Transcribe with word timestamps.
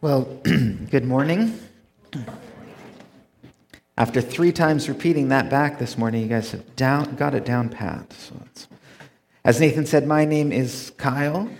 Well, 0.00 0.22
good 0.44 1.04
morning. 1.04 1.58
After 3.96 4.20
three 4.20 4.52
times 4.52 4.88
repeating 4.88 5.30
that 5.30 5.50
back 5.50 5.80
this 5.80 5.98
morning, 5.98 6.22
you 6.22 6.28
guys 6.28 6.52
have 6.52 6.76
down, 6.76 7.16
got 7.16 7.34
it 7.34 7.44
down 7.44 7.68
pat. 7.68 8.12
So 8.12 8.36
as 9.44 9.60
Nathan 9.60 9.86
said, 9.86 10.06
my 10.06 10.24
name 10.24 10.52
is 10.52 10.92
Kyle, 10.98 11.50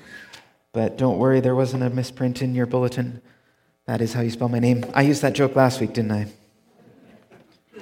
but 0.72 0.96
don't 0.96 1.19
worry, 1.19 1.40
there 1.40 1.56
wasn't 1.56 1.82
a 1.82 1.90
misprint 1.90 2.40
in 2.40 2.54
your 2.54 2.66
bulletin. 2.66 3.21
That 3.87 4.01
is 4.01 4.12
how 4.12 4.20
you 4.20 4.30
spell 4.30 4.48
my 4.48 4.61
name. 4.61 4.84
I 4.95 5.02
used 5.02 5.23
that 5.23 5.32
joke 5.32 5.57
last 5.57 5.80
week, 5.80 5.95
didn't 5.95 6.12
I? 6.12 6.29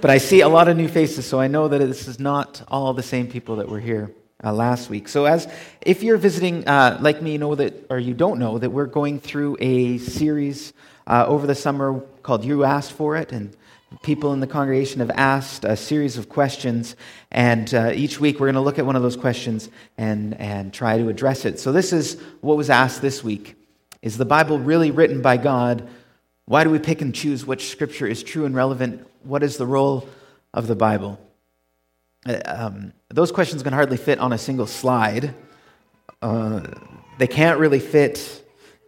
But 0.01 0.09
I 0.09 0.17
see 0.17 0.41
a 0.41 0.49
lot 0.49 0.69
of 0.69 0.77
new 0.79 0.89
faces, 0.89 1.27
so 1.27 1.39
I 1.39 1.49
know 1.49 1.69
that 1.69 1.81
this 1.81 2.09
is 2.09 2.19
not 2.19 2.63
all 2.69 2.95
the 2.95 3.03
same 3.03 3.27
people 3.27 3.57
that 3.57 3.69
were 3.69 3.81
here 3.81 4.11
uh, 4.45 4.53
last 4.53 4.91
week. 4.91 5.09
So, 5.09 5.25
as 5.25 5.49
if 5.81 6.03
you're 6.03 6.19
visiting, 6.19 6.67
uh, 6.69 6.99
like 7.01 7.23
me, 7.23 7.33
you 7.33 7.39
know 7.39 7.55
that, 7.55 7.87
or 7.91 7.99
you 7.99 8.15
don't 8.15 8.39
know 8.39 8.59
that 8.59 8.71
we're 8.71 8.87
going 8.87 9.21
through 9.21 9.57
a 9.61 9.99
series 9.99 10.73
uh, 11.07 11.25
over 11.27 11.47
the 11.47 11.55
summer 11.55 12.01
called 12.23 12.45
"You 12.45 12.65
Asked 12.65 12.93
for 12.93 13.17
It," 13.17 13.33
and 13.33 13.57
people 14.03 14.33
in 14.33 14.41
the 14.41 14.47
congregation 14.47 15.01
have 15.01 15.11
asked 15.11 15.65
a 15.65 15.77
series 15.77 16.19
of 16.19 16.29
questions, 16.29 16.97
and 17.31 17.73
uh, 17.73 17.93
each 17.95 18.21
week 18.21 18.39
we're 18.39 18.47
going 18.47 18.55
to 18.57 18.61
look 18.61 18.79
at 18.79 18.87
one 18.87 18.97
of 18.97 19.03
those 19.03 19.17
questions 19.17 19.71
and 19.97 20.35
and 20.41 20.73
try 20.73 20.99
to 20.99 21.09
address 21.09 21.45
it. 21.45 21.59
So, 21.59 21.73
this 21.73 21.93
is 21.93 22.21
what 22.41 22.57
was 22.57 22.71
asked 22.71 23.01
this 23.01 23.25
week: 23.25 23.57
Is 24.03 24.19
the 24.19 24.27
Bible 24.27 24.59
really 24.59 24.91
written 24.91 25.23
by 25.23 25.39
God? 25.39 25.89
Why 26.45 26.63
do 26.63 26.71
we 26.71 26.79
pick 26.79 27.01
and 27.01 27.13
choose 27.13 27.45
which 27.45 27.71
scripture 27.71 28.07
is 28.07 28.23
true 28.23 28.45
and 28.45 28.55
relevant? 28.55 29.05
What 29.25 29.43
is 29.43 29.57
the 29.57 29.67
role 29.67 30.09
of 30.55 30.69
the 30.69 30.77
Bible? 30.77 31.26
Uh, 32.27 32.41
um, 32.47 32.93
those 33.09 33.31
questions 33.31 33.63
can 33.63 33.73
hardly 33.73 33.97
fit 33.97 34.19
on 34.19 34.33
a 34.33 34.39
single 34.39 34.67
slide. 34.67 35.35
Uh, 36.21 36.63
they 37.19 37.27
can't 37.27 37.59
really 37.59 37.81
fit 37.81 38.43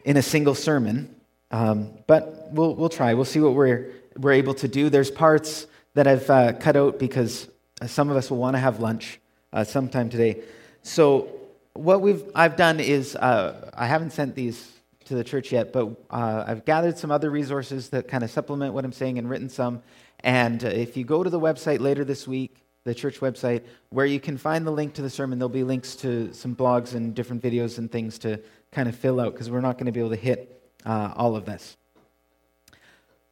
in 0.05 0.17
a 0.17 0.23
single 0.23 0.55
sermon, 0.55 1.15
um, 1.51 1.91
but 2.07 2.49
we'll, 2.53 2.75
we'll 2.75 2.89
try. 2.89 3.15
We'll 3.15 3.25
see 3.25 3.41
what 3.41 3.55
we're, 3.55 3.93
we're 4.17 4.33
able 4.33 4.55
to 4.55 4.69
do. 4.69 4.91
There's 4.91 5.11
parts 5.11 5.67
that 5.95 6.07
I've 6.07 6.29
uh, 6.29 6.53
cut 6.55 6.77
out 6.77 6.99
because 6.99 7.49
some 7.87 8.11
of 8.11 8.17
us 8.17 8.31
will 8.31 8.39
want 8.39 8.55
to 8.55 8.61
have 8.61 8.81
lunch 8.81 9.21
uh, 9.53 9.65
sometime 9.65 10.11
today. 10.11 10.43
So, 10.83 11.29
what 11.75 12.01
we've, 12.01 12.25
I've 12.35 12.57
done 12.57 12.81
is 12.81 13.15
uh, 13.15 13.71
I 13.73 13.87
haven't 13.87 14.11
sent 14.11 14.35
these 14.35 14.73
to 15.05 15.15
the 15.15 15.23
church 15.23 15.53
yet, 15.53 15.73
but 15.73 15.89
uh, 16.11 16.45
I've 16.47 16.65
gathered 16.65 16.99
some 16.99 17.13
other 17.13 17.31
resources 17.31 17.91
that 17.91 18.09
kind 18.09 18.25
of 18.25 18.31
supplement 18.31 18.75
what 18.75 18.85
I'm 18.85 18.93
saying 18.93 19.17
and 19.19 19.31
written 19.31 19.49
some. 19.49 19.83
And 20.21 20.63
if 20.65 20.97
you 20.97 21.05
go 21.05 21.23
to 21.23 21.31
the 21.31 21.39
website 21.39 21.79
later 21.79 22.05
this 22.05 22.27
week, 22.27 22.65
the 22.85 22.95
church 22.95 23.21
website, 23.21 23.63
where 23.91 24.07
you 24.07 24.21
can 24.21 24.39
find 24.39 24.67
the 24.67 24.71
link 24.71 24.95
to 24.95 25.03
the 25.03 25.11
sermon. 25.11 25.39
There'll 25.39 25.49
be 25.51 25.65
links 25.65 25.95
to 25.97 26.33
some 26.33 26.57
blogs 26.57 26.95
and 26.95 27.15
different 27.15 27.43
videos 27.43 27.79
and 27.79 27.91
things 27.91 28.19
to 28.21 28.41
kind 28.73 28.89
of 28.89 28.97
fill 28.97 29.21
out 29.21 29.33
because 29.33 29.51
we're 29.51 29.61
not 29.61 29.75
going 29.75 29.87
to 29.87 29.93
be 29.93 30.01
able 30.01 30.11
to 30.11 30.17
hit 30.17 30.63
uh, 30.87 31.13
all 31.17 31.37
of 31.37 31.45
this. 31.45 31.77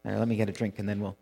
Let 0.05 0.29
me 0.29 0.37
get 0.37 0.49
a 0.49 0.53
drink 0.53 0.79
and 0.79 0.89
then 0.89 1.01
we'll. 1.01 1.17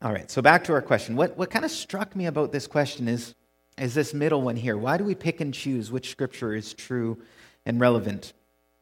All 0.00 0.12
right, 0.12 0.30
so 0.30 0.42
back 0.42 0.64
to 0.64 0.72
our 0.72 0.82
question. 0.82 1.16
What, 1.16 1.36
what 1.36 1.50
kind 1.50 1.64
of 1.64 1.70
struck 1.70 2.14
me 2.14 2.26
about 2.26 2.52
this 2.52 2.66
question 2.66 3.08
is, 3.08 3.34
is 3.78 3.94
this 3.94 4.14
middle 4.14 4.42
one 4.42 4.56
here. 4.56 4.76
Why 4.76 4.96
do 4.96 5.04
we 5.04 5.14
pick 5.14 5.40
and 5.40 5.52
choose 5.52 5.90
which 5.90 6.10
scripture 6.10 6.54
is 6.54 6.74
true 6.74 7.20
and 7.66 7.80
relevant? 7.80 8.32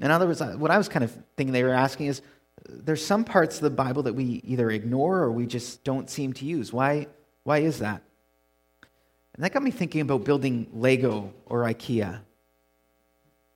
In 0.00 0.10
other 0.10 0.26
words, 0.26 0.40
what 0.40 0.70
I 0.70 0.78
was 0.78 0.88
kind 0.88 1.04
of 1.04 1.16
thinking 1.36 1.52
they 1.52 1.62
were 1.62 1.70
asking 1.70 2.06
is 2.06 2.22
there's 2.68 3.04
some 3.04 3.24
parts 3.24 3.56
of 3.56 3.62
the 3.62 3.70
Bible 3.70 4.04
that 4.04 4.14
we 4.14 4.40
either 4.44 4.70
ignore 4.70 5.18
or 5.18 5.32
we 5.32 5.46
just 5.46 5.84
don't 5.84 6.08
seem 6.08 6.32
to 6.34 6.44
use. 6.44 6.72
Why, 6.72 7.06
why 7.44 7.58
is 7.58 7.78
that? 7.80 8.02
And 9.34 9.44
that 9.44 9.52
got 9.52 9.62
me 9.62 9.70
thinking 9.70 10.00
about 10.00 10.24
building 10.24 10.68
Lego 10.72 11.32
or 11.46 11.62
IKEA. 11.62 12.20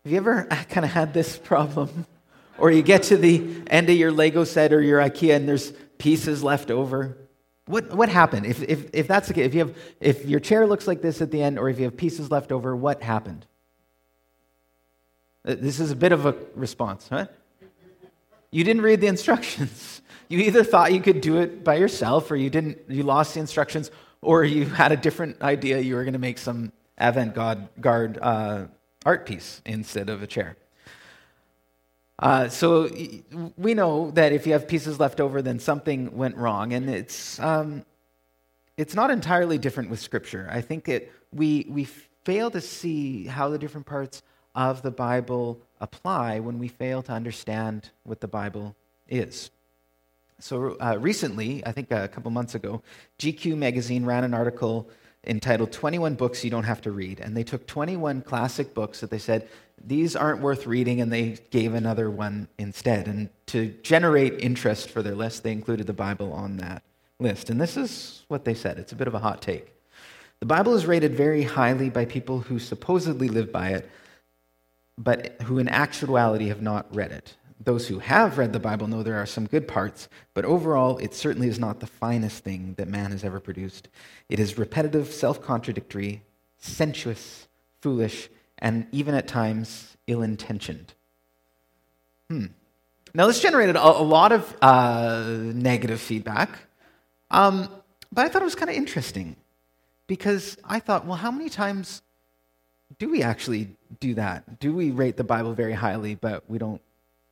Have 0.04 0.12
you 0.12 0.16
ever 0.16 0.44
kind 0.70 0.84
of 0.84 0.90
had 0.90 1.12
this 1.14 1.36
problem? 1.36 2.06
Or 2.58 2.70
you 2.70 2.80
get 2.80 3.02
to 3.02 3.18
the 3.18 3.62
end 3.66 3.90
of 3.90 3.96
your 3.96 4.10
Lego 4.10 4.44
set 4.44 4.72
or 4.72 4.80
your 4.80 4.98
IKEA 4.98 5.36
and 5.36 5.46
there's 5.46 5.74
pieces 5.98 6.42
left 6.42 6.70
over? 6.70 7.18
What, 7.66 7.94
what 7.94 8.08
happened? 8.08 8.46
If, 8.46 8.62
if, 8.62 8.88
if 8.94 9.06
that's 9.06 9.28
the 9.28 9.34
case, 9.34 9.44
if, 9.44 9.52
you 9.52 9.60
have, 9.60 9.76
if 10.00 10.24
your 10.24 10.40
chair 10.40 10.66
looks 10.66 10.86
like 10.86 11.02
this 11.02 11.20
at 11.20 11.30
the 11.30 11.42
end 11.42 11.58
or 11.58 11.68
if 11.68 11.78
you 11.78 11.84
have 11.84 11.98
pieces 11.98 12.30
left 12.30 12.52
over, 12.52 12.74
what 12.74 13.02
happened? 13.02 13.44
Uh, 15.44 15.56
this 15.58 15.80
is 15.80 15.90
a 15.90 15.96
bit 15.96 16.12
of 16.12 16.24
a 16.24 16.34
response, 16.54 17.08
huh? 17.10 17.26
You 18.56 18.64
didn't 18.64 18.80
read 18.80 19.02
the 19.02 19.08
instructions. 19.08 19.92
You 20.28 20.40
either 20.40 20.64
thought 20.64 20.92
you 20.92 21.00
could 21.00 21.20
do 21.20 21.38
it 21.38 21.62
by 21.62 21.76
yourself 21.76 22.32
or 22.32 22.34
you 22.34 22.50
didn't 22.50 22.78
you 22.88 23.04
lost 23.04 23.34
the 23.34 23.38
instructions 23.38 23.92
or 24.22 24.42
you 24.42 24.64
had 24.64 24.90
a 24.90 24.96
different 24.96 25.40
idea 25.40 25.78
you 25.78 25.94
were 25.94 26.02
going 26.02 26.14
to 26.14 26.18
make 26.18 26.38
some 26.38 26.72
avant-garde 26.98 28.18
uh, 28.20 28.64
art 29.04 29.24
piece 29.24 29.62
instead 29.64 30.08
of 30.08 30.24
a 30.24 30.26
chair. 30.26 30.56
Uh, 32.18 32.48
so 32.48 32.90
we 33.56 33.74
know 33.74 34.10
that 34.12 34.32
if 34.32 34.48
you 34.48 34.52
have 34.54 34.66
pieces 34.66 34.98
left 34.98 35.20
over, 35.20 35.42
then 35.42 35.60
something 35.60 36.16
went 36.16 36.36
wrong, 36.36 36.72
and 36.72 36.90
it's 36.90 37.38
um, 37.38 37.84
it's 38.76 38.96
not 38.96 39.12
entirely 39.12 39.58
different 39.58 39.90
with 39.90 40.00
Scripture. 40.00 40.48
I 40.50 40.60
think 40.60 40.88
it 40.88 41.12
we 41.32 41.66
we 41.68 41.84
fail 42.24 42.50
to 42.50 42.60
see 42.60 43.26
how 43.26 43.48
the 43.48 43.58
different 43.58 43.86
parts 43.86 44.24
of 44.56 44.82
the 44.82 44.90
Bible 44.90 45.60
apply 45.80 46.40
when 46.40 46.58
we 46.58 46.68
fail 46.68 47.02
to 47.02 47.12
understand 47.12 47.90
what 48.04 48.20
the 48.20 48.28
Bible 48.28 48.74
is. 49.08 49.50
So, 50.38 50.76
uh, 50.80 50.98
recently, 51.00 51.64
I 51.64 51.72
think 51.72 51.90
a 51.90 52.08
couple 52.08 52.30
months 52.30 52.54
ago, 52.54 52.82
GQ 53.18 53.56
magazine 53.56 54.04
ran 54.04 54.24
an 54.24 54.34
article 54.34 54.88
entitled 55.26 55.72
21 55.72 56.14
Books 56.14 56.44
You 56.44 56.50
Don't 56.50 56.64
Have 56.64 56.80
to 56.82 56.90
Read. 56.90 57.20
And 57.20 57.36
they 57.36 57.42
took 57.42 57.66
21 57.66 58.22
classic 58.22 58.74
books 58.74 59.00
that 59.00 59.10
they 59.10 59.18
said, 59.18 59.48
these 59.82 60.16
aren't 60.16 60.40
worth 60.40 60.66
reading, 60.66 61.00
and 61.00 61.12
they 61.12 61.38
gave 61.50 61.74
another 61.74 62.10
one 62.10 62.48
instead. 62.58 63.08
And 63.08 63.28
to 63.46 63.68
generate 63.82 64.40
interest 64.40 64.90
for 64.90 65.02
their 65.02 65.14
list, 65.14 65.42
they 65.42 65.52
included 65.52 65.86
the 65.86 65.92
Bible 65.92 66.32
on 66.32 66.56
that 66.58 66.82
list. 67.18 67.50
And 67.50 67.60
this 67.60 67.76
is 67.76 68.24
what 68.28 68.44
they 68.44 68.54
said 68.54 68.78
it's 68.78 68.92
a 68.92 68.96
bit 68.96 69.08
of 69.08 69.14
a 69.14 69.18
hot 69.18 69.42
take. 69.42 69.72
The 70.40 70.46
Bible 70.46 70.74
is 70.74 70.86
rated 70.86 71.14
very 71.14 71.42
highly 71.42 71.88
by 71.88 72.04
people 72.04 72.40
who 72.40 72.58
supposedly 72.58 73.28
live 73.28 73.52
by 73.52 73.70
it, 73.70 73.88
but 74.98 75.40
who 75.42 75.58
in 75.58 75.68
actuality 75.68 76.48
have 76.48 76.62
not 76.62 76.94
read 76.94 77.12
it. 77.12 77.34
Those 77.62 77.88
who 77.88 77.98
have 77.98 78.38
read 78.38 78.52
the 78.52 78.60
Bible 78.60 78.86
know 78.86 79.02
there 79.02 79.16
are 79.16 79.26
some 79.26 79.46
good 79.46 79.66
parts, 79.66 80.08
but 80.34 80.44
overall, 80.44 80.98
it 80.98 81.14
certainly 81.14 81.48
is 81.48 81.58
not 81.58 81.80
the 81.80 81.86
finest 81.86 82.44
thing 82.44 82.74
that 82.76 82.88
man 82.88 83.10
has 83.10 83.24
ever 83.24 83.40
produced. 83.40 83.88
It 84.28 84.38
is 84.38 84.58
repetitive, 84.58 85.12
self 85.12 85.40
contradictory, 85.42 86.22
sensuous, 86.58 87.48
foolish, 87.80 88.28
and 88.58 88.86
even 88.92 89.14
at 89.14 89.26
times 89.26 89.96
ill 90.06 90.22
intentioned. 90.22 90.94
Hmm. 92.28 92.46
Now, 93.14 93.26
this 93.26 93.40
generated 93.40 93.76
a, 93.76 93.88
lot 93.88 94.32
of 94.32 94.54
uh, 94.60 95.24
negative 95.54 96.00
feedback, 96.00 96.58
um, 97.30 97.68
but 98.12 98.26
I 98.26 98.28
thought 98.28 98.42
it 98.42 98.44
was 98.44 98.54
kind 98.54 98.70
of 98.70 98.76
interesting 98.76 99.36
because 100.06 100.58
I 100.64 100.80
thought, 100.80 101.06
well, 101.06 101.16
how 101.16 101.30
many 101.30 101.48
times 101.48 102.02
do 102.98 103.10
we 103.10 103.22
actually 103.22 103.76
do 104.00 104.14
that? 104.14 104.60
Do 104.60 104.74
we 104.74 104.90
rate 104.90 105.16
the 105.16 105.24
Bible 105.24 105.52
very 105.52 105.72
highly, 105.72 106.14
but 106.14 106.48
we 106.48 106.58
don't, 106.58 106.80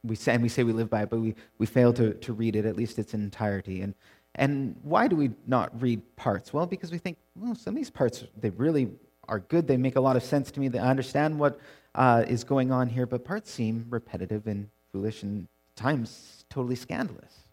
we 0.03 0.17
say, 0.17 0.35
and 0.35 0.43
we 0.43 0.49
say 0.49 0.63
we 0.63 0.73
live 0.73 0.91
by 0.91 1.03
it, 1.03 1.11
but 1.11 1.21
we, 1.21 1.35
we 1.59 1.67
fail 1.67 1.93
to, 1.95 2.15
to 2.15 2.33
read 2.33 2.57
it, 2.57 2.67
at 2.67 2.77
least 2.77 2.99
its 2.99 3.15
entirety? 3.15 3.81
And, 3.83 3.95
and 4.35 4.77
why 4.83 5.09
do 5.09 5.17
we 5.17 5.31
not 5.47 5.81
read 5.81 6.03
parts? 6.17 6.53
Well, 6.53 6.67
because 6.67 6.91
we 6.91 6.99
think, 6.99 7.17
well, 7.37 7.55
some 7.55 7.75
of 7.75 7.77
these 7.77 7.91
parts, 7.91 8.25
they 8.41 8.51
really 8.51 8.91
are 9.29 9.39
good. 9.39 9.67
They 9.67 9.77
make 9.77 9.97
a 9.97 10.01
lot 10.01 10.17
of 10.17 10.23
sense 10.23 10.51
to 10.53 10.61
me. 10.61 10.71
I 10.79 10.83
understand 10.83 11.39
what 11.39 11.59
uh, 11.95 12.25
is 12.27 12.45
going 12.45 12.73
on 12.73 12.89
here, 12.89 13.07
but 13.07 13.25
parts 13.25 13.51
seem 13.51 13.87
repetitive 13.89 14.47
and 14.47 14.69
foolish 14.93 15.23
and 15.23 15.49
times 15.77 16.45
totally 16.51 16.77
scandalous. 16.77 17.45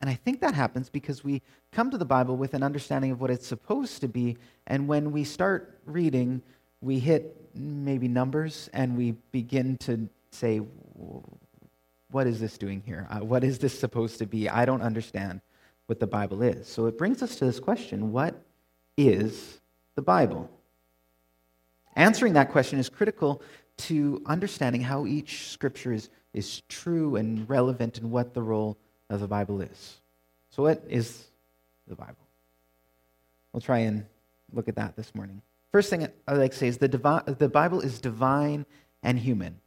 And 0.00 0.10
I 0.10 0.14
think 0.14 0.40
that 0.40 0.54
happens 0.54 0.90
because 0.90 1.24
we 1.24 1.40
come 1.72 1.90
to 1.90 1.98
the 1.98 2.04
Bible 2.04 2.36
with 2.36 2.54
an 2.54 2.62
understanding 2.62 3.10
of 3.10 3.20
what 3.20 3.30
it's 3.30 3.46
supposed 3.46 4.00
to 4.00 4.08
be, 4.08 4.36
and 4.66 4.86
when 4.88 5.12
we 5.12 5.24
start 5.24 5.80
reading, 5.86 6.42
we 6.84 6.98
hit 6.98 7.34
maybe 7.54 8.08
numbers 8.08 8.68
and 8.72 8.96
we 8.96 9.12
begin 9.32 9.78
to 9.78 10.08
say, 10.30 10.60
what 12.10 12.26
is 12.26 12.38
this 12.38 12.58
doing 12.58 12.82
here? 12.84 13.08
Uh, 13.10 13.20
what 13.20 13.42
is 13.42 13.58
this 13.58 13.76
supposed 13.76 14.18
to 14.18 14.26
be? 14.26 14.48
I 14.48 14.64
don't 14.64 14.82
understand 14.82 15.40
what 15.86 15.98
the 15.98 16.06
Bible 16.06 16.42
is. 16.42 16.68
So 16.68 16.86
it 16.86 16.98
brings 16.98 17.22
us 17.22 17.36
to 17.36 17.46
this 17.46 17.58
question 17.58 18.12
what 18.12 18.40
is 18.96 19.60
the 19.94 20.02
Bible? 20.02 20.50
Answering 21.96 22.34
that 22.34 22.52
question 22.52 22.78
is 22.78 22.88
critical 22.88 23.40
to 23.76 24.22
understanding 24.26 24.82
how 24.82 25.06
each 25.06 25.48
scripture 25.48 25.92
is, 25.92 26.10
is 26.32 26.62
true 26.68 27.16
and 27.16 27.48
relevant 27.48 27.98
and 27.98 28.10
what 28.10 28.34
the 28.34 28.42
role 28.42 28.76
of 29.08 29.20
the 29.20 29.28
Bible 29.28 29.60
is. 29.60 30.00
So, 30.50 30.62
what 30.62 30.82
is 30.88 31.24
the 31.88 31.96
Bible? 31.96 32.14
We'll 33.52 33.60
try 33.60 33.78
and 33.80 34.06
look 34.52 34.68
at 34.68 34.76
that 34.76 34.96
this 34.96 35.14
morning. 35.14 35.42
First 35.74 35.90
thing 35.90 36.06
I 36.28 36.34
like 36.34 36.52
to 36.52 36.56
say 36.56 36.68
is 36.68 36.78
the, 36.78 36.86
divi- 36.86 37.34
the 37.36 37.48
Bible 37.48 37.80
is 37.80 38.00
divine 38.00 38.64
and 39.02 39.18
human. 39.18 39.60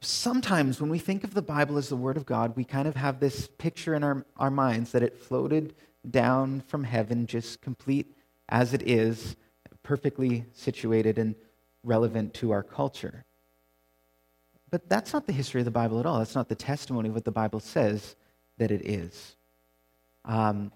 Sometimes 0.00 0.80
when 0.80 0.88
we 0.88 0.98
think 0.98 1.22
of 1.22 1.34
the 1.34 1.42
Bible 1.42 1.76
as 1.76 1.90
the 1.90 1.96
Word 1.96 2.16
of 2.16 2.24
God, 2.24 2.56
we 2.56 2.64
kind 2.64 2.88
of 2.88 2.96
have 2.96 3.20
this 3.20 3.46
picture 3.58 3.94
in 3.94 4.02
our, 4.02 4.24
our 4.38 4.50
minds 4.50 4.90
that 4.92 5.02
it 5.02 5.18
floated 5.18 5.74
down 6.10 6.62
from 6.66 6.82
heaven, 6.82 7.26
just 7.26 7.60
complete 7.60 8.16
as 8.48 8.72
it 8.72 8.80
is, 8.88 9.36
perfectly 9.82 10.46
situated 10.54 11.18
and 11.18 11.34
relevant 11.84 12.32
to 12.32 12.50
our 12.50 12.62
culture. 12.62 13.26
but 14.70 14.88
that's 14.88 15.12
not 15.12 15.26
the 15.26 15.34
history 15.34 15.60
of 15.60 15.66
the 15.66 15.70
Bible 15.70 16.00
at 16.00 16.06
all. 16.06 16.20
That's 16.20 16.34
not 16.34 16.48
the 16.48 16.54
testimony 16.54 17.10
of 17.10 17.14
what 17.14 17.26
the 17.26 17.30
Bible 17.30 17.60
says 17.60 18.16
that 18.56 18.70
it 18.70 18.80
is. 18.88 19.36
Um, 20.24 20.72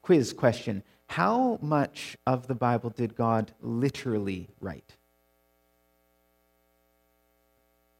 quiz 0.00 0.32
question 0.32 0.84
How 1.06 1.58
much 1.62 2.16
of 2.26 2.46
the 2.46 2.54
Bible 2.54 2.90
did 2.90 3.16
God 3.16 3.52
literally 3.60 4.48
write? 4.60 4.96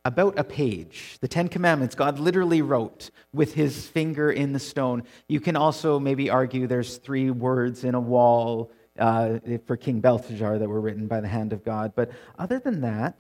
About 0.05 0.39
a 0.39 0.45
page. 0.45 1.19
The 1.21 1.29
Ten 1.29 1.49
Commandments, 1.49 1.95
God 1.95 2.19
literally 2.19 2.63
wrote 2.63 3.11
with 3.33 3.55
his 3.55 3.89
finger 3.89 4.31
in 4.31 4.53
the 4.53 4.61
stone. 4.61 5.03
You 5.29 5.41
can 5.41 5.57
also 5.57 5.99
maybe 5.99 6.31
argue 6.31 6.67
there's 6.67 6.99
three 6.99 7.31
words 7.31 7.83
in 7.85 7.95
a 7.95 8.01
wall 8.01 8.71
uh, 8.99 9.39
for 9.67 9.77
King 9.77 10.01
Belshazzar 10.01 10.59
that 10.59 10.69
were 10.69 10.81
written 10.81 11.07
by 11.07 11.21
the 11.21 11.29
hand 11.29 11.53
of 11.53 11.65
God. 11.65 11.93
But 11.95 12.11
other 12.39 12.59
than 12.59 12.83
that, 12.83 13.17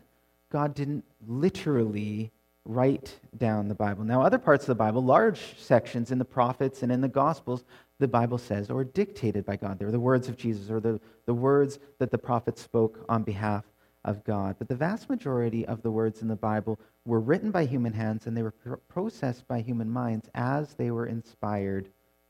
God 0.51 0.75
didn't 0.75 1.05
literally 1.27 2.31
write 2.65 3.19
down 3.37 3.69
the 3.69 3.75
Bible. 3.75 4.05
Now, 4.05 4.23
other 4.23 4.39
parts 4.39 4.65
of 4.65 4.69
the 4.69 4.75
Bible, 4.75 5.03
large 5.03 5.59
sections 5.59 6.11
in 6.11 6.19
the 6.19 6.25
prophets 6.25 6.83
and 6.83 6.91
in 6.91 7.01
the 7.01 7.09
Gospels, 7.09 7.65
the 7.99 8.09
Bible 8.09 8.39
says, 8.39 8.71
or 8.71 8.85
dictated 8.85 9.45
by 9.45 9.57
God. 9.57 9.79
They're 9.79 9.91
the 9.91 10.01
words 10.01 10.29
of 10.29 10.37
Jesus 10.37 10.71
or 10.71 10.81
the, 10.81 11.01
the 11.25 11.35
words 11.35 11.79
that 11.99 12.11
the 12.11 12.19
prophets 12.19 12.63
spoke 12.63 13.05
on 13.09 13.23
behalf 13.23 13.65
of 14.05 14.23
God. 14.25 14.57
But 14.59 14.69
the 14.69 14.77
vast 14.77 15.09
majority 15.09 15.67
of 15.67 15.83
the 15.83 15.91
words 15.91 16.23
in 16.23 16.29
the 16.29 16.37
Bible 16.37 16.79
were 17.05 17.21
written 17.21 17.51
by 17.51 17.65
human 17.65 17.93
hands 17.93 18.27
and 18.27 18.37
they 18.37 18.43
were 18.43 18.55
processed 18.89 19.49
by 19.49 19.61
human 19.61 19.91
minds 19.91 20.29
as 20.35 20.75
they 20.75 20.91
were 20.91 21.07
inspired 21.07 21.89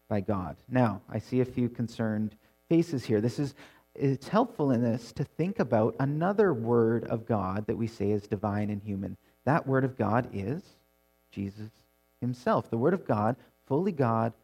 by 0.08 0.20
God. 0.20 0.56
Now, 0.68 1.02
I 1.10 1.18
see 1.18 1.40
a 1.40 1.44
few 1.44 1.68
concerned 1.68 2.36
faces 2.68 3.04
here. 3.04 3.20
This 3.20 3.38
is 3.38 3.54
it's 3.98 4.28
helpful 4.28 4.72
in 4.72 4.82
this 4.82 5.10
to 5.12 5.24
think 5.24 5.58
about 5.58 5.96
another 6.00 6.52
word 6.52 7.04
of 7.04 7.26
God 7.26 7.66
that 7.66 7.78
we 7.78 7.86
say 7.86 8.10
is 8.10 8.26
divine 8.26 8.68
and 8.68 8.82
human. 8.82 9.16
That 9.44 9.66
word 9.66 9.84
of 9.84 9.96
God 9.96 10.28
is 10.34 10.62
Jesus 11.30 11.70
himself. 12.20 12.68
The 12.68 12.76
word 12.76 12.94
of 12.94 13.06
God, 13.06 13.36
fully 13.66 13.92
God, 13.92 14.34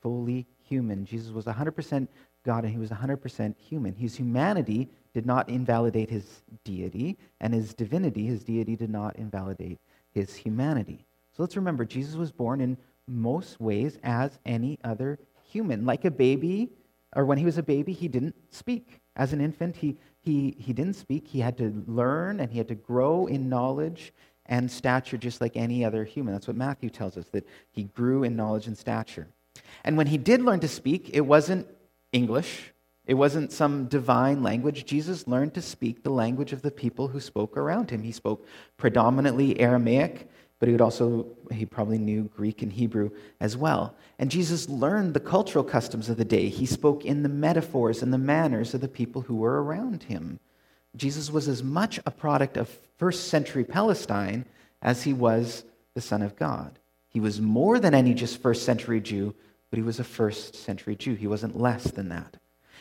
fully 0.00 0.46
human. 0.70 1.04
Jesus 1.04 1.32
was 1.32 1.44
100% 1.44 2.08
God 2.44 2.64
and 2.64 2.72
he 2.72 2.78
was 2.78 2.90
100% 2.90 3.54
human. 3.58 3.94
His 3.94 4.16
humanity 4.16 4.88
did 5.12 5.26
not 5.26 5.48
invalidate 5.48 6.08
his 6.08 6.42
deity, 6.64 7.18
and 7.40 7.52
his 7.52 7.74
divinity, 7.74 8.26
his 8.26 8.44
deity, 8.44 8.76
did 8.76 8.90
not 8.90 9.16
invalidate 9.16 9.78
his 10.12 10.34
humanity. 10.36 11.04
So 11.36 11.42
let's 11.42 11.56
remember, 11.56 11.84
Jesus 11.84 12.14
was 12.14 12.30
born 12.30 12.60
in 12.60 12.76
most 13.08 13.60
ways 13.60 13.98
as 14.04 14.38
any 14.46 14.78
other 14.84 15.18
human. 15.42 15.84
Like 15.84 16.04
a 16.04 16.10
baby, 16.10 16.70
or 17.16 17.24
when 17.24 17.38
he 17.38 17.44
was 17.44 17.58
a 17.58 17.62
baby, 17.62 17.92
he 17.92 18.06
didn't 18.06 18.36
speak. 18.50 19.00
As 19.16 19.32
an 19.32 19.40
infant, 19.40 19.76
he, 19.76 19.96
he, 20.20 20.54
he 20.58 20.72
didn't 20.72 20.94
speak. 20.94 21.26
He 21.26 21.40
had 21.40 21.58
to 21.58 21.82
learn 21.86 22.40
and 22.40 22.50
he 22.52 22.58
had 22.58 22.68
to 22.68 22.76
grow 22.76 23.26
in 23.26 23.48
knowledge 23.48 24.12
and 24.46 24.70
stature 24.70 25.16
just 25.16 25.40
like 25.40 25.56
any 25.56 25.84
other 25.84 26.04
human. 26.04 26.32
That's 26.32 26.46
what 26.46 26.56
Matthew 26.56 26.90
tells 26.90 27.16
us, 27.16 27.26
that 27.32 27.46
he 27.72 27.84
grew 27.84 28.22
in 28.22 28.36
knowledge 28.36 28.66
and 28.68 28.78
stature. 28.78 29.28
And 29.84 29.96
when 29.96 30.08
he 30.08 30.18
did 30.18 30.42
learn 30.42 30.60
to 30.60 30.68
speak, 30.68 31.10
it 31.12 31.22
wasn't 31.22 31.66
English, 32.12 32.72
it 33.06 33.14
wasn't 33.14 33.52
some 33.52 33.86
divine 33.86 34.42
language. 34.42 34.84
Jesus 34.84 35.26
learned 35.26 35.54
to 35.54 35.62
speak 35.62 36.02
the 36.02 36.10
language 36.10 36.52
of 36.52 36.62
the 36.62 36.70
people 36.70 37.08
who 37.08 37.20
spoke 37.20 37.56
around 37.56 37.90
him. 37.90 38.02
He 38.02 38.12
spoke 38.12 38.46
predominantly 38.76 39.58
Aramaic, 39.58 40.28
but 40.58 40.68
he 40.68 40.72
would 40.72 40.82
also, 40.82 41.26
he 41.50 41.64
probably 41.64 41.98
knew 41.98 42.30
Greek 42.36 42.62
and 42.62 42.72
Hebrew 42.72 43.10
as 43.40 43.56
well. 43.56 43.96
And 44.18 44.30
Jesus 44.30 44.68
learned 44.68 45.14
the 45.14 45.20
cultural 45.20 45.64
customs 45.64 46.08
of 46.08 46.18
the 46.18 46.24
day. 46.24 46.48
He 46.48 46.66
spoke 46.66 47.04
in 47.04 47.22
the 47.22 47.28
metaphors 47.28 48.02
and 48.02 48.12
the 48.12 48.18
manners 48.18 48.74
of 48.74 48.80
the 48.80 48.88
people 48.88 49.22
who 49.22 49.36
were 49.36 49.62
around 49.62 50.04
him. 50.04 50.38
Jesus 50.96 51.30
was 51.30 51.48
as 51.48 51.62
much 51.62 51.98
a 52.04 52.10
product 52.10 52.56
of 52.56 52.68
first 52.98 53.28
century 53.28 53.64
Palestine 53.64 54.44
as 54.82 55.02
he 55.02 55.12
was 55.12 55.64
the 55.94 56.00
Son 56.00 56.22
of 56.22 56.36
God. 56.36 56.78
He 57.08 57.20
was 57.20 57.40
more 57.40 57.78
than 57.78 57.94
any 57.94 58.14
just 58.14 58.40
first 58.40 58.64
century 58.64 59.00
Jew, 59.00 59.34
but 59.70 59.78
he 59.78 59.82
was 59.82 60.00
a 60.00 60.04
first 60.04 60.54
century 60.54 60.96
Jew. 60.96 61.14
He 61.14 61.26
wasn't 61.26 61.58
less 61.58 61.84
than 61.84 62.08
that. 62.08 62.36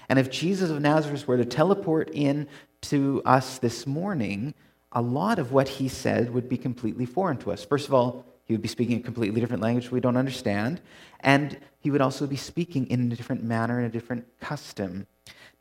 And 0.10 0.18
if 0.18 0.30
Jesus 0.32 0.72
of 0.72 0.82
Nazareth 0.82 1.28
were 1.28 1.38
to 1.38 1.46
teleport 1.46 2.10
in 2.14 2.48
to 2.82 3.22
us 3.26 3.60
this 3.60 3.86
morning, 3.86 4.56
a 4.92 5.02
lot 5.02 5.38
of 5.38 5.52
what 5.52 5.68
he 5.68 5.88
said 5.88 6.34
would 6.34 6.50
be 6.50 6.58
completely 6.58 7.06
foreign 7.06 7.38
to 7.38 7.52
us. 7.52 7.64
First 7.64 7.88
of 7.88 7.94
all, 7.94 8.26
he 8.44 8.54
would 8.54 8.62
be 8.64 8.68
speaking 8.68 8.98
a 8.98 9.04
completely 9.04 9.40
different 9.40 9.62
language 9.62 9.92
we 9.92 10.00
don't 10.00 10.18
understand, 10.18 10.82
and 11.20 11.60
he 11.80 11.92
would 11.92 12.02
also 12.02 12.26
be 12.26 12.36
speaking 12.36 12.88
in 12.88 13.12
a 13.12 13.16
different 13.16 13.44
manner 13.44 13.78
and 13.78 13.86
a 13.86 13.92
different 13.92 14.26
custom. 14.40 15.06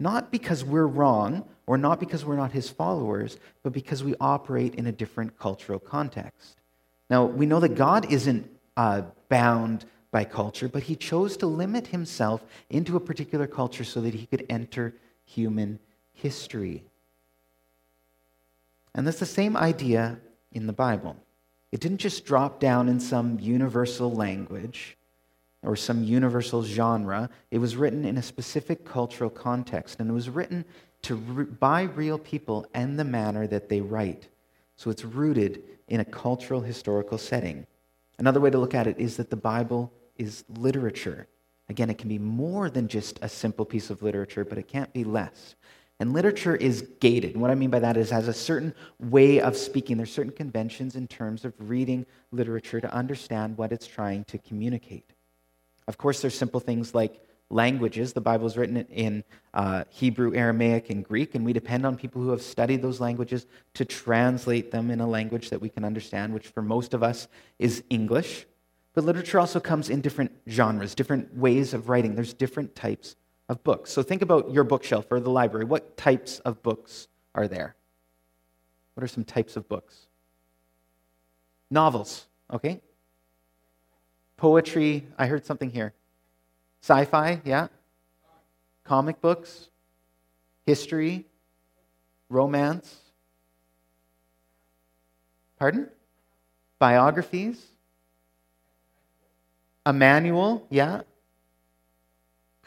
Not 0.00 0.30
because 0.30 0.64
we're 0.64 0.86
wrong 0.86 1.46
or 1.66 1.76
not 1.76 2.00
because 2.00 2.24
we're 2.24 2.36
not 2.36 2.52
his 2.52 2.70
followers, 2.70 3.36
but 3.62 3.74
because 3.74 4.02
we 4.02 4.14
operate 4.20 4.76
in 4.76 4.86
a 4.86 4.92
different 4.92 5.38
cultural 5.38 5.78
context. 5.78 6.62
Now, 7.10 7.24
we 7.24 7.44
know 7.44 7.60
that 7.60 7.74
God 7.74 8.10
isn't 8.10 8.48
uh, 8.78 9.02
bound 9.28 9.84
by 10.10 10.24
culture, 10.24 10.68
but 10.68 10.84
he 10.84 10.96
chose 10.96 11.36
to 11.36 11.46
limit 11.46 11.88
himself 11.88 12.44
into 12.70 12.96
a 12.96 13.00
particular 13.00 13.46
culture 13.46 13.84
so 13.84 14.00
that 14.00 14.14
he 14.14 14.26
could 14.26 14.46
enter 14.48 14.94
human 15.24 15.78
history. 16.12 16.82
And 18.94 19.06
that's 19.06 19.20
the 19.20 19.26
same 19.26 19.56
idea 19.56 20.18
in 20.52 20.66
the 20.66 20.72
Bible. 20.72 21.16
It 21.70 21.80
didn't 21.80 21.98
just 21.98 22.24
drop 22.24 22.58
down 22.58 22.88
in 22.88 22.98
some 22.98 23.38
universal 23.38 24.12
language 24.12 24.96
or 25.62 25.76
some 25.76 26.02
universal 26.02 26.62
genre. 26.62 27.28
It 27.50 27.58
was 27.58 27.76
written 27.76 28.04
in 28.04 28.16
a 28.16 28.22
specific 28.22 28.84
cultural 28.84 29.28
context, 29.28 30.00
and 30.00 30.08
it 30.08 30.14
was 30.14 30.30
written 30.30 30.64
to, 31.02 31.16
by 31.16 31.82
real 31.82 32.18
people 32.18 32.66
and 32.74 32.98
the 32.98 33.04
manner 33.04 33.46
that 33.46 33.68
they 33.68 33.80
write. 33.80 34.28
So 34.76 34.90
it's 34.90 35.04
rooted 35.04 35.62
in 35.88 36.00
a 36.00 36.04
cultural, 36.04 36.60
historical 36.60 37.18
setting. 37.18 37.66
Another 38.18 38.40
way 38.40 38.50
to 38.50 38.58
look 38.58 38.74
at 38.74 38.86
it 38.86 38.98
is 38.98 39.16
that 39.16 39.30
the 39.30 39.36
Bible 39.36 39.92
is 40.18 40.44
literature. 40.58 41.26
Again, 41.68 41.90
it 41.90 41.98
can 41.98 42.08
be 42.08 42.18
more 42.18 42.70
than 42.70 42.88
just 42.88 43.18
a 43.22 43.28
simple 43.28 43.64
piece 43.64 43.90
of 43.90 44.02
literature, 44.02 44.44
but 44.44 44.58
it 44.58 44.68
can't 44.68 44.92
be 44.92 45.04
less. 45.04 45.54
And 46.00 46.12
literature 46.12 46.54
is 46.54 46.82
gated. 47.00 47.36
What 47.36 47.50
I 47.50 47.56
mean 47.56 47.70
by 47.70 47.80
that 47.80 47.96
is 47.96 48.10
has 48.10 48.28
a 48.28 48.32
certain 48.32 48.72
way 49.00 49.40
of 49.40 49.56
speaking. 49.56 49.96
There's 49.96 50.12
certain 50.12 50.32
conventions 50.32 50.94
in 50.94 51.08
terms 51.08 51.44
of 51.44 51.52
reading 51.58 52.06
literature 52.30 52.80
to 52.80 52.92
understand 52.92 53.58
what 53.58 53.72
it's 53.72 53.86
trying 53.86 54.24
to 54.24 54.38
communicate. 54.38 55.10
Of 55.88 55.98
course, 55.98 56.20
there's 56.20 56.38
simple 56.38 56.60
things 56.60 56.94
like 56.94 57.20
languages. 57.50 58.12
The 58.12 58.20
Bible 58.20 58.46
is 58.46 58.56
written 58.56 58.76
in 58.76 59.24
uh, 59.54 59.84
Hebrew, 59.88 60.34
Aramaic, 60.34 60.90
and 60.90 61.04
Greek, 61.04 61.34
and 61.34 61.44
we 61.44 61.52
depend 61.52 61.84
on 61.84 61.96
people 61.96 62.22
who 62.22 62.30
have 62.30 62.42
studied 62.42 62.82
those 62.82 63.00
languages 63.00 63.46
to 63.74 63.84
translate 63.84 64.70
them 64.70 64.90
in 64.90 65.00
a 65.00 65.06
language 65.06 65.50
that 65.50 65.60
we 65.60 65.68
can 65.68 65.84
understand, 65.84 66.32
which 66.32 66.48
for 66.48 66.62
most 66.62 66.94
of 66.94 67.02
us 67.02 67.26
is 67.58 67.82
English. 67.90 68.46
But 68.98 69.04
literature 69.04 69.38
also 69.38 69.60
comes 69.60 69.90
in 69.90 70.00
different 70.00 70.32
genres, 70.48 70.92
different 70.92 71.32
ways 71.36 71.72
of 71.72 71.88
writing. 71.88 72.16
There's 72.16 72.34
different 72.34 72.74
types 72.74 73.14
of 73.48 73.62
books. 73.62 73.92
So 73.92 74.02
think 74.02 74.22
about 74.22 74.52
your 74.52 74.64
bookshelf 74.64 75.06
or 75.12 75.20
the 75.20 75.30
library. 75.30 75.66
What 75.66 75.96
types 75.96 76.40
of 76.40 76.60
books 76.64 77.06
are 77.32 77.46
there? 77.46 77.76
What 78.94 79.04
are 79.04 79.06
some 79.06 79.22
types 79.22 79.56
of 79.56 79.68
books? 79.68 80.08
Novels, 81.70 82.26
okay? 82.52 82.80
Poetry, 84.36 85.06
I 85.16 85.26
heard 85.26 85.46
something 85.46 85.70
here. 85.70 85.92
Sci 86.82 87.04
fi, 87.04 87.40
yeah? 87.44 87.68
Comic 88.82 89.20
books, 89.20 89.68
history, 90.66 91.24
romance. 92.28 92.96
Pardon? 95.56 95.88
Biographies, 96.80 97.64
a 99.88 99.92
manual, 99.92 100.66
yeah? 100.68 101.00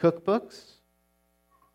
Cookbooks? 0.00 0.72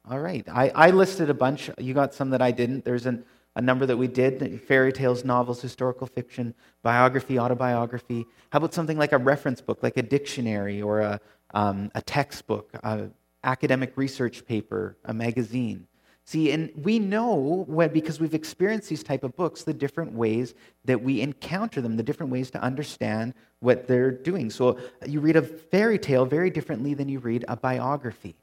All 0.09 0.19
right. 0.19 0.45
I, 0.49 0.69
I 0.75 0.89
listed 0.89 1.29
a 1.29 1.33
bunch. 1.33 1.69
You 1.77 1.93
got 1.93 2.13
some 2.13 2.31
that 2.31 2.41
I 2.41 2.51
didn't. 2.51 2.83
There's 2.83 3.05
an, 3.05 3.23
a 3.55 3.61
number 3.61 3.85
that 3.85 3.95
we 3.95 4.07
did 4.07 4.61
fairy 4.63 4.91
tales, 4.91 5.23
novels, 5.23 5.61
historical 5.61 6.05
fiction, 6.05 6.53
biography, 6.83 7.39
autobiography. 7.39 8.25
How 8.49 8.57
about 8.57 8.73
something 8.73 8.97
like 8.97 9.13
a 9.13 9.17
reference 9.17 9.61
book, 9.61 9.81
like 9.81 9.95
a 9.95 10.01
dictionary 10.01 10.81
or 10.81 10.99
a, 10.99 11.21
um, 11.53 11.91
a 11.95 12.01
textbook, 12.01 12.69
an 12.83 13.13
academic 13.45 13.95
research 13.95 14.45
paper, 14.45 14.97
a 15.05 15.13
magazine? 15.13 15.87
See, 16.27 16.51
and 16.51 16.69
we 16.83 16.99
know 16.99 17.63
when, 17.67 17.93
because 17.93 18.19
we've 18.19 18.33
experienced 18.33 18.89
these 18.89 19.01
type 19.01 19.23
of 19.23 19.33
books, 19.37 19.63
the 19.63 19.73
different 19.73 20.11
ways 20.11 20.55
that 20.83 21.01
we 21.01 21.21
encounter 21.21 21.79
them, 21.79 21.95
the 21.95 22.03
different 22.03 22.33
ways 22.33 22.51
to 22.51 22.61
understand 22.61 23.33
what 23.61 23.87
they're 23.87 24.11
doing. 24.11 24.49
So 24.49 24.71
uh, 24.71 24.77
you 25.07 25.21
read 25.21 25.37
a 25.37 25.41
fairy 25.41 25.97
tale 25.97 26.25
very 26.25 26.49
differently 26.49 26.93
than 26.93 27.07
you 27.07 27.19
read 27.19 27.45
a 27.47 27.55
biography, 27.55 28.35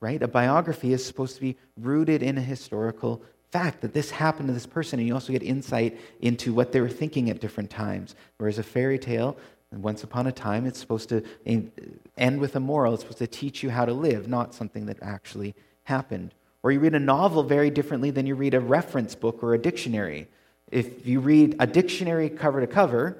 right? 0.00 0.22
A 0.22 0.26
biography 0.26 0.94
is 0.94 1.04
supposed 1.04 1.34
to 1.34 1.42
be 1.42 1.58
rooted 1.78 2.22
in 2.22 2.38
a 2.38 2.40
historical 2.40 3.20
fact 3.50 3.82
that 3.82 3.92
this 3.92 4.10
happened 4.10 4.48
to 4.48 4.54
this 4.54 4.64
person, 4.66 4.98
and 4.98 5.06
you 5.06 5.12
also 5.12 5.32
get 5.32 5.42
insight 5.42 6.00
into 6.22 6.54
what 6.54 6.72
they 6.72 6.80
were 6.80 6.88
thinking 6.88 7.28
at 7.28 7.42
different 7.42 7.68
times. 7.68 8.14
Whereas 8.38 8.58
a 8.58 8.62
fairy 8.62 8.98
tale, 8.98 9.36
once 9.70 10.02
upon 10.02 10.28
a 10.28 10.32
time, 10.32 10.64
it's 10.64 10.80
supposed 10.80 11.10
to 11.10 11.22
end 11.44 12.40
with 12.40 12.56
a 12.56 12.60
moral. 12.60 12.94
It's 12.94 13.02
supposed 13.02 13.18
to 13.18 13.26
teach 13.26 13.62
you 13.62 13.68
how 13.68 13.84
to 13.84 13.92
live, 13.92 14.28
not 14.28 14.54
something 14.54 14.86
that 14.86 14.96
actually 15.02 15.54
happened. 15.84 16.32
Or 16.68 16.72
you 16.72 16.80
read 16.80 16.94
a 16.94 17.00
novel 17.00 17.44
very 17.44 17.70
differently 17.70 18.10
than 18.10 18.26
you 18.26 18.34
read 18.34 18.52
a 18.52 18.60
reference 18.60 19.14
book 19.14 19.42
or 19.42 19.54
a 19.54 19.58
dictionary. 19.58 20.28
if 20.70 21.06
you 21.06 21.18
read 21.18 21.56
a 21.60 21.66
dictionary 21.66 22.28
cover 22.28 22.60
to 22.60 22.66
cover, 22.66 23.16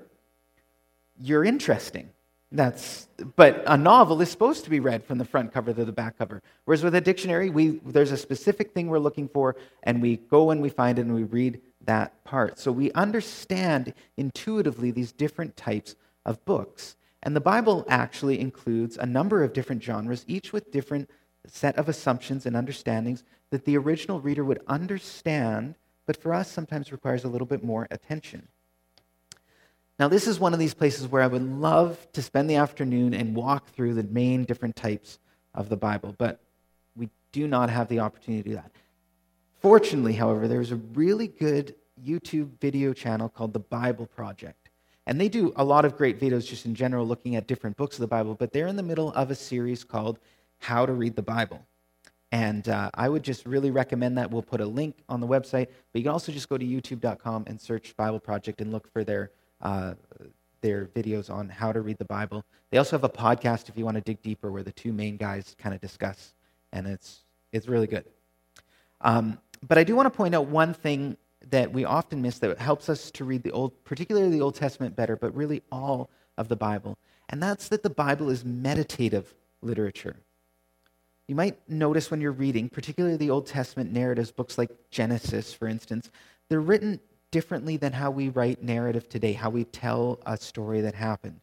you're 1.18 1.46
interesting. 1.46 2.10
That's 2.52 3.08
but 3.36 3.64
a 3.66 3.78
novel 3.78 4.20
is 4.20 4.30
supposed 4.30 4.64
to 4.64 4.70
be 4.70 4.80
read 4.80 5.02
from 5.02 5.16
the 5.16 5.24
front 5.24 5.54
cover 5.54 5.72
to 5.72 5.86
the 5.86 5.92
back 5.92 6.18
cover. 6.18 6.42
Whereas 6.66 6.84
with 6.84 6.94
a 6.94 7.00
dictionary, 7.00 7.48
we 7.48 7.80
there's 7.86 8.12
a 8.12 8.18
specific 8.18 8.74
thing 8.74 8.88
we're 8.88 8.98
looking 8.98 9.28
for, 9.28 9.56
and 9.82 10.02
we 10.02 10.18
go 10.18 10.50
and 10.50 10.60
we 10.60 10.68
find 10.68 10.98
it 10.98 11.06
and 11.06 11.14
we 11.14 11.24
read 11.24 11.58
that 11.86 12.22
part. 12.24 12.58
So 12.58 12.70
we 12.70 12.92
understand 12.92 13.94
intuitively 14.18 14.90
these 14.90 15.12
different 15.12 15.56
types 15.56 15.96
of 16.26 16.44
books. 16.44 16.96
And 17.22 17.34
the 17.34 17.40
Bible 17.40 17.86
actually 17.88 18.40
includes 18.40 18.98
a 18.98 19.06
number 19.06 19.42
of 19.42 19.54
different 19.54 19.82
genres, 19.82 20.26
each 20.28 20.52
with 20.52 20.70
different 20.70 21.08
set 21.50 21.76
of 21.76 21.88
assumptions 21.88 22.46
and 22.46 22.56
understandings 22.56 23.24
that 23.50 23.64
the 23.64 23.76
original 23.76 24.20
reader 24.20 24.44
would 24.44 24.60
understand, 24.66 25.74
but 26.06 26.16
for 26.16 26.34
us 26.34 26.50
sometimes 26.50 26.92
requires 26.92 27.24
a 27.24 27.28
little 27.28 27.46
bit 27.46 27.64
more 27.64 27.86
attention. 27.90 28.48
Now, 29.98 30.06
this 30.08 30.28
is 30.28 30.38
one 30.38 30.52
of 30.52 30.60
these 30.60 30.74
places 30.74 31.08
where 31.08 31.22
I 31.22 31.26
would 31.26 31.42
love 31.42 32.06
to 32.12 32.22
spend 32.22 32.48
the 32.48 32.56
afternoon 32.56 33.14
and 33.14 33.34
walk 33.34 33.70
through 33.70 33.94
the 33.94 34.04
main 34.04 34.44
different 34.44 34.76
types 34.76 35.18
of 35.54 35.68
the 35.68 35.76
Bible, 35.76 36.14
but 36.16 36.40
we 36.94 37.10
do 37.32 37.48
not 37.48 37.68
have 37.68 37.88
the 37.88 37.98
opportunity 37.98 38.42
to 38.44 38.48
do 38.50 38.54
that. 38.54 38.70
Fortunately, 39.60 40.12
however, 40.12 40.46
there's 40.46 40.70
a 40.70 40.76
really 40.76 41.26
good 41.26 41.74
YouTube 42.04 42.60
video 42.60 42.92
channel 42.92 43.28
called 43.28 43.52
The 43.52 43.58
Bible 43.58 44.06
Project. 44.06 44.70
And 45.06 45.20
they 45.20 45.28
do 45.28 45.52
a 45.56 45.64
lot 45.64 45.84
of 45.84 45.96
great 45.96 46.20
videos 46.20 46.46
just 46.46 46.66
in 46.66 46.74
general 46.74 47.06
looking 47.06 47.34
at 47.34 47.48
different 47.48 47.76
books 47.76 47.96
of 47.96 48.02
the 48.02 48.06
Bible, 48.06 48.34
but 48.34 48.52
they're 48.52 48.66
in 48.66 48.76
the 48.76 48.82
middle 48.82 49.10
of 49.14 49.30
a 49.30 49.34
series 49.34 49.82
called 49.82 50.20
How 50.58 50.86
to 50.86 50.92
Read 50.92 51.16
the 51.16 51.22
Bible. 51.22 51.64
And 52.30 52.68
uh, 52.68 52.90
I 52.94 53.08
would 53.08 53.22
just 53.22 53.46
really 53.46 53.70
recommend 53.70 54.18
that. 54.18 54.30
We'll 54.30 54.42
put 54.42 54.60
a 54.60 54.66
link 54.66 54.96
on 55.08 55.20
the 55.20 55.26
website, 55.26 55.66
but 55.66 55.98
you 55.98 56.02
can 56.02 56.12
also 56.12 56.30
just 56.30 56.48
go 56.48 56.58
to 56.58 56.64
youtube.com 56.64 57.44
and 57.46 57.58
search 57.60 57.96
Bible 57.96 58.20
Project 58.20 58.60
and 58.60 58.70
look 58.70 58.90
for 58.92 59.02
their, 59.02 59.30
uh, 59.62 59.94
their 60.60 60.86
videos 60.86 61.30
on 61.30 61.48
how 61.48 61.72
to 61.72 61.80
read 61.80 61.96
the 61.96 62.04
Bible. 62.04 62.44
They 62.70 62.76
also 62.76 62.96
have 62.96 63.04
a 63.04 63.08
podcast 63.08 63.70
if 63.70 63.78
you 63.78 63.84
want 63.84 63.94
to 63.94 64.02
dig 64.02 64.20
deeper 64.22 64.52
where 64.52 64.62
the 64.62 64.72
two 64.72 64.92
main 64.92 65.16
guys 65.16 65.56
kind 65.58 65.74
of 65.74 65.80
discuss, 65.80 66.34
and 66.72 66.86
it's, 66.86 67.20
it's 67.52 67.66
really 67.66 67.86
good. 67.86 68.04
Um, 69.00 69.38
but 69.66 69.78
I 69.78 69.84
do 69.84 69.96
want 69.96 70.12
to 70.12 70.16
point 70.16 70.34
out 70.34 70.48
one 70.48 70.74
thing 70.74 71.16
that 71.50 71.72
we 71.72 71.84
often 71.84 72.20
miss 72.20 72.38
that 72.40 72.58
helps 72.58 72.88
us 72.88 73.10
to 73.12 73.24
read 73.24 73.42
the 73.42 73.52
Old, 73.52 73.72
particularly 73.84 74.30
the 74.30 74.42
Old 74.42 74.54
Testament 74.54 74.96
better, 74.96 75.16
but 75.16 75.34
really 75.34 75.62
all 75.72 76.10
of 76.36 76.48
the 76.48 76.56
Bible. 76.56 76.98
And 77.30 77.42
that's 77.42 77.68
that 77.68 77.82
the 77.82 77.90
Bible 77.90 78.28
is 78.28 78.44
meditative 78.44 79.34
literature. 79.62 80.16
You 81.28 81.34
might 81.34 81.56
notice 81.68 82.10
when 82.10 82.22
you're 82.22 82.32
reading, 82.32 82.70
particularly 82.70 83.18
the 83.18 83.28
Old 83.28 83.46
Testament 83.46 83.92
narratives, 83.92 84.32
books 84.32 84.56
like 84.56 84.70
Genesis, 84.90 85.52
for 85.52 85.68
instance, 85.68 86.10
they're 86.48 86.60
written 86.60 86.98
differently 87.30 87.76
than 87.76 87.92
how 87.92 88.10
we 88.10 88.30
write 88.30 88.62
narrative 88.62 89.10
today, 89.10 89.34
how 89.34 89.50
we 89.50 89.64
tell 89.64 90.18
a 90.24 90.38
story 90.38 90.80
that 90.80 90.94
happened. 90.94 91.38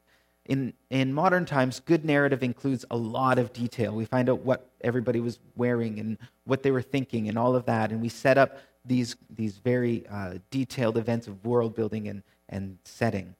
In, 0.48 0.74
in 0.89 1.13
modern 1.13 1.46
times, 1.46 1.80
good 1.80 2.04
narrative 2.04 2.42
includes 2.42 2.84
a 2.89 2.98
lot 2.98 3.38
of 3.38 3.54
detail. 3.54 3.94
We 3.94 4.06
find 4.06 4.27
out 4.27 4.39
what 4.39 4.68
everybody 4.82 5.20
was 5.20 5.39
wearing 5.56 6.00
and 6.00 6.18
what 6.46 6.63
they 6.63 6.72
were 6.72 6.82
thinking 6.82 7.30
and 7.30 7.38
all 7.38 7.56
of 7.56 7.65
that. 7.65 7.92
And 7.92 8.01
we 8.01 8.10
set 8.10 8.39
up 8.39 8.58
these, 8.84 9.15
these 9.30 9.58
very 9.58 10.06
uh, 10.08 10.36
detailed 10.50 10.98
events 10.98 11.27
of 11.27 11.46
world 11.46 11.75
building 11.75 12.08
and, 12.08 12.24
and 12.50 12.77
setting. 12.84 13.36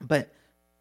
But 0.00 0.30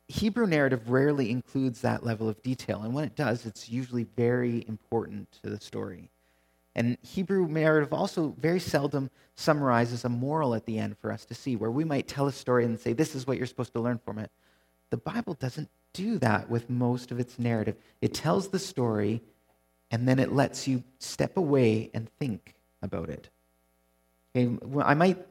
Hebrew 0.07 0.47
narrative 0.47 0.89
rarely 0.89 1.31
includes 1.31 1.81
that 1.81 2.05
level 2.05 2.29
of 2.29 2.41
detail. 2.41 2.81
And 2.81 2.93
when 2.93 3.03
it 3.03 3.15
does, 3.15 3.45
it's 3.45 3.69
usually 3.69 4.05
very 4.15 4.63
important 4.67 5.31
to 5.43 5.49
the 5.49 5.59
story. 5.59 6.09
And 6.75 6.97
Hebrew 7.01 7.47
narrative 7.47 7.91
also 7.91 8.35
very 8.39 8.59
seldom 8.59 9.09
summarizes 9.35 10.05
a 10.05 10.09
moral 10.09 10.53
at 10.53 10.65
the 10.65 10.77
end 10.77 10.97
for 10.99 11.11
us 11.11 11.25
to 11.25 11.33
see, 11.33 11.55
where 11.55 11.71
we 11.71 11.83
might 11.83 12.07
tell 12.07 12.27
a 12.27 12.31
story 12.31 12.65
and 12.65 12.79
say, 12.79 12.93
This 12.93 13.15
is 13.15 13.25
what 13.25 13.37
you're 13.37 13.47
supposed 13.47 13.73
to 13.73 13.81
learn 13.81 13.99
from 14.05 14.19
it. 14.19 14.31
The 14.91 14.97
Bible 14.97 15.33
doesn't 15.33 15.69
do 15.93 16.19
that 16.19 16.49
with 16.49 16.69
most 16.69 17.11
of 17.11 17.19
its 17.19 17.39
narrative. 17.39 17.75
It 18.01 18.13
tells 18.13 18.49
the 18.49 18.59
story 18.59 19.21
and 19.91 20.07
then 20.07 20.19
it 20.19 20.31
lets 20.31 20.67
you 20.67 20.83
step 20.99 21.37
away 21.37 21.89
and 21.93 22.09
think 22.19 22.55
about 22.81 23.09
it. 23.09 23.29
Okay, 24.35 24.55
I 24.83 24.93
might, 24.93 25.25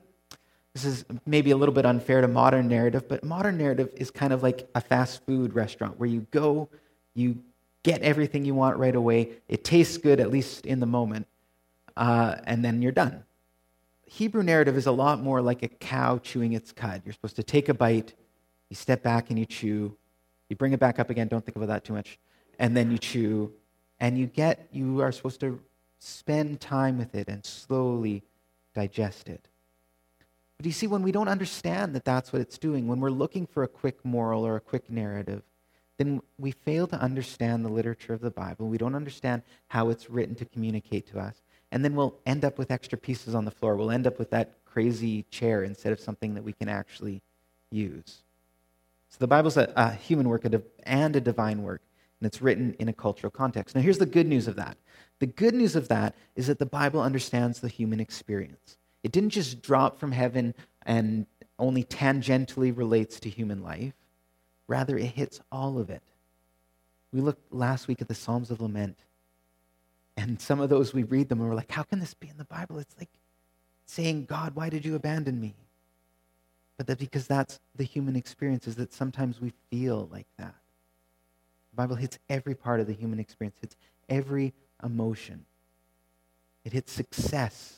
this 0.77 0.85
is 0.85 1.07
maybe 1.25 1.53
a 1.53 1.57
little 1.57 1.75
bit 1.75 1.87
unfair 1.87 2.21
to 2.21 2.29
modern 2.29 2.69
narrative, 2.69 3.09
but 3.09 3.25
modern 3.25 3.57
narrative 3.57 3.89
is 3.97 4.11
kind 4.11 4.31
of 4.31 4.43
like 4.43 4.69
a 4.75 4.81
fast 4.81 5.25
food 5.25 5.55
restaurant 5.55 5.99
where 5.99 6.07
you 6.07 6.27
go, 6.31 6.69
you 7.15 7.43
get 7.83 8.03
everything 8.03 8.45
you 8.45 8.55
want 8.55 8.77
right 8.77 8.95
away, 8.95 9.31
it 9.49 9.65
tastes 9.65 9.97
good, 9.97 10.21
at 10.21 10.31
least 10.31 10.67
in 10.67 10.79
the 10.79 10.87
moment, 10.87 11.27
uh, 11.97 12.37
and 12.45 12.63
then 12.63 12.83
you're 12.83 12.93
done. 12.93 13.25
Hebrew 14.05 14.43
narrative 14.43 14.77
is 14.77 14.85
a 14.85 14.93
lot 14.93 15.23
more 15.23 15.41
like 15.41 15.63
a 15.63 15.69
cow 15.69 16.19
chewing 16.19 16.53
its 16.53 16.73
cud. 16.73 17.01
You're 17.07 17.15
supposed 17.15 17.37
to 17.37 17.43
take 17.43 17.71
a 17.71 17.75
bite, 17.75 18.13
you 18.69 18.77
step 18.77 19.03
back 19.03 19.31
and 19.31 19.39
you 19.39 19.47
chew. 19.47 19.97
You 20.51 20.57
bring 20.57 20.75
it 20.75 20.79
back 20.79 20.99
up 20.99 21.09
again, 21.09 21.27
don't 21.27 21.43
think 21.43 21.57
about 21.57 21.69
that 21.69 21.85
too 21.85 21.95
much. 21.95 22.19
And 22.59 22.77
then 22.77 22.91
you 22.91 22.99
chew. 22.99 23.51
And 23.99 24.19
you 24.19 24.27
get, 24.27 24.69
you 24.73 25.01
are 25.01 25.11
supposed 25.11 25.41
to 25.41 25.59
spend 26.01 26.61
time 26.61 26.99
with 26.99 27.15
it 27.15 27.29
and 27.29 27.43
slowly 27.47 28.23
digest 28.75 29.31
it. 29.31 29.49
But 30.57 30.67
you 30.67 30.73
see, 30.73 30.87
when 30.87 31.03
we 31.03 31.13
don't 31.13 31.29
understand 31.29 31.95
that 31.95 32.05
that's 32.05 32.33
what 32.33 32.41
it's 32.41 32.59
doing, 32.59 32.89
when 32.89 33.01
we're 33.01 33.11
looking 33.11 33.47
for 33.47 33.63
a 33.63 33.69
quick 33.69 34.05
moral 34.05 34.47
or 34.47 34.57
a 34.57 34.61
quick 34.61 34.89
narrative, 34.91 35.43
then 35.99 36.21
we 36.39 36.51
fail 36.51 36.87
to 36.87 37.01
understand 37.01 37.65
the 37.65 37.71
literature 37.71 38.13
of 38.13 38.21
the 38.21 38.31
Bible. 38.31 38.69
We 38.69 38.79
don't 38.79 38.95
understand 38.95 39.43
how 39.69 39.89
it's 39.91 40.11
written 40.11 40.35
to 40.37 40.45
communicate 40.45 41.07
to 41.09 41.19
us. 41.19 41.43
And 41.73 41.85
then 41.85 41.95
we'll 41.95 42.17
end 42.27 42.45
up 42.45 42.59
with 42.59 42.71
extra 42.71 42.97
pieces 42.97 43.35
on 43.35 43.45
the 43.45 43.51
floor. 43.51 43.77
We'll 43.77 43.91
end 43.91 44.07
up 44.07 44.19
with 44.19 44.31
that 44.31 44.53
crazy 44.65 45.25
chair 45.31 45.65
instead 45.65 45.93
of 45.93 46.01
something 46.01 46.35
that 46.35 46.45
we 46.45 46.53
can 46.53 46.69
actually 46.69 47.23
use. 47.71 48.23
So 49.09 49.17
the 49.19 49.27
Bible's 49.27 49.57
a, 49.57 49.73
a 49.77 49.93
human 49.93 50.29
work 50.29 50.45
and 50.85 51.17
a 51.17 51.21
divine 51.21 51.63
work, 51.63 51.83
and 52.21 52.27
it's 52.27 52.43
written 52.43 52.75
in 52.79 52.89
a 52.89 52.93
cultural 52.93 53.31
context. 53.31 53.75
Now, 53.75 53.81
here's 53.81 53.99
the 53.99 54.07
good 54.07 54.27
news 54.27 54.49
of 54.49 54.57
that. 54.57 54.77
The 55.19 55.27
good 55.27 55.55
news 55.55 55.77
of 55.77 55.89
that 55.89 56.15
is 56.35 56.47
that 56.49 56.59
the 56.59 56.67
Bible 56.67 57.01
understands 57.01 57.61
the 57.61 57.69
human 57.69 58.01
experience. 58.01 58.77
It 59.07 59.13
didn't 59.13 59.31
just 59.31 59.63
drop 59.63 59.99
from 59.99 60.11
heaven 60.11 60.55
and 60.85 61.27
only 61.59 61.85
tangentially 61.85 62.77
relates 62.77 63.21
to 63.21 63.31
human 63.31 63.63
life. 63.63 63.95
Rather, 64.67 64.99
it 64.99 65.07
hits 65.07 65.41
all 65.53 65.79
of 65.79 65.91
it. 65.91 66.03
We 67.13 67.21
looked 67.21 67.55
last 67.55 67.87
week 67.87 68.03
at 68.03 68.09
the 68.09 68.15
Psalms 68.15 68.51
of 68.51 68.61
Lament, 68.61 68.99
and 70.17 70.41
some 70.41 70.61
of 70.61 70.69
those 70.69 70.93
we 70.93 71.05
read 71.05 71.29
them 71.29 71.41
and 71.41 71.49
we're 71.49 71.55
like, 71.55 71.71
how 71.71 71.85
can 71.85 72.01
this 72.01 72.15
be 72.15 72.29
in 72.29 72.37
the 72.37 72.45
Bible? 72.45 72.79
It's 72.79 72.97
like 72.99 73.11
saying, 73.85 74.25
God, 74.25 74.57
why 74.57 74.69
did 74.69 74.85
you 74.85 74.97
abandon 74.97 75.41
me? 75.41 75.55
but 76.77 76.87
that 76.87 76.99
because 76.99 77.27
that's 77.27 77.59
the 77.75 77.85
human 77.85 78.17
experience 78.17 78.67
is 78.67 78.77
that 78.77 78.93
sometimes 78.93 79.41
we 79.41 79.53
feel 79.71 80.09
like 80.13 80.27
that. 80.39 80.55
The 81.71 81.77
Bible 81.77 81.97
hits 81.97 82.19
every 82.29 82.55
part 82.55 82.81
of 82.81 82.87
the 82.87 82.93
human 82.93 83.19
experience, 83.19 83.57
hits 83.61 83.77
every 84.09 84.53
emotion. 84.83 85.45
It 86.65 86.73
hits 86.73 86.93
success, 86.93 87.77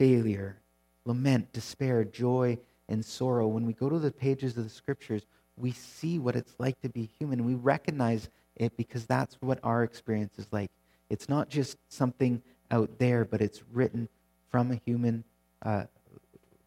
failure, 0.00 0.56
lament, 1.04 1.52
despair, 1.52 2.04
joy, 2.04 2.56
and 2.88 3.04
sorrow. 3.04 3.46
When 3.46 3.66
we 3.66 3.74
go 3.74 3.90
to 3.90 3.98
the 3.98 4.10
pages 4.10 4.56
of 4.56 4.64
the 4.64 4.70
scriptures, 4.70 5.26
we 5.58 5.72
see 5.72 6.18
what 6.18 6.36
it's 6.36 6.54
like 6.58 6.80
to 6.80 6.88
be 6.88 7.10
human. 7.18 7.44
We 7.44 7.54
recognize 7.54 8.30
it 8.56 8.74
because 8.78 9.04
that's 9.04 9.36
what 9.40 9.58
our 9.62 9.82
experience 9.82 10.38
is 10.38 10.46
like. 10.52 10.70
It's 11.10 11.28
not 11.28 11.50
just 11.50 11.76
something 11.90 12.40
out 12.70 12.98
there, 12.98 13.26
but 13.26 13.42
it's 13.42 13.62
written 13.74 14.08
from 14.48 14.72
a 14.72 14.80
human 14.86 15.22
uh, 15.66 15.84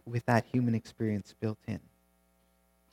with 0.06 0.24
that 0.28 0.46
human 0.54 0.75
experience 0.75 1.34
built 1.40 1.58
in. 1.68 1.80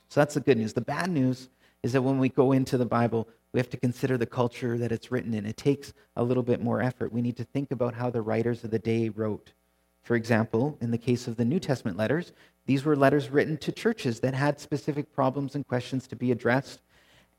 So 0.09 0.21
that's 0.21 0.33
the 0.33 0.39
good 0.39 0.57
news. 0.57 0.73
The 0.73 0.81
bad 0.81 1.11
news 1.11 1.49
is 1.83 1.93
that 1.93 2.01
when 2.01 2.17
we 2.17 2.29
go 2.29 2.51
into 2.51 2.79
the 2.79 2.85
Bible, 2.85 3.27
we 3.53 3.59
have 3.59 3.69
to 3.69 3.77
consider 3.77 4.17
the 4.17 4.25
culture 4.25 4.75
that 4.79 4.91
it's 4.91 5.11
written 5.11 5.35
in. 5.35 5.45
It 5.45 5.57
takes 5.57 5.93
a 6.15 6.23
little 6.23 6.41
bit 6.41 6.63
more 6.63 6.81
effort. 6.81 7.13
We 7.13 7.21
need 7.21 7.37
to 7.37 7.43
think 7.43 7.69
about 7.69 7.93
how 7.93 8.09
the 8.09 8.23
writers 8.23 8.63
of 8.63 8.71
the 8.71 8.79
day 8.79 9.09
wrote. 9.09 9.53
For 10.03 10.15
example, 10.15 10.77
in 10.81 10.91
the 10.91 10.97
case 10.97 11.27
of 11.27 11.37
the 11.37 11.45
New 11.45 11.59
Testament 11.59 11.97
letters, 11.97 12.33
these 12.65 12.85
were 12.85 12.95
letters 12.95 13.29
written 13.29 13.57
to 13.57 13.71
churches 13.71 14.19
that 14.21 14.33
had 14.33 14.59
specific 14.59 15.13
problems 15.13 15.55
and 15.55 15.67
questions 15.67 16.07
to 16.07 16.15
be 16.15 16.31
addressed. 16.31 16.81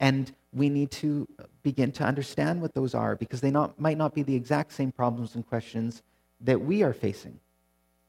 And 0.01 0.33
we 0.53 0.69
need 0.69 0.91
to 0.93 1.29
begin 1.63 1.93
to 1.93 2.05
understand 2.05 2.61
what 2.61 2.75
those 2.75 2.95
are 2.95 3.17
because 3.17 3.41
they 3.41 3.51
not, 3.51 3.79
might 3.81 3.99
not 3.99 4.15
be 4.15 4.23
the 4.23 4.35
exact 4.35 4.73
same 4.73 4.93
problems 4.93 5.35
and 5.35 5.47
questions 5.47 6.03
that 6.41 6.61
we 6.61 6.83
are 6.83 6.93
facing. 6.93 7.39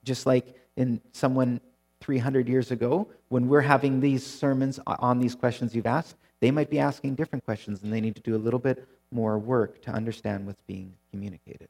Just 0.03 0.25
like 0.25 0.55
in 0.75 1.01
someone 1.11 1.61
300 2.01 2.49
years 2.49 2.71
ago, 2.71 3.07
when 3.29 3.47
we're 3.47 3.61
having 3.61 3.99
these 3.99 4.25
sermons 4.25 4.79
on 4.85 5.19
these 5.19 5.35
questions 5.35 5.73
you've 5.75 5.85
asked, 5.85 6.17
they 6.41 6.51
might 6.51 6.69
be 6.69 6.79
asking 6.79 7.15
different 7.15 7.45
questions 7.45 7.83
and 7.83 7.93
they 7.93 8.01
need 8.01 8.15
to 8.15 8.21
do 8.21 8.35
a 8.35 8.37
little 8.37 8.59
bit 8.59 8.87
more 9.11 9.37
work 9.37 9.81
to 9.83 9.91
understand 9.91 10.45
what's 10.45 10.61
being 10.63 10.93
communicated. 11.11 11.69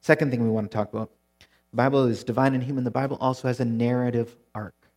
Second 0.00 0.30
thing 0.30 0.44
we 0.44 0.50
want 0.50 0.70
to 0.70 0.74
talk 0.74 0.92
about 0.92 1.10
the 1.76 1.82
Bible 1.82 2.06
is 2.06 2.24
divine 2.24 2.54
and 2.54 2.62
human. 2.62 2.84
The 2.84 2.90
Bible 2.90 3.18
also 3.20 3.48
has 3.48 3.60
a 3.60 3.64
narrative 3.66 4.34
arc. 4.54 4.88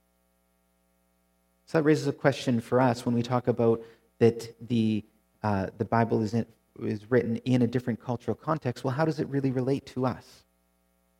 So 1.65 1.77
that 1.77 1.83
raises 1.83 2.07
a 2.07 2.13
question 2.13 2.61
for 2.61 2.79
us 2.79 3.05
when 3.05 3.13
we 3.13 3.21
talk 3.21 3.49
about 3.49 3.81
that 4.19 4.55
the, 4.65 5.03
uh, 5.43 5.67
the 5.77 5.83
Bible 5.83 6.21
is, 6.21 6.33
in, 6.33 6.45
is 6.81 7.11
written 7.11 7.35
in 7.43 7.63
a 7.63 7.67
different 7.67 8.01
cultural 8.01 8.33
context. 8.33 8.85
Well, 8.85 8.93
how 8.93 9.03
does 9.03 9.19
it 9.19 9.27
really 9.27 9.51
relate 9.51 9.87
to 9.87 10.05
us? 10.05 10.45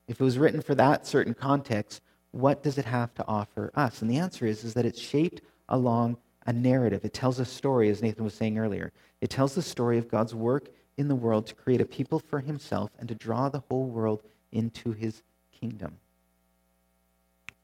If 0.07 0.21
it 0.21 0.23
was 0.23 0.37
written 0.37 0.61
for 0.61 0.75
that 0.75 1.05
certain 1.05 1.33
context, 1.33 2.03
what 2.31 2.63
does 2.63 2.77
it 2.77 2.85
have 2.85 3.13
to 3.15 3.27
offer 3.27 3.69
us? 3.75 4.01
And 4.01 4.09
the 4.09 4.17
answer 4.17 4.45
is, 4.45 4.63
is 4.63 4.73
that 4.75 4.85
it's 4.85 5.01
shaped 5.01 5.41
along 5.67 6.15
a 6.47 6.53
narrative. 6.53 7.03
It 7.03 7.13
tells 7.13 7.37
a 7.37 7.43
story, 7.43 7.89
as 7.89 8.01
Nathan 8.01 8.23
was 8.23 8.33
saying 8.33 8.57
earlier. 8.57 8.93
It 9.19 9.29
tells 9.29 9.55
the 9.55 9.61
story 9.61 9.97
of 9.97 10.07
God's 10.07 10.33
work 10.33 10.69
in 10.95 11.09
the 11.09 11.15
world 11.15 11.47
to 11.47 11.53
create 11.53 11.81
a 11.81 11.85
people 11.85 12.19
for 12.19 12.39
himself 12.39 12.91
and 12.97 13.09
to 13.09 13.15
draw 13.15 13.49
the 13.49 13.63
whole 13.69 13.87
world 13.87 14.23
into 14.53 14.93
his 14.93 15.21
kingdom. 15.59 15.97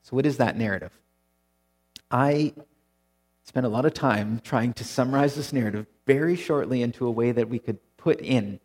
So, 0.03 0.15
what 0.15 0.25
is 0.25 0.37
that 0.37 0.57
narrative? 0.57 0.91
I 2.11 2.53
spent 3.43 3.65
a 3.65 3.69
lot 3.69 3.85
of 3.85 3.93
time 3.93 4.41
trying 4.43 4.73
to 4.73 4.83
summarize 4.83 5.35
this 5.35 5.53
narrative 5.53 5.87
very 6.05 6.35
shortly 6.35 6.81
into 6.81 7.05
a 7.05 7.11
way 7.11 7.31
that 7.31 7.49
we 7.49 7.59
could 7.59 7.79
put 7.97 8.19
in. 8.19 8.59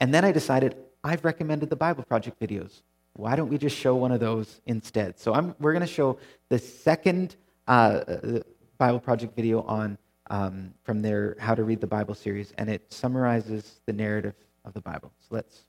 And 0.00 0.12
then 0.12 0.24
I 0.24 0.32
decided 0.32 0.76
I've 1.02 1.24
recommended 1.24 1.70
the 1.70 1.76
Bible 1.76 2.04
Project 2.04 2.40
videos. 2.40 2.82
Why 3.14 3.36
don't 3.36 3.48
we 3.48 3.58
just 3.58 3.76
show 3.76 3.94
one 3.94 4.12
of 4.12 4.20
those 4.20 4.60
instead? 4.66 5.18
So 5.18 5.34
I'm, 5.34 5.54
we're 5.60 5.72
going 5.72 5.86
to 5.86 5.92
show 5.92 6.18
the 6.48 6.58
second 6.58 7.36
uh, 7.68 8.40
Bible 8.78 9.00
Project 9.00 9.36
video 9.36 9.62
on 9.62 9.96
um, 10.30 10.74
from 10.82 11.02
their 11.02 11.36
How 11.38 11.54
to 11.54 11.62
Read 11.62 11.80
the 11.80 11.86
Bible 11.86 12.14
series, 12.14 12.52
and 12.58 12.68
it 12.68 12.92
summarizes 12.92 13.80
the 13.86 13.92
narrative 13.92 14.34
of 14.64 14.72
the 14.72 14.80
Bible. 14.80 15.12
So 15.20 15.34
let's 15.34 15.64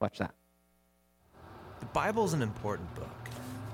watch 0.00 0.18
that. 0.18 0.34
The 1.92 1.98
Bible 1.98 2.24
is 2.24 2.32
an 2.32 2.40
important 2.40 2.94
book, 2.94 3.28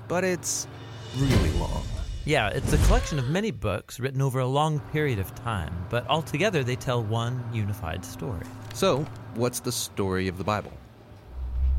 but 0.09 0.25
it's 0.25 0.67
really 1.15 1.51
long. 1.51 1.83
Yeah, 2.25 2.49
it's 2.49 2.73
a 2.73 2.77
collection 2.79 3.17
of 3.17 3.29
many 3.29 3.49
books 3.49 3.97
written 3.97 4.21
over 4.21 4.41
a 4.41 4.45
long 4.45 4.81
period 4.91 5.19
of 5.19 5.33
time, 5.35 5.73
but 5.89 6.05
altogether 6.09 6.61
they 6.61 6.75
tell 6.75 7.01
one 7.01 7.41
unified 7.53 8.03
story. 8.03 8.45
So, 8.73 9.05
what's 9.35 9.61
the 9.61 9.71
story 9.71 10.27
of 10.27 10.37
the 10.37 10.43
Bible? 10.43 10.73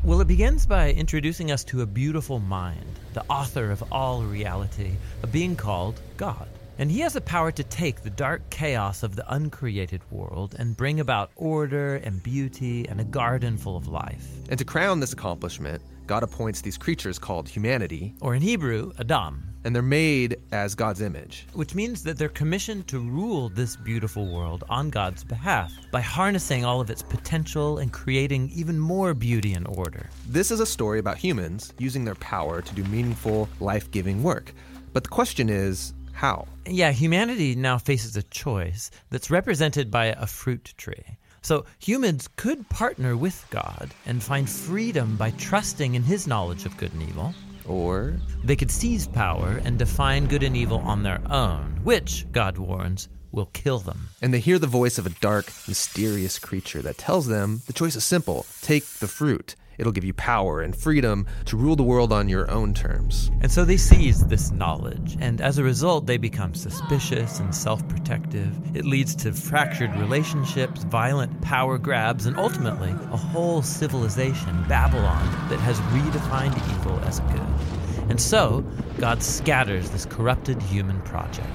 Well, 0.03 0.19
it 0.19 0.27
begins 0.27 0.65
by 0.65 0.93
introducing 0.93 1.51
us 1.51 1.63
to 1.65 1.83
a 1.83 1.85
beautiful 1.85 2.39
mind, 2.39 2.99
the 3.13 3.23
author 3.29 3.69
of 3.69 3.83
all 3.91 4.23
reality, 4.23 4.93
a 5.21 5.27
being 5.27 5.55
called 5.55 6.01
God. 6.17 6.47
And 6.79 6.89
he 6.89 7.01
has 7.01 7.13
the 7.13 7.21
power 7.21 7.51
to 7.51 7.63
take 7.63 8.01
the 8.01 8.09
dark 8.09 8.49
chaos 8.49 9.03
of 9.03 9.15
the 9.15 9.31
uncreated 9.31 10.01
world 10.09 10.55
and 10.57 10.75
bring 10.75 10.99
about 10.99 11.29
order 11.35 11.97
and 11.97 12.23
beauty 12.23 12.87
and 12.87 12.99
a 12.99 13.03
garden 13.03 13.59
full 13.59 13.77
of 13.77 13.87
life. 13.87 14.27
And 14.49 14.57
to 14.57 14.65
crown 14.65 14.99
this 14.99 15.13
accomplishment, 15.13 15.83
God 16.11 16.23
appoints 16.23 16.59
these 16.59 16.77
creatures 16.77 17.17
called 17.17 17.47
humanity, 17.47 18.13
or 18.19 18.35
in 18.35 18.41
Hebrew, 18.41 18.91
Adam. 18.99 19.41
And 19.63 19.73
they're 19.73 19.81
made 19.81 20.35
as 20.51 20.75
God's 20.75 20.99
image. 20.99 21.47
Which 21.53 21.73
means 21.73 22.03
that 22.03 22.17
they're 22.17 22.27
commissioned 22.27 22.89
to 22.89 22.99
rule 22.99 23.47
this 23.47 23.77
beautiful 23.77 24.27
world 24.27 24.65
on 24.67 24.89
God's 24.89 25.23
behalf 25.23 25.71
by 25.89 26.01
harnessing 26.01 26.65
all 26.65 26.81
of 26.81 26.89
its 26.89 27.01
potential 27.01 27.77
and 27.77 27.93
creating 27.93 28.49
even 28.53 28.77
more 28.77 29.13
beauty 29.13 29.53
and 29.53 29.65
order. 29.69 30.09
This 30.27 30.51
is 30.51 30.59
a 30.59 30.65
story 30.65 30.99
about 30.99 31.15
humans 31.15 31.71
using 31.77 32.03
their 32.03 32.15
power 32.15 32.61
to 32.61 32.75
do 32.75 32.83
meaningful, 32.83 33.47
life 33.61 33.89
giving 33.91 34.21
work. 34.21 34.53
But 34.91 35.03
the 35.03 35.09
question 35.09 35.47
is 35.47 35.93
how? 36.11 36.45
Yeah, 36.65 36.91
humanity 36.91 37.55
now 37.55 37.77
faces 37.77 38.17
a 38.17 38.23
choice 38.23 38.91
that's 39.11 39.31
represented 39.31 39.89
by 39.89 40.07
a 40.07 40.27
fruit 40.27 40.73
tree. 40.75 41.19
So 41.43 41.65
humans 41.79 42.29
could 42.35 42.69
partner 42.69 43.17
with 43.17 43.45
God 43.49 43.93
and 44.05 44.21
find 44.21 44.49
freedom 44.49 45.15
by 45.15 45.31
trusting 45.31 45.95
in 45.95 46.03
his 46.03 46.27
knowledge 46.27 46.65
of 46.65 46.77
good 46.77 46.93
and 46.93 47.01
evil. 47.01 47.33
Or 47.67 48.13
they 48.43 48.55
could 48.55 48.71
seize 48.71 49.07
power 49.07 49.59
and 49.63 49.77
define 49.77 50.27
good 50.27 50.43
and 50.43 50.55
evil 50.55 50.79
on 50.79 51.03
their 51.03 51.21
own, 51.31 51.79
which, 51.83 52.25
God 52.31 52.57
warns, 52.57 53.09
will 53.31 53.47
kill 53.53 53.79
them. 53.79 54.09
And 54.21 54.33
they 54.33 54.39
hear 54.39 54.59
the 54.59 54.67
voice 54.67 54.97
of 54.97 55.05
a 55.05 55.17
dark, 55.21 55.45
mysterious 55.67 56.37
creature 56.37 56.81
that 56.81 56.97
tells 56.97 57.27
them 57.27 57.61
the 57.65 57.73
choice 57.73 57.95
is 57.95 58.03
simple 58.03 58.45
take 58.61 58.85
the 58.85 59.07
fruit. 59.07 59.55
It'll 59.81 59.91
give 59.91 60.05
you 60.05 60.13
power 60.13 60.61
and 60.61 60.75
freedom 60.75 61.25
to 61.45 61.57
rule 61.57 61.75
the 61.75 61.81
world 61.81 62.13
on 62.13 62.29
your 62.29 62.49
own 62.51 62.75
terms. 62.75 63.31
And 63.41 63.51
so 63.51 63.65
they 63.65 63.77
seize 63.77 64.23
this 64.27 64.51
knowledge, 64.51 65.17
and 65.19 65.41
as 65.41 65.57
a 65.57 65.63
result, 65.63 66.05
they 66.05 66.17
become 66.17 66.53
suspicious 66.53 67.39
and 67.39 67.53
self 67.53 67.85
protective. 67.89 68.55
It 68.77 68.85
leads 68.85 69.15
to 69.15 69.33
fractured 69.33 69.95
relationships, 69.95 70.83
violent 70.83 71.41
power 71.41 71.79
grabs, 71.79 72.27
and 72.27 72.37
ultimately 72.37 72.91
a 73.11 73.17
whole 73.17 73.63
civilization, 73.63 74.63
Babylon, 74.69 75.25
that 75.49 75.59
has 75.61 75.79
redefined 75.79 76.55
evil 76.77 76.99
as 76.99 77.19
good. 77.21 78.07
And 78.07 78.21
so, 78.21 78.63
God 78.99 79.23
scatters 79.23 79.89
this 79.89 80.05
corrupted 80.05 80.61
human 80.61 81.01
project. 81.01 81.47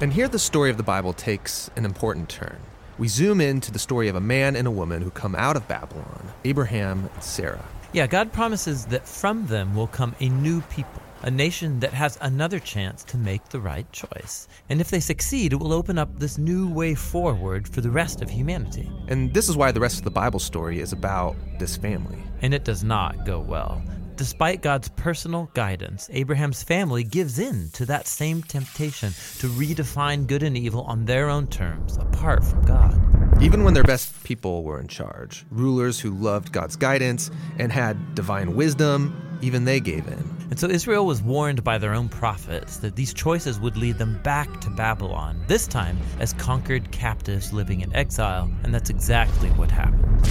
And 0.00 0.14
here 0.14 0.28
the 0.28 0.38
story 0.38 0.70
of 0.70 0.78
the 0.78 0.82
Bible 0.82 1.12
takes 1.12 1.70
an 1.76 1.84
important 1.84 2.30
turn 2.30 2.56
we 2.98 3.08
zoom 3.08 3.40
in 3.40 3.60
to 3.60 3.70
the 3.70 3.78
story 3.78 4.08
of 4.08 4.16
a 4.16 4.20
man 4.20 4.56
and 4.56 4.66
a 4.66 4.70
woman 4.70 5.02
who 5.02 5.10
come 5.10 5.34
out 5.34 5.56
of 5.56 5.68
Babylon, 5.68 6.28
Abraham 6.44 7.10
and 7.12 7.22
Sarah. 7.22 7.64
Yeah, 7.92 8.06
God 8.06 8.32
promises 8.32 8.86
that 8.86 9.06
from 9.06 9.46
them 9.46 9.74
will 9.76 9.86
come 9.86 10.14
a 10.20 10.28
new 10.28 10.62
people, 10.62 11.02
a 11.22 11.30
nation 11.30 11.80
that 11.80 11.92
has 11.92 12.18
another 12.22 12.58
chance 12.58 13.04
to 13.04 13.18
make 13.18 13.46
the 13.50 13.60
right 13.60 13.90
choice. 13.92 14.48
And 14.70 14.80
if 14.80 14.90
they 14.90 15.00
succeed, 15.00 15.52
it 15.52 15.56
will 15.56 15.74
open 15.74 15.98
up 15.98 16.18
this 16.18 16.38
new 16.38 16.70
way 16.70 16.94
forward 16.94 17.68
for 17.68 17.82
the 17.82 17.90
rest 17.90 18.22
of 18.22 18.30
humanity. 18.30 18.90
And 19.08 19.32
this 19.34 19.48
is 19.48 19.56
why 19.56 19.72
the 19.72 19.80
rest 19.80 19.98
of 19.98 20.04
the 20.04 20.10
Bible 20.10 20.40
story 20.40 20.80
is 20.80 20.92
about 20.92 21.36
this 21.58 21.76
family. 21.76 22.22
And 22.40 22.54
it 22.54 22.64
does 22.64 22.82
not 22.82 23.26
go 23.26 23.40
well. 23.40 23.82
Despite 24.16 24.62
God's 24.62 24.88
personal 24.88 25.50
guidance, 25.52 26.08
Abraham's 26.10 26.62
family 26.62 27.04
gives 27.04 27.38
in 27.38 27.68
to 27.74 27.84
that 27.84 28.06
same 28.06 28.42
temptation 28.42 29.12
to 29.40 29.48
redefine 29.48 30.26
good 30.26 30.42
and 30.42 30.56
evil 30.56 30.84
on 30.84 31.04
their 31.04 31.28
own 31.28 31.48
terms, 31.48 31.98
apart 31.98 32.42
from 32.42 32.62
God. 32.62 33.42
Even 33.42 33.62
when 33.62 33.74
their 33.74 33.84
best 33.84 34.24
people 34.24 34.64
were 34.64 34.80
in 34.80 34.88
charge, 34.88 35.44
rulers 35.50 36.00
who 36.00 36.12
loved 36.12 36.50
God's 36.50 36.76
guidance 36.76 37.30
and 37.58 37.70
had 37.70 38.14
divine 38.14 38.56
wisdom, 38.56 39.35
even 39.42 39.64
they 39.64 39.80
gave 39.80 40.06
in. 40.06 40.36
And 40.50 40.58
so 40.58 40.68
Israel 40.68 41.06
was 41.06 41.22
warned 41.22 41.64
by 41.64 41.78
their 41.78 41.92
own 41.92 42.08
prophets 42.08 42.78
that 42.78 42.96
these 42.96 43.12
choices 43.12 43.58
would 43.58 43.76
lead 43.76 43.98
them 43.98 44.20
back 44.22 44.60
to 44.60 44.70
Babylon, 44.70 45.42
this 45.48 45.66
time 45.66 45.98
as 46.20 46.32
conquered 46.34 46.90
captives 46.92 47.52
living 47.52 47.80
in 47.80 47.94
exile, 47.94 48.50
and 48.62 48.74
that's 48.74 48.90
exactly 48.90 49.50
what 49.50 49.70
happened. 49.70 50.26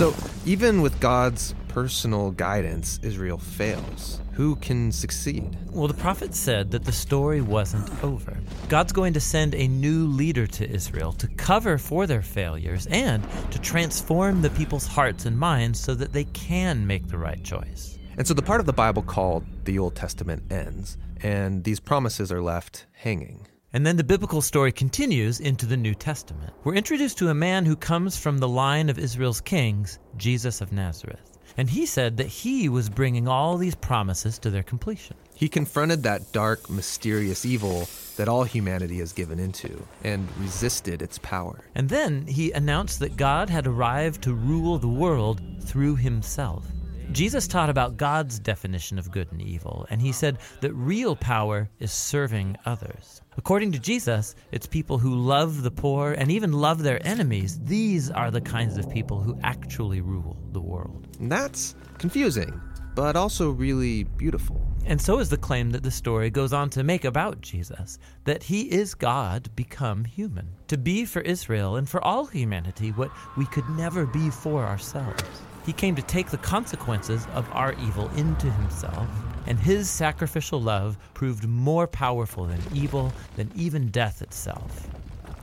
So, 0.00 0.14
even 0.44 0.82
with 0.82 0.98
God's 1.00 1.54
personal 1.68 2.32
guidance, 2.32 2.98
Israel 3.02 3.38
fails. 3.38 4.20
Who 4.32 4.56
can 4.56 4.90
succeed? 4.90 5.56
Well, 5.70 5.86
the 5.86 5.94
prophet 5.94 6.34
said 6.34 6.70
that 6.72 6.84
the 6.84 6.92
story 6.92 7.40
wasn't 7.40 8.02
over. 8.02 8.36
God's 8.68 8.92
going 8.92 9.12
to 9.12 9.20
send 9.20 9.54
a 9.54 9.68
new 9.68 10.06
leader 10.06 10.46
to 10.48 10.68
Israel 10.68 11.12
to 11.12 11.28
cover 11.28 11.78
for 11.78 12.06
their 12.06 12.22
failures 12.22 12.88
and 12.90 13.24
to 13.52 13.60
transform 13.60 14.42
the 14.42 14.50
people's 14.50 14.86
hearts 14.86 15.26
and 15.26 15.38
minds 15.38 15.78
so 15.78 15.94
that 15.94 16.12
they 16.12 16.24
can 16.24 16.86
make 16.86 17.06
the 17.06 17.18
right 17.18 17.42
choice. 17.44 17.99
And 18.20 18.28
so 18.28 18.34
the 18.34 18.42
part 18.42 18.60
of 18.60 18.66
the 18.66 18.74
Bible 18.74 19.00
called 19.00 19.46
the 19.64 19.78
Old 19.78 19.96
Testament 19.96 20.42
ends, 20.52 20.98
and 21.22 21.64
these 21.64 21.80
promises 21.80 22.30
are 22.30 22.42
left 22.42 22.84
hanging. 22.92 23.46
And 23.72 23.86
then 23.86 23.96
the 23.96 24.04
biblical 24.04 24.42
story 24.42 24.72
continues 24.72 25.40
into 25.40 25.64
the 25.64 25.78
New 25.78 25.94
Testament. 25.94 26.52
We're 26.62 26.74
introduced 26.74 27.16
to 27.16 27.30
a 27.30 27.34
man 27.34 27.64
who 27.64 27.76
comes 27.76 28.18
from 28.18 28.36
the 28.36 28.46
line 28.46 28.90
of 28.90 28.98
Israel's 28.98 29.40
kings, 29.40 29.98
Jesus 30.18 30.60
of 30.60 30.70
Nazareth. 30.70 31.38
And 31.56 31.70
he 31.70 31.86
said 31.86 32.18
that 32.18 32.26
he 32.26 32.68
was 32.68 32.90
bringing 32.90 33.26
all 33.26 33.56
these 33.56 33.74
promises 33.74 34.38
to 34.40 34.50
their 34.50 34.64
completion. 34.64 35.16
He 35.34 35.48
confronted 35.48 36.02
that 36.02 36.30
dark, 36.30 36.68
mysterious 36.68 37.46
evil 37.46 37.88
that 38.18 38.28
all 38.28 38.44
humanity 38.44 38.98
has 38.98 39.14
given 39.14 39.38
into 39.38 39.82
and 40.04 40.28
resisted 40.38 41.00
its 41.00 41.16
power. 41.16 41.64
And 41.74 41.88
then 41.88 42.26
he 42.26 42.52
announced 42.52 43.00
that 43.00 43.16
God 43.16 43.48
had 43.48 43.66
arrived 43.66 44.20
to 44.24 44.34
rule 44.34 44.76
the 44.76 44.88
world 44.88 45.40
through 45.62 45.96
himself. 45.96 46.66
Jesus 47.12 47.48
taught 47.48 47.70
about 47.70 47.96
God's 47.96 48.38
definition 48.38 48.98
of 48.98 49.10
good 49.10 49.32
and 49.32 49.42
evil, 49.42 49.84
and 49.90 50.00
he 50.00 50.12
said 50.12 50.38
that 50.60 50.72
real 50.74 51.16
power 51.16 51.68
is 51.80 51.90
serving 51.90 52.56
others. 52.66 53.20
According 53.36 53.72
to 53.72 53.80
Jesus, 53.80 54.36
it's 54.52 54.66
people 54.66 54.96
who 54.96 55.16
love 55.16 55.62
the 55.62 55.72
poor 55.72 56.12
and 56.12 56.30
even 56.30 56.52
love 56.52 56.82
their 56.82 57.04
enemies. 57.04 57.58
These 57.64 58.10
are 58.10 58.30
the 58.30 58.40
kinds 58.40 58.78
of 58.78 58.88
people 58.88 59.20
who 59.20 59.38
actually 59.42 60.00
rule 60.00 60.36
the 60.52 60.60
world. 60.60 61.08
That's 61.18 61.74
confusing, 61.98 62.60
but 62.94 63.16
also 63.16 63.50
really 63.50 64.04
beautiful. 64.04 64.60
And 64.86 65.00
so 65.00 65.18
is 65.18 65.28
the 65.28 65.36
claim 65.36 65.70
that 65.70 65.82
the 65.82 65.90
story 65.90 66.30
goes 66.30 66.52
on 66.52 66.70
to 66.70 66.84
make 66.84 67.04
about 67.04 67.40
Jesus 67.40 67.98
that 68.24 68.42
he 68.42 68.70
is 68.70 68.94
God 68.94 69.48
become 69.56 70.04
human, 70.04 70.48
to 70.68 70.78
be 70.78 71.04
for 71.04 71.22
Israel 71.22 71.76
and 71.76 71.88
for 71.88 72.02
all 72.04 72.26
humanity 72.26 72.90
what 72.90 73.10
we 73.36 73.46
could 73.46 73.68
never 73.70 74.06
be 74.06 74.30
for 74.30 74.64
ourselves. 74.64 75.24
He 75.66 75.72
came 75.72 75.94
to 75.96 76.02
take 76.02 76.30
the 76.30 76.38
consequences 76.38 77.26
of 77.34 77.48
our 77.52 77.74
evil 77.74 78.08
into 78.16 78.50
himself, 78.50 79.08
and 79.46 79.58
his 79.58 79.90
sacrificial 79.90 80.60
love 80.60 80.96
proved 81.14 81.46
more 81.46 81.86
powerful 81.86 82.46
than 82.46 82.60
evil, 82.74 83.12
than 83.36 83.50
even 83.54 83.88
death 83.88 84.22
itself. 84.22 84.88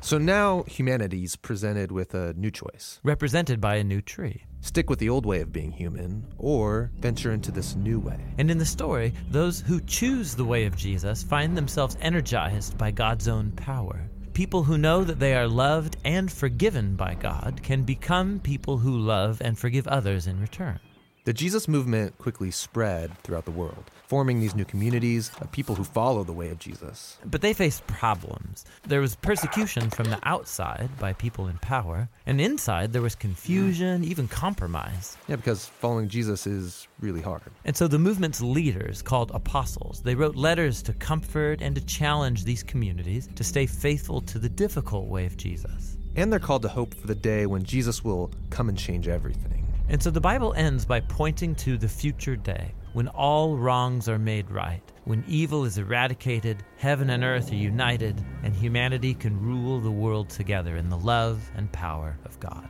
So 0.01 0.17
now 0.17 0.63
humanity's 0.63 1.35
presented 1.35 1.91
with 1.91 2.13
a 2.13 2.33
new 2.33 2.51
choice. 2.51 2.99
Represented 3.03 3.59
by 3.59 3.75
a 3.75 3.83
new 3.83 4.01
tree. 4.01 4.43
Stick 4.61 4.89
with 4.89 4.99
the 4.99 5.09
old 5.09 5.25
way 5.25 5.41
of 5.41 5.51
being 5.51 5.71
human, 5.71 6.25
or 6.37 6.91
venture 6.99 7.31
into 7.31 7.51
this 7.51 7.75
new 7.75 7.99
way. 7.99 8.19
And 8.37 8.49
in 8.49 8.57
the 8.57 8.65
story, 8.65 9.13
those 9.29 9.61
who 9.61 9.81
choose 9.81 10.35
the 10.35 10.45
way 10.45 10.65
of 10.65 10.75
Jesus 10.75 11.23
find 11.23 11.57
themselves 11.57 11.97
energized 12.01 12.77
by 12.77 12.91
God's 12.91 13.27
own 13.27 13.51
power. 13.51 14.09
People 14.37 14.65
who 14.65 14.77
know 14.77 15.03
that 15.03 15.17
they 15.17 15.33
are 15.33 15.47
loved 15.47 15.97
and 16.05 16.31
forgiven 16.31 16.95
by 16.95 17.15
God 17.15 17.61
can 17.63 17.81
become 17.81 18.39
people 18.39 18.77
who 18.77 18.95
love 18.95 19.41
and 19.43 19.57
forgive 19.57 19.87
others 19.87 20.27
in 20.27 20.39
return. 20.39 20.79
The 21.25 21.33
Jesus 21.33 21.67
movement 21.67 22.19
quickly 22.19 22.51
spread 22.51 23.17
throughout 23.23 23.45
the 23.45 23.49
world, 23.51 23.89
forming 24.07 24.39
these 24.39 24.55
new 24.55 24.65
communities 24.65 25.31
of 25.41 25.51
people 25.51 25.75
who 25.75 25.83
follow 25.83 26.23
the 26.23 26.33
way 26.33 26.49
of 26.49 26.59
Jesus. 26.59 27.17
But 27.25 27.41
they 27.41 27.53
faced 27.53 27.85
problems. 27.87 28.65
There 28.87 29.01
was 29.01 29.15
persecution 29.15 29.89
from 29.89 30.09
the 30.09 30.19
outside 30.23 30.89
by 30.97 31.13
people 31.13 31.47
in 31.47 31.57
power, 31.57 32.07
and 32.25 32.39
inside 32.39 32.93
there 32.93 33.01
was 33.01 33.15
confusion, 33.15 34.03
even 34.05 34.27
compromise. 34.27 35.17
Yeah, 35.27 35.35
because 35.35 35.65
following 35.65 36.07
Jesus 36.07 36.47
is 36.47 36.87
really 37.01 37.21
hard. 37.21 37.41
And 37.65 37.75
so 37.75 37.87
the 37.87 37.99
movement's 37.99 38.41
leaders, 38.41 39.01
called 39.01 39.31
apostles, 39.33 40.01
they 40.01 40.15
wrote 40.15 40.35
letters 40.35 40.81
to 40.83 40.93
comfort 40.93 41.61
and 41.61 41.75
to 41.75 41.85
challenge 41.85 42.45
these 42.45 42.63
communities 42.63 43.27
to 43.35 43.43
stay 43.43 43.65
faithful 43.65 44.21
to 44.21 44.39
the 44.39 44.49
difficult 44.49 45.07
way 45.07 45.25
of 45.25 45.35
Jesus. 45.35 45.97
And 46.15 46.31
they're 46.31 46.39
called 46.39 46.61
to 46.63 46.69
hope 46.69 46.95
for 46.95 47.07
the 47.07 47.15
day 47.15 47.45
when 47.45 47.63
Jesus 47.63 48.03
will 48.03 48.31
come 48.49 48.69
and 48.69 48.77
change 48.77 49.07
everything. 49.07 49.67
And 49.89 50.01
so 50.01 50.09
the 50.09 50.21
Bible 50.21 50.53
ends 50.55 50.85
by 50.85 50.99
pointing 50.99 51.55
to 51.55 51.77
the 51.77 51.87
future 51.87 52.35
day 52.35 52.73
when 52.97 53.09
all 53.09 53.55
wrongs 53.55 54.09
are 54.09 54.17
made 54.17 54.49
right, 54.49 54.81
when 55.05 55.23
evil 55.27 55.65
is 55.65 55.77
eradicated, 55.77 56.63
heaven 56.77 57.11
and 57.11 57.23
earth 57.23 57.51
are 57.51 57.55
united, 57.55 58.19
and 58.41 58.55
humanity 58.55 59.13
can 59.13 59.39
rule 59.39 59.79
the 59.79 59.91
world 59.91 60.31
together 60.31 60.77
in 60.77 60.89
the 60.89 60.97
love 60.97 61.47
and 61.55 61.71
power 61.71 62.17
of 62.25 62.39
God. 62.39 62.67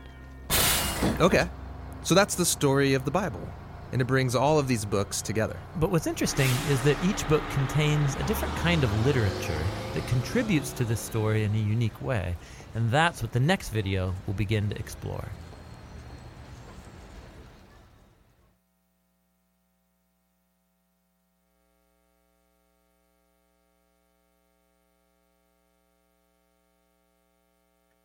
Okay, 1.21 1.49
so 2.03 2.13
that's 2.13 2.35
the 2.35 2.43
story 2.43 2.93
of 2.93 3.05
the 3.05 3.11
Bible, 3.11 3.39
and 3.93 4.01
it 4.01 4.05
brings 4.05 4.35
all 4.35 4.59
of 4.59 4.67
these 4.67 4.83
books 4.83 5.21
together. 5.21 5.55
But 5.77 5.91
what's 5.91 6.07
interesting 6.07 6.49
is 6.67 6.81
that 6.81 7.01
each 7.05 7.25
book 7.29 7.43
contains 7.51 8.15
a 8.15 8.23
different 8.23 8.53
kind 8.55 8.83
of 8.83 9.05
literature 9.05 9.63
that 9.93 10.05
contributes 10.09 10.73
to 10.73 10.83
this 10.83 10.99
story 10.99 11.45
in 11.45 11.55
a 11.55 11.57
unique 11.57 12.01
way, 12.01 12.35
and 12.75 12.91
that's 12.91 13.21
what 13.21 13.31
the 13.31 13.39
next 13.39 13.69
video 13.69 14.13
will 14.25 14.33
begin 14.33 14.67
to 14.71 14.77
explore. 14.77 15.29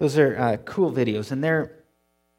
Those 0.03 0.19
are 0.19 0.37
uh, 0.37 0.57
cool 0.65 0.91
videos, 0.91 1.31
and 1.31 1.45
they're, 1.45 1.71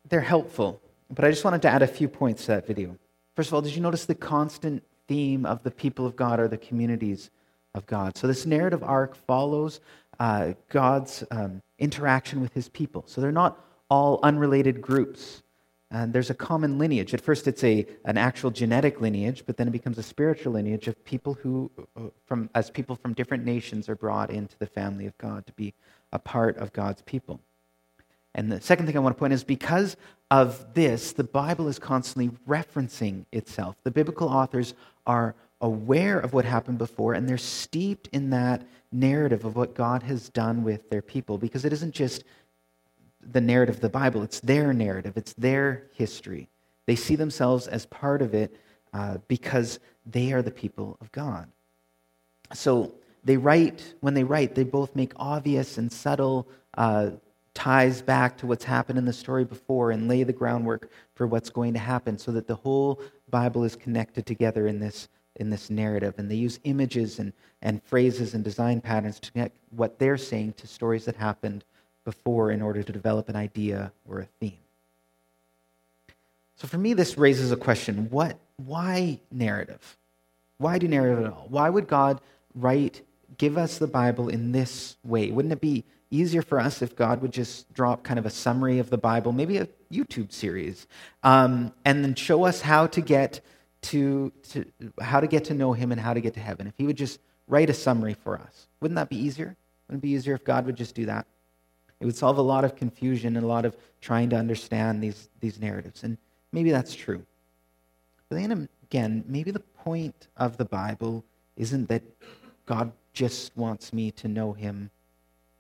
they're 0.10 0.20
helpful. 0.20 0.82
But 1.10 1.24
I 1.24 1.30
just 1.30 1.46
wanted 1.46 1.62
to 1.62 1.70
add 1.70 1.82
a 1.82 1.88
few 1.88 2.10
points 2.10 2.42
to 2.42 2.48
that 2.48 2.68
video. 2.68 2.98
First 3.38 3.48
of 3.48 3.54
all, 3.54 3.62
did 3.62 3.74
you 3.74 3.82
notice 3.82 4.06
the 4.06 4.16
constant 4.16 4.84
theme 5.08 5.46
of 5.46 5.64
the 5.64 5.72
people 5.72 6.06
of 6.06 6.18
God 6.18 6.42
or 6.42 6.50
the 6.50 6.58
communities 6.58 7.30
of 7.74 7.86
God? 7.86 8.18
So 8.18 8.28
this 8.28 8.46
narrative 8.46 8.84
arc 8.84 9.16
follows 9.16 9.80
uh, 10.20 10.56
God's 10.68 11.24
um, 11.32 11.62
interaction 11.80 12.42
with 12.42 12.54
his 12.54 12.68
people. 12.68 13.06
So 13.08 13.22
they're 13.22 13.32
not 13.32 13.58
all 13.90 14.20
unrelated 14.24 14.82
groups. 14.82 15.42
And 15.90 16.12
there's 16.12 16.32
a 16.32 16.36
common 16.36 16.78
lineage. 16.78 17.14
At 17.14 17.22
first, 17.22 17.48
it's 17.48 17.64
a, 17.64 17.86
an 18.04 18.18
actual 18.18 18.52
genetic 18.52 19.00
lineage, 19.00 19.44
but 19.46 19.56
then 19.56 19.70
it 19.70 19.72
becomes 19.72 19.98
a 19.98 20.04
spiritual 20.04 20.52
lineage 20.52 20.90
of 20.90 21.02
people 21.06 21.36
who, 21.36 21.72
uh, 21.96 22.10
from, 22.26 22.50
as 22.56 22.70
people 22.70 22.98
from 22.98 23.14
different 23.14 23.46
nations 23.46 23.88
are 23.88 23.96
brought 23.96 24.32
into 24.32 24.60
the 24.60 24.66
family 24.68 25.06
of 25.06 25.18
God 25.18 25.46
to 25.48 25.54
be 25.54 25.74
a 26.12 26.20
part 26.20 26.58
of 26.58 26.74
God's 26.74 27.02
people. 27.04 27.40
And 28.36 28.52
the 28.52 28.62
second 28.62 28.88
thing 28.88 28.98
I 28.98 29.00
want 29.00 29.16
to 29.16 29.20
point 29.20 29.34
is 29.34 29.44
because 29.44 29.96
of 30.32 30.74
this, 30.74 31.14
the 31.14 31.24
Bible 31.24 31.68
is 31.68 31.78
constantly 31.78 32.30
referencing 32.48 33.26
itself. 33.32 33.76
The 33.84 33.92
biblical 33.92 34.28
authors 34.28 34.74
are 35.06 35.36
aware 35.62 36.20
of 36.20 36.34
what 36.34 36.46
happened 36.46 36.78
before, 36.78 37.14
and 37.14 37.30
they're 37.30 37.38
steeped 37.38 38.10
in 38.12 38.32
that 38.32 38.66
narrative 38.92 39.46
of 39.46 39.56
what 39.56 39.76
God 39.76 40.04
has 40.04 40.30
done 40.30 40.64
with 40.64 40.90
their 40.90 41.02
people 41.02 41.38
because 41.38 41.66
it 41.66 41.74
isn't 41.74 41.94
just 41.94 42.24
the 43.32 43.42
narrative 43.42 43.76
of 43.76 43.82
the 43.82 43.90
Bible, 43.90 44.24
it's 44.24 44.40
their 44.42 44.74
narrative, 44.74 45.16
it's 45.16 45.34
their 45.34 45.84
history. 45.94 46.50
They 46.86 46.96
see 46.96 47.16
themselves 47.16 47.68
as 47.68 47.86
part 47.86 48.22
of 48.22 48.34
it 48.34 48.56
uh, 48.94 49.20
because 49.28 49.80
they 50.06 50.34
are 50.34 50.42
the 50.42 50.52
people 50.52 50.98
of 51.00 51.12
God. 51.12 51.48
So 52.54 52.94
they 53.24 53.38
write, 53.38 53.94
when 54.02 54.14
they 54.14 54.24
write, 54.24 54.56
they 54.56 54.64
both 54.64 54.96
make 54.96 55.14
obvious 55.16 55.78
and 55.78 55.92
subtle 55.92 56.48
uh, 56.78 57.12
ties 57.54 58.02
back 58.02 58.38
to 58.38 58.48
what's 58.48 58.64
happened 58.64 58.98
in 58.98 59.06
the 59.06 59.14
story 59.14 59.46
before 59.46 59.92
and 59.92 60.08
lay 60.08 60.24
the 60.24 60.34
groundwork 60.34 60.90
for 61.16 61.28
what's 61.28 61.50
going 61.50 61.74
to 61.74 61.80
happen 61.80 62.18
so 62.18 62.32
that 62.32 62.48
the 62.48 62.56
whole 62.56 63.00
Bible 63.30 63.64
is 63.64 63.76
connected 63.76 64.26
together 64.26 64.68
in 64.68 64.80
this, 64.80 65.08
in 65.36 65.50
this 65.50 65.70
narrative. 65.70 66.16
And 66.18 66.30
they 66.30 66.36
use 66.36 66.60
images 66.64 67.20
and, 67.20 67.32
and 67.62 67.84
phrases 67.84 68.34
and 68.34 68.44
design 68.44 68.82
patterns 68.82 69.20
to 69.20 69.32
connect 69.32 69.58
what 69.72 70.00
they're 70.00 70.18
saying 70.18 70.54
to 70.54 70.68
stories 70.68 71.06
that 71.06 71.16
happened 71.16 71.64
before 72.06 72.52
in 72.52 72.62
order 72.62 72.84
to 72.84 72.92
develop 72.92 73.30
an 73.30 73.36
idea 73.36 73.92
or 74.10 74.20
a 74.20 74.28
theme. 74.40 74.58
So 76.56 76.68
for 76.68 76.78
me, 76.78 76.94
this 76.94 77.18
raises 77.18 77.52
a 77.52 77.58
question 77.58 78.10
what, 78.10 78.38
why 78.58 79.20
narrative? 79.32 79.98
Why 80.58 80.78
do 80.78 80.88
narrative 80.88 81.26
at 81.26 81.34
all? 81.34 81.48
Why 81.50 81.70
would 81.70 81.88
God 81.88 82.22
write, 82.56 83.02
give 83.38 83.58
us 83.58 83.78
the 83.78 83.88
Bible 83.88 84.30
in 84.30 84.52
this 84.52 84.98
way? 85.04 85.32
Wouldn't 85.32 85.52
it 85.52 85.62
be 85.62 85.84
easier 86.14 86.42
for 86.42 86.60
us 86.60 86.82
if 86.82 86.96
God 86.96 87.22
would 87.22 87.32
just 87.32 87.72
drop 87.74 88.04
kind 88.04 88.20
of 88.20 88.26
a 88.26 88.30
summary 88.30 88.80
of 88.80 88.90
the 88.90 88.98
Bible, 88.98 89.32
maybe 89.32 89.58
a 89.58 89.68
YouTube 89.92 90.32
series, 90.32 90.88
um, 91.24 91.74
and 91.86 92.04
then 92.04 92.16
show 92.16 92.44
us 92.44 92.62
how 92.62 92.88
to 92.88 93.02
get 93.02 93.42
to, 93.82 94.32
to 94.50 94.66
how 95.02 95.20
to 95.20 95.28
get 95.28 95.46
to 95.46 95.54
know 95.54 95.74
Him 95.74 95.92
and 95.92 96.00
how 96.00 96.14
to 96.14 96.22
get 96.22 96.34
to 96.36 96.40
heaven. 96.40 96.68
If 96.68 96.74
He 96.78 96.86
would 96.86 96.98
just 96.98 97.20
write 97.48 97.70
a 97.70 97.74
summary 97.74 98.14
for 98.14 98.38
us, 98.38 98.68
wouldn't 98.80 98.96
that 98.96 99.10
be 99.10 99.18
easier? 99.18 99.56
Wouldn't 99.88 100.04
it 100.04 100.08
be 100.08 100.14
easier 100.14 100.36
if 100.36 100.44
God 100.44 100.66
would 100.66 100.76
just 100.76 100.96
do 100.96 101.06
that? 101.08 101.26
It 102.00 102.06
would 102.06 102.16
solve 102.16 102.38
a 102.38 102.42
lot 102.42 102.66
of 102.66 102.76
confusion 102.76 103.36
and 103.36 103.46
a 103.46 103.48
lot 103.48 103.66
of 103.66 103.78
trying 104.02 104.30
to 104.32 104.36
understand 104.36 105.02
these, 105.02 105.30
these 105.40 105.60
narratives. 105.60 106.04
And 106.04 106.18
maybe 106.52 106.72
that's 106.72 106.94
true. 106.94 107.26
But 108.30 108.40
then 108.40 108.70
again, 108.84 109.24
maybe 109.28 109.52
the 109.52 109.60
point 109.60 110.28
of 110.38 110.58
the 110.58 110.66
Bible 110.66 111.24
isn't 111.56 111.88
that 111.90 112.04
God 112.66 112.92
just 113.14 113.56
wants 113.56 113.94
me 113.94 114.12
to 114.12 114.28
know 114.28 114.54
Him 114.54 114.90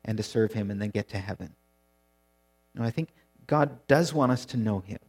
and 0.05 0.17
to 0.17 0.23
serve 0.23 0.53
Him 0.53 0.71
and 0.71 0.81
then 0.81 0.89
get 0.89 1.09
to 1.09 1.17
heaven. 1.17 1.55
No, 2.75 2.83
I 2.83 2.91
think 2.91 3.09
God 3.47 3.87
does 3.87 4.13
want 4.13 4.31
us 4.31 4.45
to 4.45 4.57
know 4.57 4.79
Him, 4.79 4.99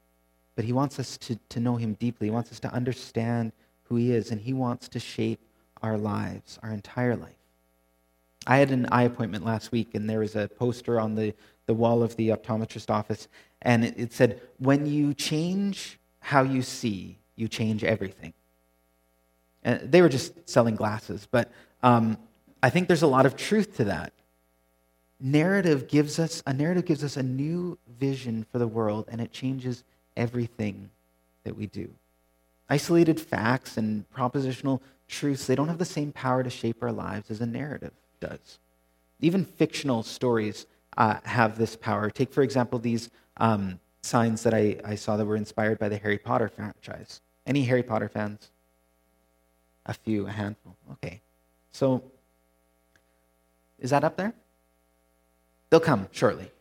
but 0.56 0.64
He 0.64 0.72
wants 0.72 0.98
us 0.98 1.16
to, 1.18 1.38
to 1.50 1.60
know 1.60 1.76
Him 1.76 1.94
deeply. 1.94 2.28
He 2.28 2.30
wants 2.30 2.52
us 2.52 2.60
to 2.60 2.72
understand 2.72 3.52
who 3.84 3.96
He 3.96 4.12
is, 4.12 4.30
and 4.30 4.40
He 4.40 4.52
wants 4.52 4.88
to 4.88 4.98
shape 4.98 5.40
our 5.82 5.98
lives, 5.98 6.58
our 6.62 6.70
entire 6.70 7.16
life. 7.16 7.36
I 8.46 8.58
had 8.58 8.70
an 8.70 8.86
eye 8.92 9.02
appointment 9.02 9.44
last 9.44 9.72
week, 9.72 9.94
and 9.94 10.08
there 10.08 10.20
was 10.20 10.36
a 10.36 10.48
poster 10.48 11.00
on 11.00 11.14
the, 11.14 11.34
the 11.66 11.74
wall 11.74 12.02
of 12.02 12.16
the 12.16 12.28
optometrist 12.30 12.90
office, 12.90 13.28
and 13.62 13.84
it, 13.84 13.94
it 13.96 14.12
said, 14.12 14.40
When 14.58 14.86
you 14.86 15.14
change 15.14 15.98
how 16.20 16.42
you 16.42 16.62
see, 16.62 17.18
you 17.36 17.48
change 17.48 17.84
everything. 17.84 18.32
And 19.62 19.90
they 19.90 20.02
were 20.02 20.08
just 20.08 20.48
selling 20.48 20.74
glasses, 20.74 21.28
but 21.30 21.50
um, 21.82 22.16
I 22.62 22.70
think 22.70 22.88
there's 22.88 23.02
a 23.02 23.06
lot 23.06 23.26
of 23.26 23.36
truth 23.36 23.76
to 23.76 23.84
that. 23.84 24.13
Narrative 25.20 25.88
gives 25.88 26.18
us 26.18 26.42
a 26.46 26.52
narrative 26.52 26.84
gives 26.84 27.04
us 27.04 27.16
a 27.16 27.22
new 27.22 27.78
vision 27.98 28.44
for 28.50 28.58
the 28.58 28.66
world, 28.66 29.06
and 29.08 29.20
it 29.20 29.32
changes 29.32 29.84
everything 30.16 30.90
that 31.44 31.56
we 31.56 31.66
do. 31.66 31.88
Isolated 32.68 33.20
facts 33.20 33.76
and 33.76 34.04
propositional 34.10 34.80
truths, 35.06 35.46
they 35.46 35.54
don't 35.54 35.68
have 35.68 35.78
the 35.78 35.84
same 35.84 36.12
power 36.12 36.42
to 36.42 36.50
shape 36.50 36.82
our 36.82 36.92
lives 36.92 37.30
as 37.30 37.40
a 37.40 37.46
narrative 37.46 37.92
does. 38.20 38.58
Even 39.20 39.44
fictional 39.44 40.02
stories 40.02 40.66
uh, 40.96 41.18
have 41.24 41.56
this 41.58 41.76
power. 41.76 42.10
Take, 42.10 42.32
for 42.32 42.42
example, 42.42 42.78
these 42.78 43.10
um, 43.36 43.78
signs 44.02 44.42
that 44.42 44.54
I, 44.54 44.78
I 44.84 44.94
saw 44.94 45.16
that 45.16 45.24
were 45.24 45.36
inspired 45.36 45.78
by 45.78 45.88
the 45.88 45.96
Harry 45.98 46.18
Potter 46.18 46.48
franchise. 46.48 47.20
Any 47.46 47.64
Harry 47.64 47.82
Potter 47.82 48.08
fans? 48.08 48.50
A 49.86 49.94
few, 49.94 50.26
a 50.26 50.30
handful. 50.30 50.76
Okay. 50.92 51.20
So, 51.72 52.02
is 53.78 53.90
that 53.90 54.04
up 54.04 54.16
there? 54.16 54.32
They'll 55.74 55.80
come 55.80 56.06
shortly. 56.12 56.52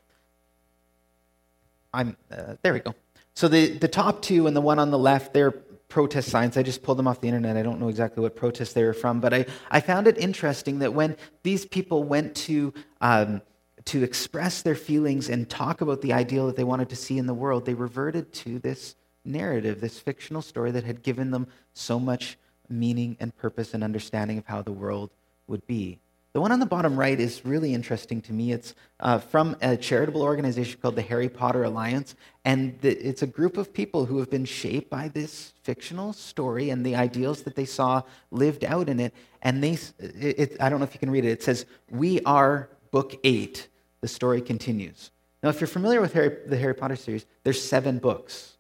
I'm 1.93 2.17
uh, 2.31 2.55
there 2.63 2.73
we 2.73 2.79
go. 2.79 2.95
So 3.35 3.47
the, 3.47 3.77
the 3.77 3.87
top 3.87 4.23
two 4.23 4.47
and 4.47 4.55
the 4.55 4.61
one 4.61 4.79
on 4.79 4.89
the 4.89 4.97
left, 4.97 5.35
they're 5.35 5.51
protest 5.51 6.31
signs. 6.31 6.57
I 6.57 6.63
just 6.63 6.81
pulled 6.81 6.97
them 6.97 7.07
off 7.07 7.21
the 7.21 7.27
internet. 7.27 7.55
I 7.55 7.61
don't 7.61 7.79
know 7.79 7.89
exactly 7.89 8.23
what 8.23 8.35
protest 8.35 8.73
they 8.73 8.83
were 8.83 8.91
from, 8.91 9.19
but 9.19 9.31
I, 9.31 9.45
I 9.69 9.81
found 9.81 10.07
it 10.07 10.17
interesting 10.17 10.79
that 10.79 10.95
when 10.95 11.15
these 11.43 11.63
people 11.63 12.03
went 12.03 12.33
to 12.47 12.73
um, 13.01 13.43
to 13.85 14.01
express 14.01 14.63
their 14.63 14.73
feelings 14.73 15.29
and 15.29 15.47
talk 15.47 15.81
about 15.81 16.01
the 16.01 16.11
ideal 16.11 16.47
that 16.47 16.55
they 16.55 16.63
wanted 16.63 16.89
to 16.89 16.95
see 16.95 17.19
in 17.19 17.27
the 17.27 17.35
world, 17.35 17.67
they 17.67 17.75
reverted 17.75 18.33
to 18.33 18.57
this 18.57 18.95
narrative, 19.23 19.79
this 19.79 19.99
fictional 19.99 20.41
story 20.41 20.71
that 20.71 20.85
had 20.85 21.03
given 21.03 21.29
them 21.29 21.45
so 21.75 21.99
much 21.99 22.39
meaning 22.67 23.15
and 23.19 23.37
purpose 23.37 23.75
and 23.75 23.83
understanding 23.83 24.39
of 24.39 24.47
how 24.47 24.63
the 24.63 24.71
world 24.71 25.11
would 25.45 25.67
be. 25.67 25.99
The 26.33 26.41
one 26.41 26.51
on 26.51 26.59
the 26.59 26.65
bottom 26.65 26.97
right 26.97 27.19
is 27.19 27.45
really 27.45 27.75
interesting 27.75 28.19
to 28.23 28.33
me. 28.33 28.51
It's 28.51 28.73
uh, 28.99 29.19
from 29.19 29.55
a 29.61 29.77
charitable 29.77 30.23
organization 30.23 30.79
called 30.81 30.95
the 30.95 31.03
Harry 31.03 31.29
Potter 31.29 31.63
Alliance, 31.63 32.15
and 32.43 32.79
the, 32.81 32.89
it's 32.89 33.21
a 33.21 33.27
group 33.27 33.55
of 33.55 33.71
people 33.71 34.05
who 34.07 34.17
have 34.17 34.31
been 34.31 34.45
shaped 34.45 34.89
by 34.89 35.09
this 35.09 35.53
fictional 35.61 36.11
story 36.11 36.71
and 36.71 36.83
the 36.83 36.95
ideals 36.95 37.43
that 37.43 37.55
they 37.55 37.65
saw 37.65 38.01
lived 38.31 38.65
out 38.65 38.89
in 38.89 38.99
it. 38.99 39.13
And 39.43 39.63
they, 39.63 39.77
it, 39.99 40.39
it, 40.39 40.57
I 40.59 40.69
don't 40.69 40.79
know 40.79 40.85
if 40.85 40.93
you 40.95 40.99
can 40.99 41.11
read 41.11 41.23
it. 41.23 41.29
It 41.29 41.43
says, 41.43 41.67
"We 41.91 42.19
are 42.21 42.69
Book 42.89 43.15
eight. 43.23 43.69
The 44.01 44.07
story 44.07 44.41
continues. 44.41 45.11
Now, 45.41 45.49
if 45.49 45.59
you're 45.59 45.67
familiar 45.67 45.99
with 45.99 46.13
Harry, 46.13 46.37
the 46.47 46.57
Harry 46.57 46.75
Potter 46.75 46.95
series, 46.95 47.25
there's 47.43 47.61
seven 47.61 47.97
books. 47.97 48.57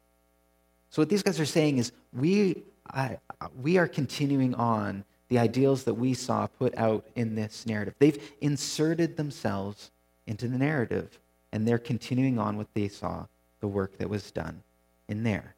So 0.89 1.01
what 1.01 1.09
these 1.09 1.21
guys 1.21 1.39
are 1.39 1.45
saying 1.45 1.77
is 1.77 1.91
we, 2.11 2.63
I, 2.91 3.17
we 3.61 3.77
are 3.77 3.87
continuing 3.87 4.55
on 4.55 5.05
the 5.33 5.39
ideals 5.39 5.85
that 5.85 5.95
we 5.95 6.13
saw 6.13 6.45
put 6.45 6.77
out 6.77 7.07
in 7.15 7.33
this 7.33 7.65
narrative. 7.65 7.95
They've 7.97 8.21
inserted 8.41 9.17
themselves 9.17 9.89
into 10.27 10.47
the 10.47 10.59
narrative, 10.59 11.19
and 11.51 11.67
they're 11.67 11.79
continuing 11.79 12.37
on 12.37 12.55
what 12.55 12.71
they 12.75 12.87
saw, 12.87 13.25
the 13.59 13.67
work 13.67 13.97
that 13.97 14.11
was 14.11 14.29
done 14.29 14.61
in 15.07 15.23
there. 15.23 15.55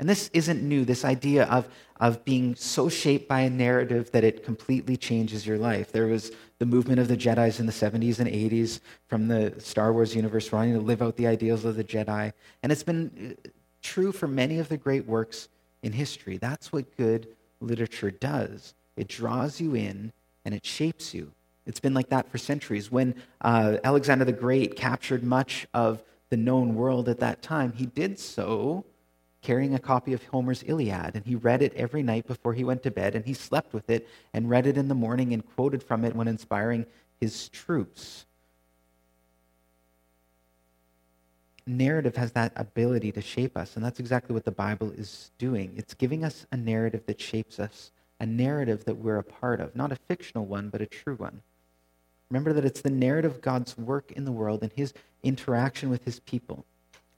And 0.00 0.08
this 0.08 0.30
isn't 0.32 0.64
new, 0.64 0.84
this 0.84 1.04
idea 1.04 1.44
of, 1.44 1.68
of 2.00 2.24
being 2.24 2.56
so 2.56 2.88
shaped 2.88 3.28
by 3.28 3.42
a 3.42 3.50
narrative 3.50 4.10
that 4.10 4.24
it 4.24 4.44
completely 4.44 4.96
changes 4.96 5.46
your 5.46 5.58
life. 5.58 5.92
There 5.92 6.08
was 6.08 6.32
the 6.58 6.66
movement 6.66 6.98
of 6.98 7.06
the 7.06 7.16
Jedi's 7.16 7.60
in 7.60 7.66
the 7.66 7.72
70s 7.72 8.18
and 8.18 8.28
80s 8.28 8.80
from 9.06 9.28
the 9.28 9.54
Star 9.58 9.92
Wars 9.92 10.16
universe, 10.16 10.50
wanting 10.50 10.74
to 10.74 10.80
live 10.80 11.02
out 11.02 11.16
the 11.16 11.28
ideals 11.28 11.64
of 11.64 11.76
the 11.76 11.84
Jedi. 11.84 12.32
And 12.64 12.72
it's 12.72 12.82
been 12.82 13.36
uh, 13.46 13.48
true 13.80 14.10
for 14.10 14.26
many 14.26 14.58
of 14.58 14.68
the 14.68 14.76
great 14.76 15.06
works 15.06 15.48
in 15.84 15.92
history. 15.92 16.36
That's 16.36 16.72
what 16.72 16.96
good 16.96 17.28
literature 17.60 18.10
does 18.10 18.74
it 18.96 19.08
draws 19.08 19.60
you 19.60 19.74
in 19.74 20.12
and 20.44 20.54
it 20.54 20.64
shapes 20.64 21.14
you. 21.14 21.32
It's 21.66 21.80
been 21.80 21.94
like 21.94 22.10
that 22.10 22.30
for 22.30 22.38
centuries. 22.38 22.90
When 22.90 23.14
uh, 23.40 23.78
Alexander 23.82 24.24
the 24.24 24.32
Great 24.32 24.76
captured 24.76 25.24
much 25.24 25.66
of 25.72 26.02
the 26.30 26.36
known 26.36 26.74
world 26.74 27.08
at 27.08 27.20
that 27.20 27.42
time, 27.42 27.72
he 27.72 27.86
did 27.86 28.18
so 28.18 28.84
carrying 29.44 29.74
a 29.74 29.78
copy 29.78 30.14
of 30.14 30.24
Homer's 30.24 30.64
Iliad, 30.66 31.14
and 31.14 31.24
he 31.24 31.34
read 31.34 31.62
it 31.62 31.74
every 31.74 32.02
night 32.02 32.26
before 32.26 32.54
he 32.54 32.64
went 32.64 32.82
to 32.82 32.90
bed, 32.90 33.14
and 33.14 33.26
he 33.26 33.34
slept 33.34 33.74
with 33.74 33.90
it 33.90 34.08
and 34.32 34.48
read 34.48 34.66
it 34.66 34.78
in 34.78 34.88
the 34.88 34.94
morning 34.94 35.34
and 35.34 35.44
quoted 35.54 35.82
from 35.82 36.04
it 36.04 36.16
when 36.16 36.26
inspiring 36.26 36.86
his 37.20 37.50
troops. 37.50 38.24
Narrative 41.66 42.16
has 42.16 42.32
that 42.32 42.52
ability 42.56 43.12
to 43.12 43.20
shape 43.20 43.56
us, 43.56 43.76
and 43.76 43.84
that's 43.84 44.00
exactly 44.00 44.32
what 44.32 44.44
the 44.44 44.50
Bible 44.50 44.90
is 44.92 45.30
doing. 45.38 45.74
It's 45.76 45.94
giving 45.94 46.24
us 46.24 46.46
a 46.50 46.56
narrative 46.56 47.04
that 47.06 47.20
shapes 47.20 47.60
us, 47.60 47.90
a 48.24 48.26
narrative 48.26 48.86
that 48.86 48.96
we're 48.96 49.18
a 49.18 49.22
part 49.22 49.60
of, 49.60 49.76
not 49.76 49.92
a 49.92 49.96
fictional 49.96 50.46
one, 50.46 50.70
but 50.70 50.80
a 50.80 50.86
true 50.86 51.14
one. 51.16 51.42
Remember 52.30 52.54
that 52.54 52.64
it's 52.64 52.80
the 52.80 52.88
narrative 52.88 53.32
of 53.32 53.42
God's 53.42 53.76
work 53.76 54.12
in 54.12 54.24
the 54.24 54.32
world 54.32 54.62
and 54.62 54.72
his 54.72 54.94
interaction 55.22 55.90
with 55.90 56.06
his 56.06 56.20
people. 56.20 56.64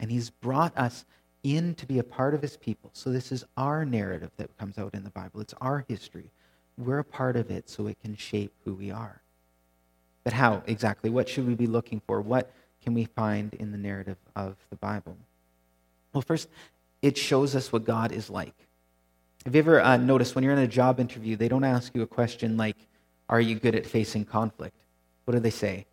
And 0.00 0.10
he's 0.10 0.30
brought 0.30 0.76
us 0.76 1.04
in 1.44 1.76
to 1.76 1.86
be 1.86 2.00
a 2.00 2.02
part 2.02 2.34
of 2.34 2.42
his 2.42 2.56
people. 2.56 2.90
So 2.92 3.10
this 3.10 3.30
is 3.30 3.44
our 3.56 3.84
narrative 3.84 4.32
that 4.36 4.58
comes 4.58 4.78
out 4.78 4.94
in 4.94 5.04
the 5.04 5.10
Bible. 5.10 5.40
It's 5.40 5.54
our 5.60 5.84
history. 5.88 6.32
We're 6.76 6.98
a 6.98 7.04
part 7.04 7.36
of 7.36 7.52
it 7.52 7.70
so 7.70 7.86
it 7.86 8.00
can 8.02 8.16
shape 8.16 8.52
who 8.64 8.74
we 8.74 8.90
are. 8.90 9.22
But 10.24 10.32
how 10.32 10.64
exactly? 10.66 11.08
What 11.08 11.28
should 11.28 11.46
we 11.46 11.54
be 11.54 11.68
looking 11.68 12.02
for? 12.04 12.20
What 12.20 12.50
can 12.82 12.94
we 12.94 13.04
find 13.04 13.54
in 13.54 13.70
the 13.70 13.78
narrative 13.78 14.18
of 14.34 14.56
the 14.70 14.76
Bible? 14.76 15.16
Well, 16.12 16.22
first, 16.22 16.48
it 17.00 17.16
shows 17.16 17.54
us 17.54 17.72
what 17.72 17.84
God 17.84 18.10
is 18.10 18.28
like. 18.28 18.65
Have 19.46 19.54
you 19.54 19.60
ever 19.60 19.80
uh, 19.80 19.96
noticed 19.96 20.34
when 20.34 20.42
you're 20.42 20.54
in 20.54 20.58
a 20.58 20.66
job 20.66 20.98
interview, 20.98 21.36
they 21.36 21.46
don't 21.46 21.62
ask 21.62 21.94
you 21.94 22.02
a 22.02 22.06
question 22.06 22.56
like, 22.56 22.74
Are 23.28 23.40
you 23.40 23.54
good 23.54 23.76
at 23.76 23.86
facing 23.86 24.24
conflict? 24.24 24.74
What 25.24 25.34
do 25.34 25.38
they 25.38 25.50
say? 25.50 25.86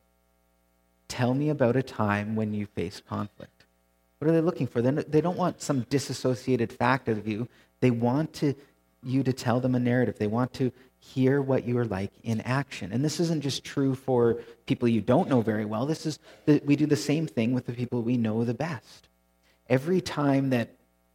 Tell 1.07 1.35
me 1.35 1.49
about 1.49 1.75
a 1.75 1.83
time 1.83 2.35
when 2.35 2.55
you 2.55 2.65
faced 2.65 3.05
conflict. 3.05 3.65
What 4.17 4.27
are 4.27 4.33
they 4.33 4.41
looking 4.41 4.65
for? 4.65 4.81
They 4.81 5.21
don't 5.21 5.37
want 5.37 5.61
some 5.61 5.81
disassociated 5.81 6.73
fact 6.73 7.07
of 7.07 7.27
you. 7.27 7.47
They 7.79 7.91
want 7.91 8.33
to, 8.35 8.55
you 9.03 9.21
to 9.21 9.31
tell 9.31 9.59
them 9.59 9.75
a 9.75 9.79
narrative. 9.79 10.17
They 10.17 10.25
want 10.25 10.51
to 10.53 10.71
hear 10.97 11.39
what 11.39 11.63
you 11.63 11.77
are 11.77 11.85
like 11.85 12.09
in 12.23 12.41
action. 12.41 12.91
And 12.91 13.05
this 13.05 13.19
isn't 13.19 13.41
just 13.41 13.63
true 13.63 13.93
for 13.93 14.39
people 14.65 14.87
you 14.87 15.01
don't 15.01 15.29
know 15.29 15.41
very 15.41 15.65
well. 15.65 15.85
This 15.85 16.07
is 16.07 16.17
we 16.65 16.75
do 16.75 16.87
the 16.87 16.95
same 16.95 17.27
thing 17.27 17.53
with 17.53 17.67
the 17.67 17.73
people 17.73 18.01
we 18.01 18.17
know 18.17 18.43
the 18.45 18.55
best. 18.55 19.09
Every 19.69 20.01
time 20.01 20.49
that, 20.49 20.69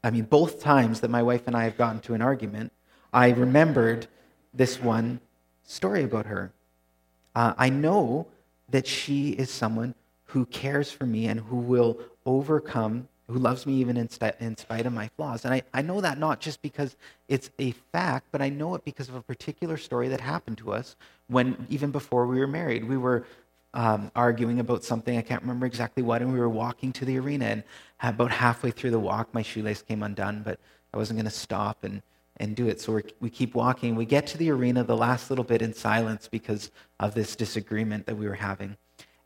I 0.08 0.10
mean, 0.10 0.24
both 0.24 0.62
times 0.62 1.00
that 1.00 1.10
my 1.10 1.22
wife 1.22 1.42
and 1.46 1.54
I 1.54 1.64
have 1.64 1.76
gotten 1.76 2.00
to 2.00 2.14
an 2.14 2.22
argument, 2.22 2.72
I 3.12 3.28
remembered 3.28 4.06
this 4.54 4.80
one 4.80 5.20
story 5.64 6.02
about 6.02 6.24
her. 6.24 6.50
Uh, 7.34 7.52
I 7.58 7.68
know 7.68 8.26
that 8.70 8.86
she 8.86 9.32
is 9.32 9.50
someone 9.50 9.94
who 10.24 10.46
cares 10.46 10.90
for 10.90 11.04
me 11.04 11.26
and 11.26 11.38
who 11.40 11.56
will 11.56 12.00
overcome, 12.24 13.06
who 13.26 13.38
loves 13.38 13.66
me 13.66 13.74
even 13.74 13.98
in, 13.98 14.08
st- 14.08 14.36
in 14.40 14.56
spite 14.56 14.86
of 14.86 14.94
my 14.94 15.08
flaws. 15.08 15.44
And 15.44 15.52
I, 15.52 15.60
I 15.74 15.82
know 15.82 16.00
that 16.00 16.16
not 16.16 16.40
just 16.40 16.62
because 16.62 16.96
it's 17.28 17.50
a 17.58 17.72
fact, 17.92 18.28
but 18.32 18.40
I 18.40 18.48
know 18.48 18.74
it 18.76 18.86
because 18.86 19.10
of 19.10 19.14
a 19.14 19.20
particular 19.20 19.76
story 19.76 20.08
that 20.08 20.22
happened 20.22 20.56
to 20.58 20.72
us 20.72 20.96
when, 21.26 21.66
even 21.68 21.90
before 21.90 22.26
we 22.26 22.38
were 22.38 22.46
married, 22.46 22.84
we 22.84 22.96
were 22.96 23.26
um, 23.74 24.10
arguing 24.14 24.60
about 24.60 24.84
something. 24.84 25.16
I 25.16 25.22
can't 25.22 25.42
remember 25.42 25.66
exactly 25.66 26.02
what. 26.02 26.22
And 26.22 26.32
we 26.32 26.38
were 26.38 26.48
walking 26.48 26.92
to 26.94 27.04
the 27.04 27.18
arena. 27.18 27.46
And 27.46 27.62
about 28.02 28.30
halfway 28.30 28.70
through 28.70 28.90
the 28.90 28.98
walk, 28.98 29.32
my 29.34 29.42
shoelace 29.42 29.82
came 29.82 30.02
undone, 30.02 30.42
but 30.44 30.58
I 30.92 30.96
wasn't 30.96 31.18
going 31.18 31.30
to 31.30 31.30
stop 31.30 31.84
and, 31.84 32.02
and 32.38 32.56
do 32.56 32.66
it. 32.66 32.80
So 32.80 32.94
we 32.94 33.02
we 33.20 33.30
keep 33.30 33.54
walking. 33.54 33.94
We 33.94 34.06
get 34.06 34.26
to 34.28 34.38
the 34.38 34.50
arena 34.50 34.84
the 34.84 34.96
last 34.96 35.30
little 35.30 35.44
bit 35.44 35.62
in 35.62 35.74
silence 35.74 36.28
because 36.28 36.70
of 36.98 37.14
this 37.14 37.36
disagreement 37.36 38.06
that 38.06 38.16
we 38.16 38.26
were 38.26 38.34
having. 38.34 38.76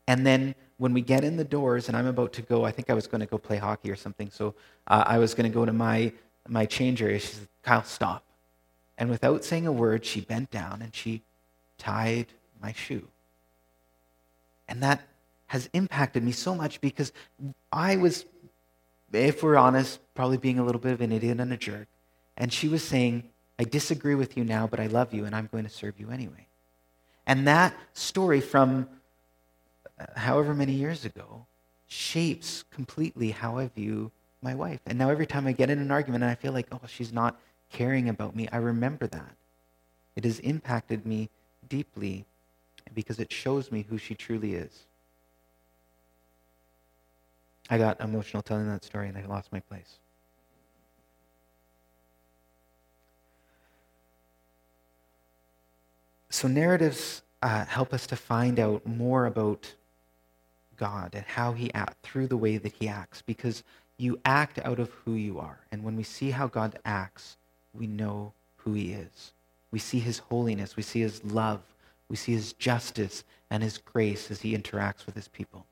And 0.07 0.25
then 0.25 0.55
when 0.77 0.93
we 0.93 1.01
get 1.01 1.23
in 1.23 1.37
the 1.37 1.43
doors 1.43 1.87
and 1.87 1.95
I'm 1.95 2.07
about 2.07 2.33
to 2.33 2.41
go, 2.41 2.65
I 2.65 2.71
think 2.71 2.89
I 2.89 2.93
was 2.93 3.07
going 3.07 3.21
to 3.21 3.27
go 3.27 3.37
play 3.37 3.57
hockey 3.57 3.89
or 3.89 3.95
something. 3.95 4.29
So 4.29 4.55
uh, 4.87 5.03
I 5.05 5.17
was 5.17 5.33
going 5.33 5.49
to 5.49 5.53
go 5.53 5.65
to 5.65 5.73
my, 5.73 6.11
my 6.47 6.65
change 6.65 7.01
area. 7.01 7.19
She 7.19 7.27
said, 7.27 7.47
Kyle, 7.61 7.83
stop. 7.83 8.23
And 8.97 9.09
without 9.09 9.43
saying 9.45 9.65
a 9.65 9.71
word, 9.71 10.05
she 10.05 10.21
bent 10.21 10.51
down 10.51 10.81
and 10.81 10.93
she 10.93 11.21
tied 11.77 12.27
my 12.61 12.73
shoe. 12.73 13.07
And 14.67 14.81
that 14.83 15.01
has 15.47 15.69
impacted 15.73 16.23
me 16.23 16.31
so 16.31 16.55
much 16.55 16.81
because 16.81 17.11
I 17.71 17.95
was, 17.97 18.25
if 19.11 19.43
we're 19.43 19.57
honest, 19.57 19.99
probably 20.15 20.37
being 20.37 20.59
a 20.59 20.63
little 20.63 20.81
bit 20.81 20.93
of 20.93 21.01
an 21.01 21.11
idiot 21.11 21.39
and 21.39 21.53
a 21.53 21.57
jerk. 21.57 21.87
And 22.37 22.51
she 22.51 22.67
was 22.67 22.83
saying, 22.83 23.29
I 23.59 23.63
disagree 23.63 24.15
with 24.15 24.35
you 24.35 24.43
now, 24.43 24.67
but 24.67 24.79
I 24.79 24.87
love 24.87 25.13
you 25.13 25.25
and 25.25 25.35
I'm 25.35 25.47
going 25.51 25.63
to 25.63 25.69
serve 25.69 25.99
you 25.99 26.09
anyway. 26.09 26.47
And 27.27 27.47
that 27.47 27.75
story 27.93 28.41
from 28.41 28.89
uh, 29.99 30.05
however 30.15 30.53
many 30.53 30.73
years 30.73 31.05
ago 31.05 31.45
shapes 31.87 32.63
completely 32.71 33.31
how 33.31 33.57
I 33.59 33.67
view 33.67 34.11
my 34.41 34.55
wife. 34.55 34.79
And 34.85 34.97
now 34.97 35.09
every 35.09 35.27
time 35.27 35.47
I 35.47 35.51
get 35.51 35.69
in 35.69 35.79
an 35.79 35.91
argument 35.91 36.23
and 36.23 36.31
I 36.31 36.35
feel 36.35 36.51
like, 36.51 36.67
oh, 36.71 36.81
she's 36.87 37.13
not 37.13 37.39
caring 37.71 38.09
about 38.09 38.35
me, 38.35 38.47
I 38.51 38.57
remember 38.57 39.07
that. 39.07 39.35
It 40.15 40.25
has 40.25 40.39
impacted 40.39 41.05
me 41.05 41.29
deeply 41.69 42.25
because 42.93 43.19
it 43.19 43.31
shows 43.31 43.71
me 43.71 43.85
who 43.89 43.97
she 43.97 44.15
truly 44.15 44.53
is. 44.55 44.85
I 47.69 47.77
got 47.77 47.99
emotional 48.01 48.43
telling 48.43 48.67
that 48.67 48.83
story 48.83 49.07
and 49.07 49.17
I 49.17 49.25
lost 49.25 49.51
my 49.51 49.59
place. 49.59 49.99
So, 56.29 56.47
narratives 56.47 57.21
uh, 57.41 57.65
help 57.65 57.93
us 57.93 58.07
to 58.07 58.15
find 58.15 58.59
out 58.59 58.85
more 58.87 59.25
about 59.25 59.73
God 60.77 61.11
and 61.13 61.25
how 61.25 61.53
he 61.53 61.73
acts 61.73 61.95
through 62.03 62.27
the 62.27 62.37
way 62.37 62.57
that 62.57 62.73
he 62.73 62.87
acts 62.87 63.21
because 63.21 63.63
you 63.97 64.19
act 64.25 64.59
out 64.63 64.79
of 64.79 64.89
who 65.05 65.13
you 65.13 65.39
are. 65.39 65.59
And 65.71 65.83
when 65.83 65.95
we 65.95 66.03
see 66.03 66.31
how 66.31 66.47
God 66.47 66.79
acts, 66.85 67.37
we 67.73 67.87
know 67.87 68.33
who 68.57 68.73
he 68.73 68.93
is. 68.93 69.33
We 69.71 69.79
see 69.79 69.99
his 69.99 70.19
holiness, 70.19 70.75
we 70.75 70.83
see 70.83 71.01
his 71.01 71.23
love, 71.23 71.61
we 72.09 72.15
see 72.15 72.33
his 72.33 72.53
justice 72.53 73.23
and 73.49 73.63
his 73.63 73.77
grace 73.77 74.31
as 74.31 74.41
he 74.41 74.57
interacts 74.57 75.05
with 75.05 75.15
his 75.15 75.27
people. 75.27 75.65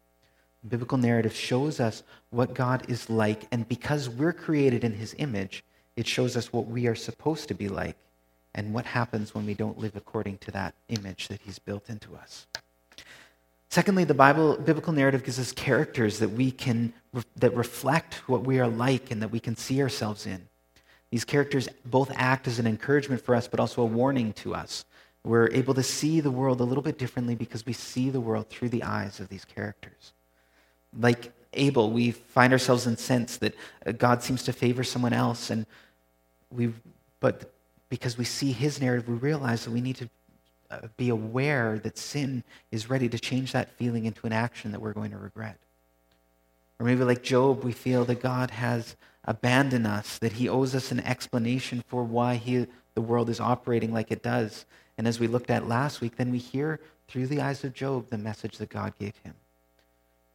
The 0.64 0.70
biblical 0.70 0.98
narrative 0.98 1.36
shows 1.36 1.80
us 1.80 2.04
what 2.30 2.54
God 2.54 2.90
is 2.90 3.10
like, 3.10 3.48
and 3.52 3.68
because 3.68 4.10
we're 4.10 4.34
created 4.34 4.84
in 4.84 4.94
his 4.94 5.16
image, 5.18 5.64
it 5.96 6.08
shows 6.08 6.38
us 6.38 6.54
what 6.54 6.68
we 6.68 6.88
are 6.88 6.96
supposed 6.96 7.48
to 7.48 7.54
be 7.54 7.68
like 7.68 7.98
and 8.54 8.74
what 8.74 8.86
happens 8.86 9.34
when 9.34 9.46
we 9.46 9.54
don't 9.54 9.80
live 9.80 9.96
according 9.96 10.38
to 10.40 10.52
that 10.52 10.76
image 10.90 11.28
that 11.30 11.42
he's 11.42 11.60
built 11.60 11.90
into 11.90 12.16
us. 12.16 12.48
Secondly, 13.70 14.04
the 14.04 14.14
Bible, 14.14 14.58
biblical 14.58 14.92
narrative 14.92 15.24
gives 15.24 15.40
us 15.40 15.54
characters 15.54 16.20
that 16.20 16.30
we 16.30 16.52
can 16.52 16.94
that 17.38 17.56
reflect 17.56 18.16
what 18.28 18.44
we 18.44 18.60
are 18.60 18.68
like 18.68 19.12
and 19.12 19.22
that 19.22 19.30
we 19.30 19.40
can 19.40 19.56
see 19.56 19.82
ourselves 19.82 20.26
in. 20.26 20.48
These 21.10 21.26
characters 21.26 21.68
both 21.86 22.12
act 22.16 22.48
as 22.48 22.60
an 22.60 22.68
encouragement 22.68 23.22
for 23.22 23.36
us, 23.36 23.48
but 23.48 23.60
also 23.60 23.82
a 23.82 23.86
warning 23.86 24.34
to 24.34 24.54
us. 24.56 24.86
We're 25.24 25.50
able 25.52 25.74
to 25.76 25.84
see 25.84 26.20
the 26.20 26.32
world 26.32 26.62
a 26.62 26.64
little 26.64 26.82
bit 26.82 26.98
differently 26.98 27.36
because 27.36 27.66
we 27.66 27.74
see 27.74 28.10
the 28.10 28.20
world 28.20 28.50
through 28.50 28.70
the 28.70 28.84
eyes 28.84 29.20
of 29.20 29.30
these 29.30 29.46
characters. 29.46 30.14
Like 30.98 31.32
Abel, 31.54 31.92
we 31.92 32.12
find 32.12 32.54
ourselves 32.54 32.88
in 32.88 32.98
sense 32.98 33.38
that 33.38 33.56
uh, 33.86 33.92
God 33.92 34.24
seems 34.24 34.44
to 34.44 34.54
favor 34.54 34.84
someone 34.84 35.14
else, 35.14 35.50
and 35.50 35.66
we, 36.50 36.74
but 37.20 37.52
because 37.90 38.18
we 38.18 38.26
see 38.26 38.52
his 38.52 38.82
narrative, 38.82 39.08
we 39.08 39.16
realize 39.16 39.66
that 39.66 39.72
we 39.72 39.82
need 39.82 39.98
to 39.98 40.10
uh, 40.72 40.80
be 40.98 41.10
aware 41.10 41.78
that 41.80 41.98
sin 41.98 42.44
is 42.72 42.90
ready 42.90 43.10
to 43.10 43.20
change 43.20 43.52
that 43.52 43.72
feeling 43.74 44.06
into 44.06 44.26
an 44.26 44.34
action 44.34 44.72
that 44.72 44.82
we're 44.82 44.94
going 44.94 45.12
to 45.12 45.18
regret. 45.18 45.58
Or 46.80 46.86
maybe, 46.86 47.04
like 47.04 47.22
Job, 47.22 47.64
we 47.64 47.74
feel 47.74 48.06
that 48.06 48.22
God 48.22 48.52
has 48.52 48.96
abandoned 49.26 49.86
us, 49.86 50.18
that 50.18 50.34
he 50.34 50.50
owes 50.50 50.74
us 50.74 50.92
an 50.92 51.02
explanation 51.02 51.84
for 51.88 52.04
why 52.04 52.36
he, 52.36 52.66
the 52.96 53.02
world 53.02 53.30
is 53.30 53.40
operating 53.40 53.94
like 53.94 54.10
it 54.10 54.24
does. 54.24 54.66
And 54.98 55.08
as 55.08 55.20
we 55.20 55.28
looked 55.28 55.50
at 55.50 55.68
last 55.68 56.02
week, 56.02 56.18
then 56.18 56.32
we 56.32 56.38
hear 56.38 56.80
through 57.08 57.28
the 57.28 57.42
eyes 57.42 57.64
of 57.64 57.74
Job 57.74 58.10
the 58.10 58.18
message 58.18 58.58
that 58.58 58.70
God 58.70 58.94
gave 59.00 59.16
him. 59.24 59.34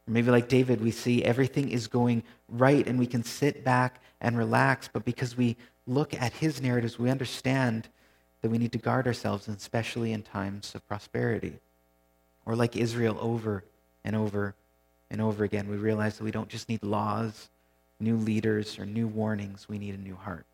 Or 0.07 0.12
maybe 0.12 0.31
like 0.31 0.49
David, 0.49 0.81
we 0.81 0.90
see 0.90 1.25
everything 1.25 1.71
is 1.71 1.87
going 1.87 2.23
right 2.49 2.87
and 2.87 2.99
we 2.99 3.07
can 3.07 3.25
sit 3.25 3.64
back 3.64 4.01
and 4.21 4.37
relax, 4.37 4.88
but 4.92 5.05
because 5.05 5.37
we 5.37 5.57
look 5.87 6.14
at 6.14 6.33
his 6.33 6.61
narratives, 6.61 6.99
we 6.99 7.11
understand 7.11 7.88
that 8.42 8.51
we 8.51 8.59
need 8.59 8.73
to 8.73 8.79
guard 8.79 9.07
ourselves, 9.07 9.49
especially 9.49 10.12
in 10.12 10.23
times 10.23 10.75
of 10.75 10.87
prosperity. 10.87 11.55
Or 12.45 12.55
like 12.55 12.77
Israel, 12.77 13.16
over 13.21 13.64
and 14.05 14.14
over 14.14 14.55
and 15.11 15.21
over 15.21 15.45
again, 15.45 15.69
we 15.69 15.77
realize 15.77 16.19
that 16.19 16.25
we 16.25 16.31
don't 16.31 16.49
just 16.49 16.69
need 16.69 16.83
laws, 16.83 17.49
new 17.99 18.16
leaders, 18.16 18.79
or 18.79 18.87
new 18.87 19.07
warnings, 19.07 19.69
we 19.69 19.79
need 19.79 19.95
a 19.95 20.01
new 20.01 20.16
heart. 20.16 20.47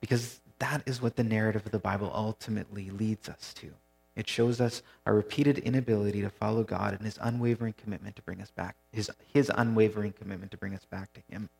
Because 0.00 0.40
that 0.58 0.82
is 0.86 1.02
what 1.02 1.16
the 1.16 1.24
narrative 1.24 1.66
of 1.66 1.72
the 1.72 1.78
Bible 1.78 2.10
ultimately 2.14 2.90
leads 2.90 3.28
us 3.28 3.52
to. 3.54 3.70
It 4.16 4.28
shows 4.28 4.60
us 4.60 4.82
our 5.04 5.14
repeated 5.14 5.58
inability 5.58 6.22
to 6.22 6.30
follow 6.30 6.64
God 6.64 6.94
and 6.94 7.04
his 7.04 7.18
unwavering 7.20 7.74
commitment 7.76 8.16
to 8.16 8.22
bring 8.22 8.40
us 8.40 8.50
back, 8.50 8.76
his, 8.90 9.10
his 9.32 9.52
unwavering 9.54 10.12
commitment 10.12 10.50
to 10.52 10.56
bring 10.56 10.74
us 10.74 10.86
back 10.86 11.12
to 11.12 11.20
him. 11.30 11.50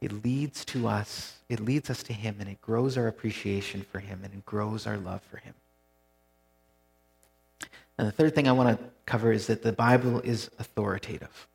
It 0.00 0.24
leads 0.24 0.64
to 0.66 0.88
us, 0.88 1.38
it 1.48 1.60
leads 1.60 1.88
us 1.88 2.02
to 2.04 2.12
him, 2.12 2.36
and 2.40 2.48
it 2.48 2.60
grows 2.60 2.96
our 2.96 3.06
appreciation 3.06 3.84
for 3.92 4.00
him, 4.00 4.20
and 4.24 4.32
it 4.32 4.44
grows 4.44 4.86
our 4.86 4.96
love 4.96 5.22
for 5.30 5.36
him. 5.36 5.54
And 7.98 8.08
the 8.08 8.12
third 8.12 8.34
thing 8.34 8.48
I 8.48 8.52
want 8.52 8.76
to 8.76 8.84
cover 9.04 9.30
is 9.30 9.46
that 9.48 9.62
the 9.62 9.72
Bible 9.72 10.20
is 10.20 10.50
authoritative. 10.58 11.46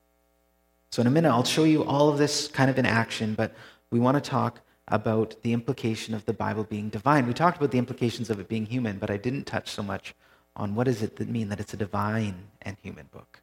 So, 0.92 1.02
in 1.02 1.08
a 1.08 1.10
minute, 1.10 1.32
I'll 1.32 1.44
show 1.44 1.64
you 1.64 1.84
all 1.84 2.08
of 2.08 2.20
this 2.20 2.48
kind 2.48 2.70
of 2.70 2.78
in 2.78 2.86
action, 2.86 3.34
but 3.34 3.54
we 3.90 4.00
want 4.00 4.24
to 4.24 4.30
talk 4.30 4.62
about 4.88 5.36
the 5.42 5.54
implication 5.54 6.14
of 6.14 6.26
the 6.26 6.34
Bible 6.34 6.64
being 6.64 6.90
divine. 6.90 7.26
We 7.26 7.34
talked 7.34 7.58
about 7.58 7.72
the 7.72 7.78
implications 7.78 8.30
of 8.30 8.40
it 8.40 8.48
being 8.48 8.66
human, 8.66 8.98
but 8.98 9.10
I 9.10 9.18
didn't 9.18 9.46
touch 9.46 9.70
so 9.70 9.82
much 9.82 10.14
on 10.56 10.76
what 10.76 10.86
does 10.86 11.02
it 11.02 11.20
mean 11.20 11.50
that 11.50 11.60
it's 11.60 11.74
a 11.74 11.78
divine 11.78 12.36
and 12.62 12.78
human 12.82 13.08
book. 13.12 13.42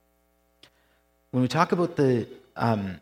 When 1.33 1.43
we 1.43 1.49
talk 1.49 1.73
about 1.73 1.97
the 1.97 2.27
um, 2.57 3.01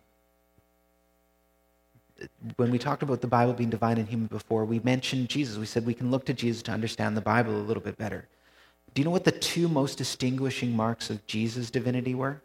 when 2.57 2.71
we 2.71 2.79
talked 2.79 3.03
about 3.03 3.21
the 3.21 3.27
Bible 3.27 3.53
being 3.53 3.71
divine 3.71 3.99
and 3.99 4.09
human 4.09 4.27
before, 4.27 4.65
we 4.65 4.79
mentioned 4.81 5.29
Jesus. 5.29 5.57
We 5.57 5.67
said 5.67 5.87
we 5.87 5.95
can 5.95 6.11
look 6.11 6.27
to 6.27 6.35
Jesus 6.35 6.63
to 6.63 6.73
understand 6.73 7.17
the 7.17 7.23
Bible 7.23 7.55
a 7.57 7.65
little 7.65 7.83
bit 7.83 7.97
better. 7.97 8.29
Do 8.93 9.01
you 9.01 9.05
know 9.05 9.11
what 9.11 9.25
the 9.25 9.33
two 9.33 9.69
most 9.69 9.99
distinguishing 9.99 10.75
marks 10.75 11.11
of 11.11 11.27
Jesus' 11.27 11.71
divinity 11.71 12.15
were? 12.15 12.43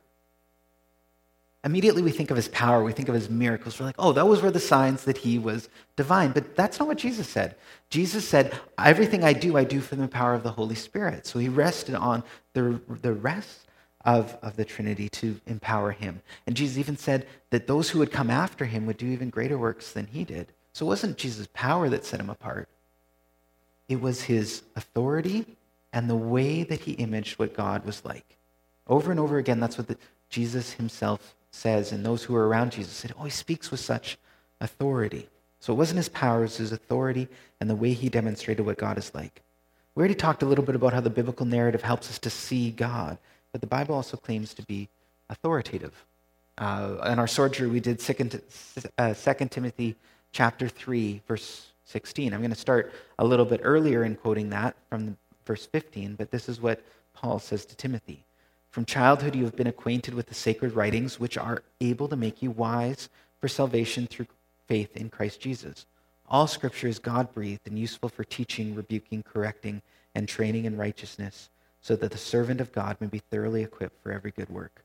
Immediately 1.65 2.03
we 2.03 2.11
think 2.11 2.29
of 2.29 2.37
his 2.37 2.47
power, 2.49 2.83
we 2.83 2.91
think 2.91 3.09
of 3.09 3.15
his 3.15 3.27
miracles. 3.27 3.79
We're 3.79 3.87
like, 3.87 3.95
oh, 3.97 4.13
those 4.13 4.43
were 4.43 4.51
the 4.51 4.59
signs 4.59 5.03
that 5.05 5.17
he 5.17 5.39
was 5.39 5.67
divine. 5.95 6.31
But 6.31 6.55
that's 6.55 6.77
not 6.77 6.87
what 6.87 6.99
Jesus 6.99 7.27
said. 7.27 7.55
Jesus 7.89 8.27
said, 8.27 8.57
everything 8.77 9.23
I 9.23 9.33
do, 9.33 9.57
I 9.57 9.63
do 9.63 9.81
from 9.81 9.97
the 9.97 10.07
power 10.07 10.35
of 10.35 10.43
the 10.43 10.51
Holy 10.51 10.75
Spirit. 10.75 11.25
So 11.25 11.39
he 11.39 11.49
rested 11.49 11.95
on 11.95 12.23
the, 12.53 12.79
the 13.01 13.13
rest 13.13 13.65
of, 14.05 14.37
of 14.43 14.55
the 14.55 14.63
Trinity 14.63 15.09
to 15.09 15.41
empower 15.47 15.91
him. 15.91 16.21
And 16.45 16.55
Jesus 16.55 16.77
even 16.77 16.97
said 16.97 17.25
that 17.49 17.65
those 17.65 17.89
who 17.89 17.97
would 17.97 18.11
come 18.11 18.29
after 18.29 18.65
him 18.65 18.85
would 18.85 18.97
do 18.97 19.07
even 19.07 19.31
greater 19.31 19.57
works 19.57 19.91
than 19.91 20.05
he 20.05 20.23
did. 20.23 20.51
So 20.73 20.85
it 20.85 20.89
wasn't 20.89 21.17
Jesus' 21.17 21.47
power 21.53 21.89
that 21.89 22.05
set 22.05 22.19
him 22.19 22.29
apart, 22.29 22.69
it 23.89 23.99
was 24.01 24.23
his 24.23 24.63
authority 24.75 25.45
and 25.93 26.09
the 26.09 26.15
way 26.15 26.63
that 26.63 26.81
he 26.81 26.91
imaged 26.93 27.39
what 27.39 27.55
God 27.55 27.85
was 27.85 28.05
like. 28.05 28.37
Over 28.87 29.09
and 29.09 29.19
over 29.19 29.37
again, 29.39 29.59
that's 29.59 29.77
what 29.77 29.87
the, 29.87 29.97
Jesus 30.29 30.73
himself 30.73 31.33
says, 31.55 31.91
and 31.91 32.05
those 32.05 32.23
who 32.23 32.33
were 32.33 32.47
around 32.47 32.73
Jesus 32.73 32.93
said, 32.93 33.13
Oh, 33.17 33.23
he 33.23 33.29
speaks 33.29 33.71
with 33.71 33.79
such 33.79 34.17
authority. 34.59 35.29
So 35.59 35.73
it 35.73 35.77
wasn't 35.77 35.97
his 35.97 36.09
power, 36.09 36.39
it 36.39 36.41
was 36.43 36.57
his 36.57 36.71
authority 36.71 37.27
and 37.59 37.69
the 37.69 37.75
way 37.75 37.93
he 37.93 38.09
demonstrated 38.09 38.65
what 38.65 38.77
God 38.77 38.97
is 38.97 39.13
like. 39.15 39.41
We 39.95 40.01
already 40.01 40.15
talked 40.15 40.43
a 40.43 40.45
little 40.45 40.65
bit 40.65 40.75
about 40.75 40.93
how 40.93 40.99
the 40.99 41.09
biblical 41.09 41.45
narrative 41.45 41.81
helps 41.81 42.09
us 42.09 42.19
to 42.19 42.29
see 42.29 42.69
God, 42.71 43.17
but 43.51 43.61
the 43.61 43.67
Bible 43.67 43.95
also 43.95 44.17
claims 44.17 44.53
to 44.55 44.63
be 44.63 44.89
authoritative. 45.29 46.05
Uh, 46.57 46.97
in 47.07 47.19
our 47.19 47.27
sojourn, 47.27 47.71
we 47.71 47.79
did 47.79 47.99
2 47.99 48.41
uh, 48.97 49.13
Timothy 49.13 49.95
chapter 50.33 50.67
3, 50.67 51.21
verse 51.27 51.67
16. 51.85 52.33
I'm 52.33 52.41
going 52.41 52.51
to 52.51 52.59
start 52.59 52.93
a 53.17 53.25
little 53.25 53.45
bit 53.45 53.61
earlier 53.63 54.03
in 54.03 54.15
quoting 54.15 54.49
that 54.49 54.75
from 54.89 55.17
verse 55.45 55.65
15, 55.65 56.15
but 56.15 56.31
this 56.31 56.49
is 56.49 56.59
what 56.59 56.83
Paul 57.13 57.39
says 57.39 57.65
to 57.67 57.75
Timothy. 57.75 58.24
From 58.75 58.83
childhood, 58.83 59.35
you 59.35 59.45
have 59.45 59.55
been 59.55 59.67
acquainted 59.67 60.13
with 60.13 60.25
the 60.25 60.33
sacred 60.33 60.73
writings, 60.73 61.17
which 61.17 61.37
are 61.37 61.63
able 61.79 62.09
to 62.09 62.17
make 62.17 62.41
you 62.41 62.51
wise 62.51 63.07
for 63.39 63.47
salvation 63.47 64.05
through 64.05 64.27
faith 64.67 64.97
in 64.97 65.09
Christ 65.09 65.39
Jesus. 65.39 65.85
All 66.27 66.45
scripture 66.45 66.89
is 66.89 66.99
God 66.99 67.33
breathed 67.33 67.65
and 67.67 67.79
useful 67.79 68.09
for 68.09 68.25
teaching, 68.25 68.75
rebuking, 68.75 69.23
correcting, 69.23 69.81
and 70.13 70.27
training 70.27 70.65
in 70.65 70.75
righteousness 70.75 71.49
so 71.79 71.95
that 71.95 72.11
the 72.11 72.17
servant 72.17 72.59
of 72.59 72.73
God 72.73 72.97
may 72.99 73.07
be 73.07 73.19
thoroughly 73.19 73.63
equipped 73.63 74.03
for 74.03 74.11
every 74.11 74.31
good 74.31 74.49
work. 74.49 74.83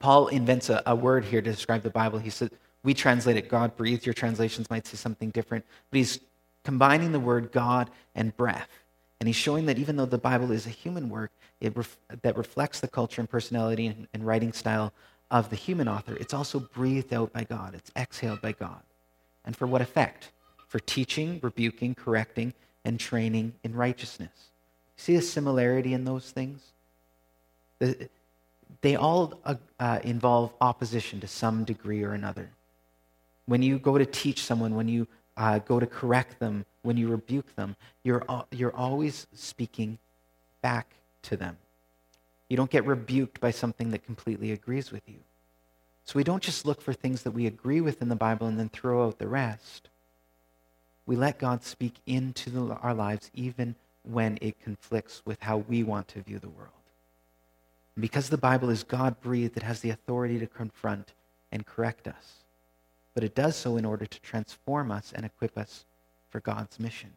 Paul 0.00 0.26
invents 0.26 0.70
a, 0.70 0.82
a 0.86 0.96
word 0.96 1.26
here 1.26 1.40
to 1.40 1.52
describe 1.52 1.84
the 1.84 1.90
Bible. 1.90 2.18
He 2.18 2.30
said, 2.30 2.50
we 2.82 2.94
translate 2.94 3.36
it 3.36 3.48
God 3.48 3.76
breathed. 3.76 4.04
Your 4.04 4.12
translations 4.12 4.68
might 4.68 4.88
say 4.88 4.96
something 4.96 5.30
different, 5.30 5.64
but 5.92 5.98
he's 5.98 6.18
combining 6.64 7.12
the 7.12 7.20
word 7.20 7.52
God 7.52 7.90
and 8.16 8.36
breath. 8.36 8.80
And 9.20 9.28
he's 9.28 9.36
showing 9.36 9.66
that 9.66 9.78
even 9.78 9.96
though 9.96 10.06
the 10.06 10.18
Bible 10.18 10.50
is 10.50 10.66
a 10.66 10.70
human 10.70 11.10
work 11.10 11.30
ref- 11.62 11.98
that 12.22 12.36
reflects 12.36 12.80
the 12.80 12.88
culture 12.88 13.20
and 13.20 13.28
personality 13.28 13.86
and, 13.86 14.08
and 14.14 14.26
writing 14.26 14.52
style 14.52 14.92
of 15.30 15.50
the 15.50 15.56
human 15.56 15.88
author, 15.88 16.16
it's 16.16 16.32
also 16.32 16.58
breathed 16.58 17.12
out 17.12 17.32
by 17.32 17.44
God, 17.44 17.74
it's 17.74 17.92
exhaled 17.96 18.40
by 18.40 18.52
God. 18.52 18.80
And 19.44 19.54
for 19.54 19.66
what 19.66 19.82
effect? 19.82 20.30
For 20.68 20.80
teaching, 20.80 21.38
rebuking, 21.42 21.94
correcting, 21.94 22.54
and 22.84 22.98
training 22.98 23.52
in 23.62 23.74
righteousness. 23.74 24.50
See 24.96 25.16
a 25.16 25.22
similarity 25.22 25.92
in 25.92 26.04
those 26.04 26.30
things? 26.30 26.62
They 28.80 28.96
all 28.96 29.38
uh, 29.44 29.56
uh, 29.78 30.00
involve 30.02 30.54
opposition 30.60 31.20
to 31.20 31.26
some 31.26 31.64
degree 31.64 32.02
or 32.02 32.12
another. 32.12 32.50
When 33.46 33.62
you 33.62 33.78
go 33.78 33.98
to 33.98 34.06
teach 34.06 34.44
someone, 34.44 34.74
when 34.74 34.88
you 34.88 35.06
uh, 35.36 35.58
go 35.58 35.80
to 35.80 35.86
correct 35.86 36.38
them, 36.38 36.64
when 36.82 36.96
you 36.96 37.08
rebuke 37.08 37.54
them, 37.56 37.76
you're, 38.02 38.24
you're 38.50 38.74
always 38.74 39.26
speaking 39.32 39.98
back 40.62 40.94
to 41.22 41.36
them. 41.36 41.56
You 42.48 42.56
don't 42.56 42.70
get 42.70 42.86
rebuked 42.86 43.40
by 43.40 43.50
something 43.50 43.90
that 43.90 44.04
completely 44.04 44.52
agrees 44.52 44.90
with 44.90 45.02
you. 45.06 45.18
So 46.04 46.14
we 46.16 46.24
don't 46.24 46.42
just 46.42 46.66
look 46.66 46.82
for 46.82 46.92
things 46.92 47.22
that 47.22 47.30
we 47.30 47.46
agree 47.46 47.80
with 47.80 48.02
in 48.02 48.08
the 48.08 48.16
Bible 48.16 48.46
and 48.46 48.58
then 48.58 48.68
throw 48.68 49.06
out 49.06 49.18
the 49.18 49.28
rest. 49.28 49.88
We 51.06 51.16
let 51.16 51.38
God 51.38 51.62
speak 51.62 51.94
into 52.06 52.50
the, 52.50 52.74
our 52.76 52.94
lives 52.94 53.30
even 53.34 53.76
when 54.02 54.38
it 54.40 54.60
conflicts 54.60 55.22
with 55.24 55.40
how 55.40 55.58
we 55.58 55.82
want 55.82 56.08
to 56.08 56.22
view 56.22 56.38
the 56.38 56.48
world. 56.48 56.70
And 57.94 58.02
because 58.02 58.28
the 58.28 58.38
Bible 58.38 58.70
is 58.70 58.82
God 58.82 59.20
breathed, 59.20 59.56
it 59.56 59.62
has 59.62 59.80
the 59.80 59.90
authority 59.90 60.38
to 60.38 60.46
confront 60.46 61.12
and 61.52 61.66
correct 61.66 62.08
us. 62.08 62.44
But 63.14 63.24
it 63.24 63.34
does 63.34 63.56
so 63.56 63.76
in 63.76 63.84
order 63.84 64.06
to 64.06 64.20
transform 64.20 64.90
us 64.90 65.12
and 65.14 65.26
equip 65.26 65.58
us 65.58 65.84
for 66.30 66.40
God's 66.40 66.80
mission. 66.80 67.10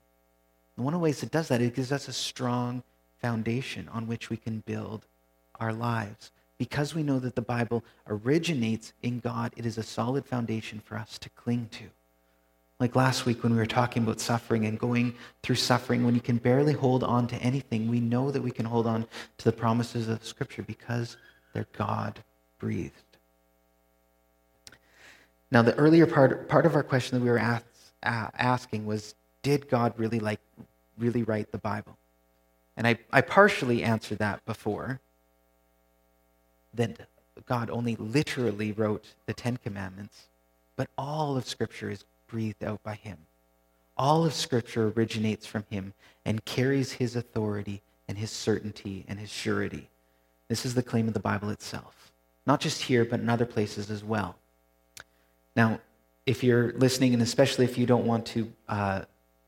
And 0.76 0.86
one 0.86 0.94
of 0.94 1.00
the 1.00 1.04
ways 1.04 1.24
it 1.24 1.32
does 1.32 1.48
that, 1.48 1.62
it 1.62 1.76
gives 1.76 1.92
us 1.92 2.08
a 2.08 2.14
strong 2.14 2.84
foundation 3.22 3.88
on 3.90 4.08
which 4.08 4.30
we 4.30 4.38
can 4.38 4.60
build 4.66 5.06
our 5.60 5.72
lives. 5.72 6.32
Because 6.58 6.94
we 6.94 7.04
know 7.04 7.20
that 7.20 7.36
the 7.36 7.42
Bible 7.42 7.84
originates 8.08 8.94
in 9.02 9.20
God, 9.20 9.54
it 9.58 9.66
is 9.66 9.78
a 9.78 9.84
solid 9.84 10.26
foundation 10.26 10.80
for 10.80 10.98
us 10.98 11.18
to 11.20 11.30
cling 11.30 11.70
to. 11.74 11.86
Like 12.80 12.96
last 12.96 13.26
week 13.26 13.44
when 13.44 13.54
we 13.54 13.60
were 13.60 13.66
talking 13.66 14.04
about 14.04 14.20
suffering 14.20 14.66
and 14.66 14.80
going 14.80 15.16
through 15.42 15.56
suffering, 15.56 16.04
when 16.04 16.16
you 16.16 16.22
can 16.22 16.38
barely 16.38 16.74
hold 16.74 17.04
on 17.04 17.28
to 17.28 17.36
anything, 17.38 17.88
we 17.88 18.00
know 18.00 18.32
that 18.32 18.42
we 18.42 18.52
can 18.52 18.66
hold 18.66 18.88
on 18.88 19.06
to 19.38 19.46
the 19.46 19.52
promises 19.52 20.10
of 20.10 20.26
Scripture 20.26 20.64
because 20.64 21.18
they're 21.54 21.68
God 21.74 22.24
breathed. 22.60 22.94
Now, 25.52 25.62
the 25.62 25.76
earlier 25.76 26.08
part, 26.08 26.50
part 26.50 26.66
of 26.66 26.76
our 26.76 26.82
question 26.82 27.18
that 27.18 27.24
we 27.24 27.30
were 27.30 27.38
ask, 27.38 27.64
asking 28.04 28.86
was 28.86 29.16
Did 29.42 29.70
God 29.70 29.94
really, 29.98 30.20
like, 30.20 30.40
really 30.98 31.24
write 31.24 31.52
the 31.52 31.58
Bible? 31.58 31.98
And 32.76 32.88
I, 32.88 32.98
I 33.12 33.22
partially 33.22 33.84
answered 33.84 34.18
that 34.20 34.44
before 34.46 35.00
that 36.74 37.08
God 37.46 37.70
only 37.70 37.96
literally 37.96 38.72
wrote 38.72 39.14
the 39.26 39.34
Ten 39.34 39.58
Commandments, 39.58 40.28
but 40.76 40.90
all 40.98 41.38
of 41.38 41.48
Scripture 41.48 41.90
is 41.90 42.06
breathed 42.28 42.64
out 42.64 42.82
by 42.84 42.96
him. 42.96 43.18
All 43.96 44.26
of 44.26 44.34
Scripture 44.34 44.88
originates 44.90 45.46
from 45.46 45.66
him 45.70 45.94
and 46.26 46.44
carries 46.46 46.94
his 46.94 47.16
authority 47.16 47.82
and 48.08 48.18
his 48.18 48.32
certainty 48.32 49.06
and 49.08 49.20
his 49.20 49.30
surety. 49.30 49.90
This 50.48 50.66
is 50.66 50.74
the 50.74 50.84
claim 50.84 51.08
of 51.08 51.14
the 51.14 51.20
Bible 51.20 51.50
itself, 51.50 52.12
not 52.46 52.60
just 52.60 52.82
here, 52.84 53.06
but 53.06 53.20
in 53.20 53.30
other 53.30 53.46
places 53.46 53.92
as 53.92 54.04
well. 54.04 54.36
Now, 55.56 55.80
if 56.26 56.44
you're 56.44 56.74
listening, 56.74 57.14
and 57.14 57.22
especially 57.22 57.66
if 57.66 57.78
you 57.78 57.86
don't 57.86 58.06
want 58.06 58.26
to 58.28 58.52
uh, 58.68 59.02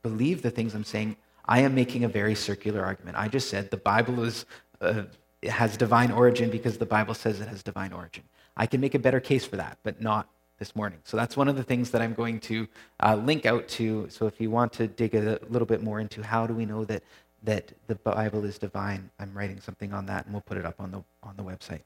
believe 0.03 0.41
the 0.41 0.51
things 0.51 0.73
I'm 0.73 0.83
saying, 0.83 1.15
I 1.45 1.61
am 1.61 1.75
making 1.75 2.03
a 2.03 2.07
very 2.07 2.35
circular 2.35 2.83
argument. 2.83 3.17
I 3.17 3.27
just 3.27 3.49
said 3.49 3.71
the 3.71 3.77
Bible 3.77 4.23
is, 4.23 4.45
uh, 4.81 5.03
has 5.43 5.77
divine 5.77 6.11
origin 6.11 6.49
because 6.49 6.77
the 6.77 6.85
Bible 6.85 7.13
says 7.13 7.39
it 7.39 7.47
has 7.47 7.63
divine 7.63 7.93
origin. 7.93 8.23
I 8.57 8.65
can 8.65 8.81
make 8.81 8.95
a 8.95 8.99
better 8.99 9.19
case 9.19 9.45
for 9.45 9.57
that, 9.57 9.77
but 9.83 10.01
not 10.01 10.27
this 10.59 10.75
morning. 10.75 10.99
So 11.03 11.17
that's 11.17 11.35
one 11.35 11.47
of 11.47 11.55
the 11.55 11.63
things 11.63 11.91
that 11.91 12.01
I'm 12.01 12.13
going 12.13 12.39
to 12.41 12.67
uh, 13.03 13.15
link 13.15 13.45
out 13.45 13.67
to. 13.69 14.07
So 14.09 14.25
if 14.25 14.39
you 14.39 14.49
want 14.49 14.73
to 14.73 14.87
dig 14.87 15.13
a 15.13 15.39
little 15.49 15.65
bit 15.65 15.83
more 15.83 15.99
into 15.99 16.23
how 16.23 16.47
do 16.47 16.53
we 16.53 16.65
know 16.65 16.85
that 16.85 17.03
that 17.45 17.71
the 17.87 17.95
Bible 17.95 18.43
is 18.43 18.57
divine. 18.57 19.09
I'm 19.19 19.31
writing 19.33 19.61
something 19.61 19.93
on 19.93 20.07
that, 20.07 20.25
and 20.25 20.33
we'll 20.33 20.41
put 20.41 20.57
it 20.57 20.65
up 20.65 20.79
on 20.79 20.91
the 20.91 21.03
on 21.23 21.35
the 21.37 21.43
website. 21.43 21.81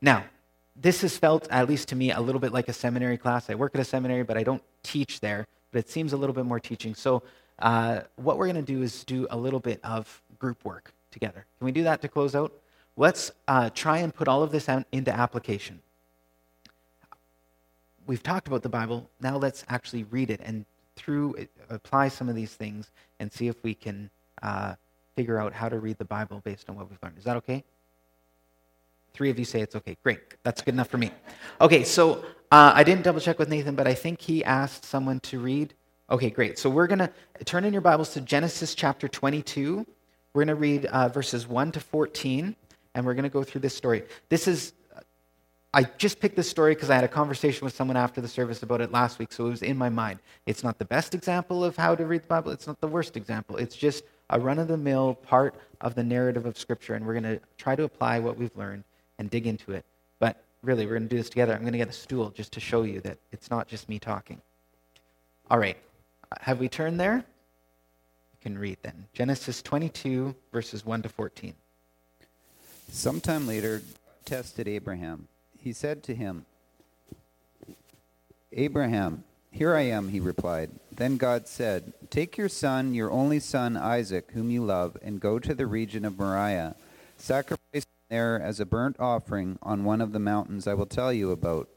Now, 0.00 0.24
this 0.80 1.00
has 1.02 1.16
felt, 1.16 1.48
at 1.50 1.68
least 1.68 1.88
to 1.88 1.96
me, 1.96 2.12
a 2.12 2.20
little 2.20 2.40
bit 2.40 2.52
like 2.52 2.68
a 2.68 2.72
seminary 2.72 3.18
class. 3.18 3.50
I 3.50 3.54
work 3.54 3.74
at 3.74 3.80
a 3.80 3.84
seminary, 3.84 4.22
but 4.22 4.36
I 4.36 4.42
don't 4.42 4.62
teach 4.82 5.20
there. 5.20 5.46
But 5.72 5.80
it 5.80 5.90
seems 5.90 6.12
a 6.12 6.16
little 6.16 6.34
bit 6.34 6.46
more 6.46 6.60
teaching. 6.60 6.94
So, 6.94 7.22
uh, 7.58 8.00
what 8.16 8.38
we're 8.38 8.46
going 8.46 8.64
to 8.64 8.72
do 8.72 8.82
is 8.82 9.04
do 9.04 9.26
a 9.30 9.36
little 9.36 9.60
bit 9.60 9.80
of 9.84 10.22
group 10.38 10.64
work 10.64 10.92
together. 11.10 11.44
Can 11.58 11.64
we 11.64 11.72
do 11.72 11.82
that 11.82 12.00
to 12.02 12.08
close 12.08 12.34
out? 12.34 12.52
Let's 12.96 13.32
uh, 13.48 13.70
try 13.70 13.98
and 13.98 14.14
put 14.14 14.28
all 14.28 14.42
of 14.42 14.52
this 14.52 14.68
into 14.92 15.12
application. 15.12 15.80
We've 18.06 18.22
talked 18.22 18.48
about 18.48 18.62
the 18.62 18.68
Bible. 18.68 19.10
Now 19.20 19.36
let's 19.36 19.64
actually 19.68 20.04
read 20.04 20.30
it 20.30 20.40
and 20.42 20.64
through 20.96 21.34
apply 21.68 22.08
some 22.08 22.28
of 22.28 22.34
these 22.34 22.54
things 22.54 22.90
and 23.20 23.32
see 23.32 23.48
if 23.48 23.62
we 23.62 23.74
can 23.74 24.10
uh, 24.42 24.74
figure 25.14 25.38
out 25.38 25.52
how 25.52 25.68
to 25.68 25.78
read 25.78 25.98
the 25.98 26.04
Bible 26.04 26.40
based 26.44 26.70
on 26.70 26.76
what 26.76 26.88
we've 26.88 26.98
learned. 27.02 27.18
Is 27.18 27.24
that 27.24 27.36
okay? 27.36 27.64
Three 29.18 29.30
of 29.30 29.38
you 29.40 29.44
say 29.44 29.60
it's 29.60 29.74
okay. 29.74 29.96
Great. 30.04 30.20
That's 30.44 30.62
good 30.62 30.74
enough 30.74 30.86
for 30.86 30.96
me. 30.96 31.10
Okay, 31.60 31.82
so 31.82 32.24
uh, 32.52 32.70
I 32.72 32.84
didn't 32.84 33.02
double 33.02 33.18
check 33.18 33.36
with 33.40 33.48
Nathan, 33.48 33.74
but 33.74 33.88
I 33.88 33.92
think 33.92 34.20
he 34.20 34.44
asked 34.44 34.84
someone 34.84 35.18
to 35.22 35.40
read. 35.40 35.74
Okay, 36.08 36.30
great. 36.30 36.56
So 36.56 36.70
we're 36.70 36.86
going 36.86 37.00
to 37.00 37.10
turn 37.44 37.64
in 37.64 37.72
your 37.72 37.82
Bibles 37.82 38.10
to 38.10 38.20
Genesis 38.20 38.76
chapter 38.76 39.08
22. 39.08 39.84
We're 40.32 40.44
going 40.44 40.46
to 40.46 40.54
read 40.54 40.86
uh, 40.86 41.08
verses 41.08 41.48
1 41.48 41.72
to 41.72 41.80
14, 41.80 42.54
and 42.94 43.04
we're 43.04 43.14
going 43.14 43.24
to 43.24 43.28
go 43.28 43.42
through 43.42 43.62
this 43.62 43.76
story. 43.76 44.04
This 44.28 44.46
is, 44.46 44.72
I 45.74 45.82
just 45.82 46.20
picked 46.20 46.36
this 46.36 46.48
story 46.48 46.76
because 46.76 46.88
I 46.88 46.94
had 46.94 47.02
a 47.02 47.08
conversation 47.08 47.64
with 47.64 47.74
someone 47.74 47.96
after 47.96 48.20
the 48.20 48.28
service 48.28 48.62
about 48.62 48.80
it 48.80 48.92
last 48.92 49.18
week, 49.18 49.32
so 49.32 49.46
it 49.46 49.50
was 49.50 49.62
in 49.62 49.76
my 49.76 49.88
mind. 49.88 50.20
It's 50.46 50.62
not 50.62 50.78
the 50.78 50.84
best 50.84 51.12
example 51.12 51.64
of 51.64 51.74
how 51.74 51.96
to 51.96 52.06
read 52.06 52.22
the 52.22 52.28
Bible, 52.28 52.52
it's 52.52 52.68
not 52.68 52.80
the 52.80 52.86
worst 52.86 53.16
example. 53.16 53.56
It's 53.56 53.74
just 53.74 54.04
a 54.30 54.38
run 54.38 54.60
of 54.60 54.68
the 54.68 54.76
mill 54.76 55.14
part 55.14 55.56
of 55.80 55.96
the 55.96 56.04
narrative 56.04 56.46
of 56.46 56.56
Scripture, 56.56 56.94
and 56.94 57.04
we're 57.04 57.20
going 57.20 57.24
to 57.24 57.40
try 57.56 57.74
to 57.74 57.82
apply 57.82 58.20
what 58.20 58.38
we've 58.38 58.56
learned 58.56 58.84
and 59.18 59.30
dig 59.30 59.46
into 59.46 59.72
it. 59.72 59.84
But 60.18 60.42
really, 60.62 60.86
we're 60.86 60.92
going 60.92 61.08
to 61.08 61.08
do 61.08 61.16
this 61.16 61.30
together. 61.30 61.54
I'm 61.54 61.60
going 61.60 61.72
to 61.72 61.78
get 61.78 61.88
a 61.88 61.92
stool 61.92 62.30
just 62.30 62.52
to 62.52 62.60
show 62.60 62.82
you 62.82 63.00
that 63.02 63.18
it's 63.32 63.50
not 63.50 63.68
just 63.68 63.88
me 63.88 63.98
talking. 63.98 64.40
All 65.50 65.58
right. 65.58 65.76
Have 66.40 66.58
we 66.58 66.68
turned 66.68 67.00
there? 67.00 67.16
You 67.16 68.38
can 68.42 68.58
read 68.58 68.78
then. 68.82 69.06
Genesis 69.12 69.62
22, 69.62 70.34
verses 70.52 70.84
1 70.84 71.02
to 71.02 71.08
14. 71.08 71.54
Sometime 72.90 73.46
later, 73.46 73.82
tested 74.24 74.68
Abraham. 74.68 75.28
He 75.60 75.72
said 75.72 76.02
to 76.04 76.14
him, 76.14 76.44
Abraham, 78.52 79.24
here 79.50 79.74
I 79.74 79.82
am, 79.82 80.08
he 80.08 80.20
replied. 80.20 80.70
Then 80.92 81.16
God 81.16 81.48
said, 81.48 81.92
Take 82.10 82.36
your 82.36 82.48
son, 82.48 82.94
your 82.94 83.10
only 83.10 83.40
son 83.40 83.76
Isaac, 83.76 84.30
whom 84.32 84.50
you 84.50 84.64
love, 84.64 84.96
and 85.02 85.20
go 85.20 85.38
to 85.38 85.54
the 85.54 85.66
region 85.66 86.04
of 86.04 86.18
Moriah. 86.18 86.76
Sacrifice 87.16 87.86
there 88.08 88.40
as 88.40 88.60
a 88.60 88.66
burnt 88.66 88.96
offering 88.98 89.58
on 89.62 89.84
one 89.84 90.00
of 90.00 90.12
the 90.12 90.18
mountains 90.18 90.66
I 90.66 90.74
will 90.74 90.86
tell 90.86 91.12
you 91.12 91.30
about. 91.30 91.68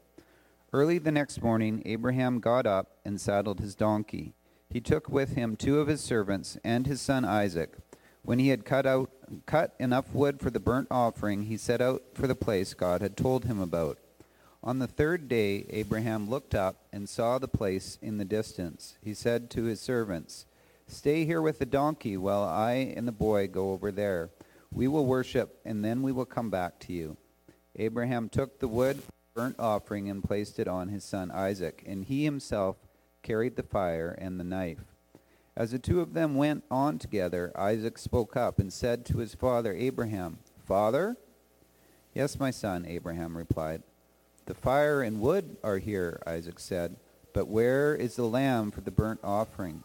Early 0.72 0.98
the 0.98 1.12
next 1.12 1.42
morning, 1.42 1.82
Abraham 1.84 2.40
got 2.40 2.66
up 2.66 2.96
and 3.04 3.20
saddled 3.20 3.60
his 3.60 3.74
donkey. 3.74 4.34
He 4.70 4.80
took 4.80 5.08
with 5.08 5.34
him 5.34 5.56
two 5.56 5.80
of 5.80 5.88
his 5.88 6.00
servants 6.00 6.56
and 6.64 6.86
his 6.86 7.00
son 7.00 7.24
Isaac. 7.24 7.76
When 8.22 8.38
he 8.38 8.48
had 8.48 8.64
cut 8.64 8.86
out 8.86 9.10
cut 9.46 9.74
enough 9.78 10.14
wood 10.14 10.40
for 10.40 10.50
the 10.50 10.60
burnt 10.60 10.88
offering, 10.90 11.44
he 11.44 11.56
set 11.56 11.80
out 11.80 12.02
for 12.14 12.26
the 12.26 12.34
place 12.34 12.72
God 12.72 13.02
had 13.02 13.16
told 13.16 13.44
him 13.44 13.60
about. 13.60 13.98
On 14.62 14.78
the 14.78 14.86
third 14.86 15.28
day, 15.28 15.66
Abraham 15.70 16.30
looked 16.30 16.54
up 16.54 16.86
and 16.92 17.08
saw 17.08 17.38
the 17.38 17.48
place 17.48 17.98
in 18.00 18.18
the 18.18 18.24
distance. 18.24 18.96
He 19.02 19.12
said 19.12 19.50
to 19.50 19.64
his 19.64 19.80
servants, 19.80 20.46
Stay 20.86 21.24
here 21.24 21.42
with 21.42 21.58
the 21.58 21.66
donkey 21.66 22.16
while 22.16 22.44
I 22.44 22.92
and 22.96 23.08
the 23.08 23.12
boy 23.12 23.48
go 23.48 23.72
over 23.72 23.90
there. 23.90 24.30
We 24.72 24.88
will 24.88 25.06
worship, 25.06 25.60
and 25.64 25.84
then 25.84 26.02
we 26.02 26.12
will 26.12 26.24
come 26.24 26.50
back 26.50 26.78
to 26.80 26.92
you. 26.92 27.16
Abraham 27.76 28.28
took 28.28 28.58
the 28.58 28.68
wood 28.68 29.02
for 29.02 29.12
burnt 29.34 29.56
offering 29.58 30.08
and 30.08 30.22
placed 30.22 30.58
it 30.58 30.68
on 30.68 30.88
his 30.88 31.04
son 31.04 31.30
Isaac, 31.30 31.82
and 31.86 32.04
he 32.04 32.24
himself 32.24 32.76
carried 33.22 33.56
the 33.56 33.62
fire 33.62 34.16
and 34.18 34.40
the 34.40 34.44
knife. 34.44 34.84
As 35.56 35.72
the 35.72 35.78
two 35.78 36.00
of 36.00 36.14
them 36.14 36.34
went 36.34 36.64
on 36.70 36.98
together, 36.98 37.52
Isaac 37.54 37.98
spoke 37.98 38.36
up 38.36 38.58
and 38.58 38.72
said 38.72 39.04
to 39.06 39.18
his 39.18 39.34
father 39.34 39.74
Abraham, 39.74 40.38
Father? 40.64 41.16
Yes, 42.14 42.38
my 42.38 42.50
son, 42.50 42.86
Abraham 42.86 43.36
replied. 43.36 43.82
The 44.46 44.54
fire 44.54 45.02
and 45.02 45.20
wood 45.20 45.56
are 45.62 45.78
here, 45.78 46.22
Isaac 46.26 46.58
said, 46.58 46.96
but 47.32 47.48
where 47.48 47.94
is 47.94 48.16
the 48.16 48.24
lamb 48.24 48.70
for 48.70 48.80
the 48.80 48.90
burnt 48.90 49.20
offering? 49.22 49.84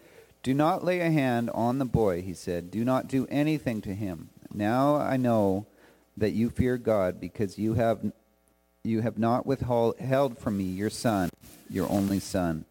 Do 0.43 0.53
not 0.53 0.83
lay 0.83 0.99
a 1.01 1.11
hand 1.11 1.49
on 1.51 1.77
the 1.77 1.85
boy, 1.85 2.21
he 2.21 2.33
said. 2.33 2.71
Do 2.71 2.83
not 2.83 3.07
do 3.07 3.27
anything 3.29 3.81
to 3.81 3.93
him. 3.93 4.29
Now 4.53 4.95
I 4.95 5.17
know 5.17 5.65
that 6.17 6.31
you 6.31 6.49
fear 6.49 6.77
God 6.77 7.19
because 7.19 7.57
you 7.57 7.75
have 7.75 8.11
you 8.83 9.01
have 9.01 9.19
not 9.19 9.45
withheld 9.45 10.39
from 10.39 10.57
me 10.57 10.63
your 10.63 10.89
son, 10.89 11.29
your 11.69 11.89
only 11.89 12.19
son. 12.19 12.65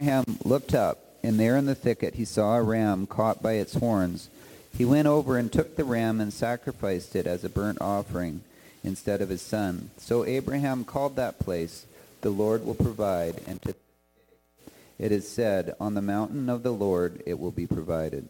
Abraham 0.00 0.38
looked 0.44 0.74
up, 0.74 0.98
and 1.22 1.38
there 1.38 1.56
in 1.56 1.66
the 1.66 1.74
thicket 1.74 2.14
he 2.14 2.24
saw 2.24 2.56
a 2.56 2.62
ram 2.62 3.06
caught 3.06 3.42
by 3.42 3.54
its 3.54 3.74
horns. 3.74 4.28
He 4.76 4.84
went 4.84 5.06
over 5.06 5.36
and 5.36 5.52
took 5.52 5.76
the 5.76 5.84
ram 5.84 6.20
and 6.20 6.32
sacrificed 6.32 7.14
it 7.14 7.26
as 7.26 7.44
a 7.44 7.48
burnt 7.48 7.80
offering 7.80 8.42
instead 8.82 9.20
of 9.20 9.28
his 9.28 9.42
son. 9.42 9.90
So 9.98 10.24
Abraham 10.24 10.84
called 10.84 11.16
that 11.16 11.38
place, 11.38 11.86
The 12.22 12.30
Lord 12.30 12.64
will 12.64 12.74
provide, 12.74 13.40
and 13.46 13.60
to 13.62 13.74
it 15.02 15.10
is 15.10 15.28
said, 15.28 15.74
On 15.80 15.94
the 15.94 16.02
mountain 16.02 16.48
of 16.48 16.62
the 16.62 16.70
Lord 16.70 17.22
it 17.26 17.38
will 17.38 17.50
be 17.50 17.66
provided. 17.66 18.28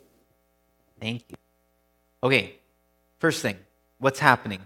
Thank 0.98 1.24
you. 1.28 1.36
Okay, 2.22 2.54
first 3.18 3.42
thing 3.42 3.58
what's 3.98 4.18
happening 4.18 4.60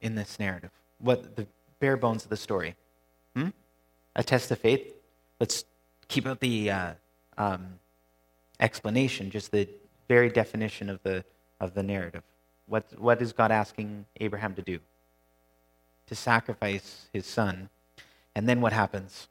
in 0.00 0.14
this 0.14 0.40
narrative? 0.40 0.70
What 0.98 1.36
the 1.36 1.46
bare 1.78 1.98
bones 1.98 2.24
of 2.24 2.30
the 2.30 2.38
story? 2.38 2.74
Hmm? 3.36 3.48
A 4.16 4.24
test 4.24 4.50
of 4.50 4.58
faith. 4.58 4.94
Let's 5.38 5.64
keep 6.08 6.26
out 6.26 6.40
the 6.40 6.70
uh, 6.70 6.92
um, 7.36 7.78
explanation, 8.58 9.30
just 9.30 9.52
the 9.52 9.68
very 10.08 10.30
definition 10.30 10.88
of 10.88 11.02
the 11.02 11.24
of 11.60 11.74
the 11.74 11.82
narrative. 11.82 12.22
What 12.66 12.86
what 12.98 13.20
is 13.20 13.34
God 13.34 13.52
asking 13.52 14.06
Abraham 14.20 14.54
to 14.54 14.62
do? 14.62 14.78
To 16.06 16.14
sacrifice 16.14 17.08
his 17.12 17.26
son, 17.26 17.68
and 18.34 18.48
then 18.48 18.60
what 18.60 18.72
happens? 18.72 19.28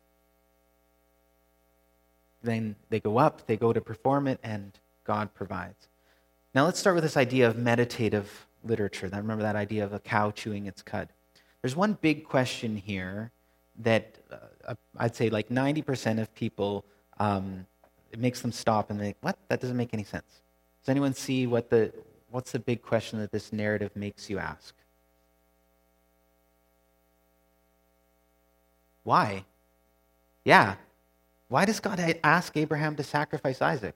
Then 2.43 2.76
they 2.89 2.99
go 2.99 3.18
up, 3.18 3.45
they 3.47 3.58
go 3.58 3.72
to 3.74 3.82
perform 3.82 4.28
it, 4.28 4.39
and 4.43 4.78
God 5.06 5.34
provides. 5.34 5.88
Now 6.54 6.66
let's 6.66 6.80
start 6.80 6.95
with 6.95 7.04
this 7.04 7.18
idea 7.18 7.47
of 7.47 7.58
meditative 7.58 8.47
literature. 8.64 9.08
Remember 9.08 9.43
that 9.43 9.56
idea 9.56 9.84
of 9.84 9.93
a 9.93 9.99
cow 9.99 10.32
chewing 10.32 10.66
its 10.66 10.82
cud. 10.82 11.10
There's 11.62 11.76
one 11.76 11.97
big 12.02 12.26
question 12.26 12.76
here 12.76 13.32
that 13.80 14.18
uh, 14.68 14.76
I'd 14.97 15.16
say 15.16 15.30
like 15.30 15.49
90% 15.49 16.20
of 16.20 16.34
people, 16.34 16.86
um, 17.20 17.66
it 18.12 18.20
makes 18.20 18.41
them 18.41 18.52
stop 18.52 18.89
and 18.89 18.99
think, 18.99 19.18
what? 19.22 19.38
That 19.47 19.62
doesn't 19.62 19.78
make 19.78 19.93
any 19.93 20.04
sense. 20.04 20.41
Does 20.82 20.89
anyone 20.89 21.14
see 21.14 21.47
what 21.47 21.70
the, 21.70 21.93
what's 22.30 22.52
the 22.52 22.60
big 22.60 22.82
question 22.82 23.20
that 23.20 23.32
this 23.32 23.54
narrative 23.54 23.95
makes 23.95 24.30
you 24.30 24.39
ask? 24.39 24.76
Why? 29.04 29.45
Yeah. 30.45 30.76
Why 31.47 31.66
does 31.66 31.80
God 31.80 31.99
ask 32.24 32.56
Abraham 32.56 32.95
to 32.95 33.04
sacrifice 33.04 33.62
Isaac? 33.62 33.95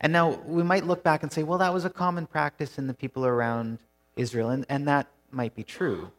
And 0.00 0.12
now 0.12 0.40
we 0.46 0.62
might 0.62 0.86
look 0.86 1.02
back 1.02 1.22
and 1.22 1.32
say, 1.32 1.42
well, 1.42 1.58
that 1.58 1.72
was 1.72 1.84
a 1.84 1.90
common 1.90 2.26
practice 2.26 2.78
in 2.78 2.86
the 2.86 2.94
people 2.94 3.24
around 3.26 3.78
Israel, 4.16 4.50
and, 4.50 4.66
and 4.68 4.86
that 4.88 5.06
might 5.30 5.54
be 5.54 5.62
true. 5.62 6.10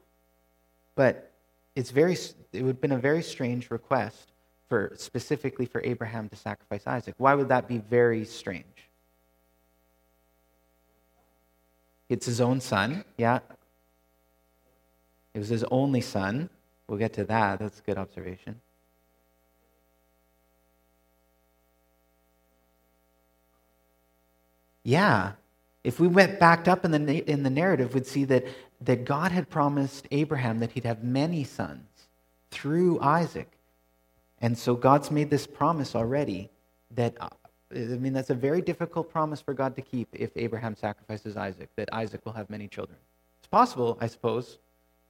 But 0.96 1.32
it's 1.76 1.92
very, 1.92 2.18
it 2.54 2.64
would 2.64 2.76
have 2.76 2.82
been 2.82 2.92
a 2.92 2.98
very 2.98 3.22
strange 3.22 3.70
request 3.70 4.32
for 4.68 4.92
specifically 4.96 5.66
for 5.66 5.82
Abraham 5.84 6.28
to 6.30 6.36
sacrifice 6.36 6.86
Isaac. 6.88 7.16
Why 7.18 7.36
would 7.36 7.50
that 7.50 7.68
be 7.68 7.78
very 7.78 8.26
strange? 8.26 8.66
It's 12.10 12.26
his 12.26 12.42
own 12.42 12.60
son, 12.62 13.04
yeah. 13.18 13.40
It 15.34 15.40
was 15.40 15.50
his 15.50 15.64
only 15.66 16.02
son. 16.02 16.50
We'll 16.88 16.98
get 16.98 17.14
to 17.14 17.26
that. 17.26 17.60
That's 17.60 17.80
a 17.80 17.84
good 17.84 17.98
observation. 17.98 18.62
Yeah. 24.84 25.34
If 25.84 26.00
we 26.00 26.08
went 26.08 26.40
backed 26.40 26.68
up 26.68 26.86
in 26.86 26.92
the, 26.92 27.30
in 27.30 27.44
the 27.44 27.50
narrative, 27.50 27.94
we'd 27.94 28.08
see 28.08 28.24
that, 28.26 28.46
that 28.82 29.04
God 29.04 29.32
had 29.32 29.50
promised 29.50 30.08
Abraham 30.12 30.60
that 30.60 30.72
he'd 30.72 30.86
have 30.86 31.04
many 31.04 31.44
sons 31.44 32.08
through 32.52 33.00
Isaac. 33.02 33.52
And 34.40 34.58
so 34.58 34.76
God's 34.76 35.12
made 35.12 35.30
this 35.30 35.46
promise 35.46 35.96
already 35.96 36.50
that, 36.96 37.16
uh, 37.20 37.28
I 37.74 37.80
mean, 37.80 38.14
that's 38.14 38.30
a 38.30 38.36
very 38.36 38.62
difficult 38.62 39.12
promise 39.12 39.42
for 39.42 39.54
God 39.54 39.76
to 39.76 39.82
keep 39.82 40.08
if 40.14 40.32
Abraham 40.38 40.76
sacrifices 40.76 41.36
Isaac, 41.36 41.70
that 41.76 41.90
Isaac 41.92 42.26
will 42.26 42.34
have 42.34 42.50
many 42.50 42.68
children. 42.68 42.98
It's 43.40 43.48
possible, 43.48 43.98
I 44.00 44.08
suppose, 44.08 44.58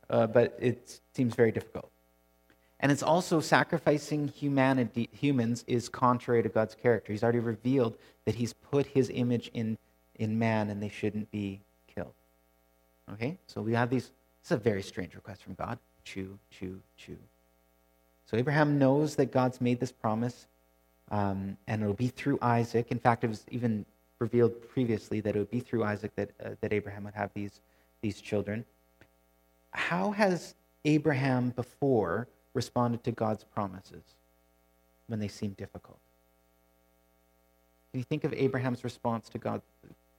uh, 0.09 0.27
but 0.27 0.57
it 0.59 0.99
seems 1.13 1.35
very 1.35 1.51
difficult. 1.51 1.91
And 2.79 2.91
it's 2.91 3.03
also 3.03 3.39
sacrificing 3.39 4.27
humanity, 4.27 5.09
humans 5.11 5.63
is 5.67 5.89
contrary 5.89 6.43
to 6.43 6.49
God's 6.49 6.75
character. 6.75 7.11
He's 7.11 7.23
already 7.23 7.39
revealed 7.39 7.97
that 8.25 8.35
he's 8.35 8.53
put 8.53 8.85
his 8.85 9.09
image 9.13 9.49
in, 9.53 9.77
in 10.15 10.37
man 10.37 10.69
and 10.69 10.81
they 10.81 10.89
shouldn't 10.89 11.31
be 11.31 11.61
killed. 11.93 12.13
Okay? 13.13 13.37
So 13.47 13.61
we 13.61 13.73
have 13.73 13.89
these. 13.89 14.11
It's 14.41 14.51
a 14.51 14.57
very 14.57 14.83
strange 14.83 15.15
request 15.15 15.43
from 15.43 15.55
God. 15.55 15.79
Chew, 16.03 16.37
chew, 16.51 16.79
chew. 16.97 17.17
So 18.25 18.37
Abraham 18.37 18.77
knows 18.77 19.15
that 19.15 19.31
God's 19.31 19.59
made 19.59 19.79
this 19.79 19.91
promise, 19.91 20.47
um, 21.11 21.57
and 21.67 21.81
it'll 21.81 21.93
be 21.93 22.09
through 22.09 22.37
Isaac. 22.41 22.91
In 22.91 22.99
fact, 22.99 23.23
it 23.23 23.27
was 23.27 23.43
even 23.49 23.85
revealed 24.19 24.69
previously 24.69 25.19
that 25.21 25.35
it 25.35 25.39
would 25.39 25.51
be 25.51 25.59
through 25.61 25.83
Isaac 25.83 26.15
that, 26.15 26.31
uh, 26.43 26.49
that 26.61 26.73
Abraham 26.73 27.05
would 27.05 27.13
have 27.13 27.31
these, 27.33 27.61
these 28.01 28.21
children. 28.21 28.65
How 29.77 30.09
has 30.11 30.55
Abraham 30.85 31.51
before 31.51 32.27
responded 32.55 33.03
to 33.03 33.11
God's 33.11 33.43
promises 33.43 34.03
when 35.05 35.19
they 35.19 35.27
seem 35.27 35.51
difficult? 35.51 35.99
Can 37.91 37.99
you 37.99 38.03
think 38.03 38.23
of 38.23 38.33
Abraham's 38.33 38.83
response 38.83 39.29
to 39.29 39.37
God's 39.37 39.63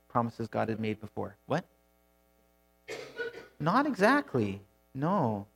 promises 0.08 0.46
God 0.46 0.68
had 0.68 0.78
made 0.78 1.00
before? 1.00 1.36
What? 1.46 1.64
Not 3.58 3.84
exactly. 3.84 4.60
No. 4.94 5.46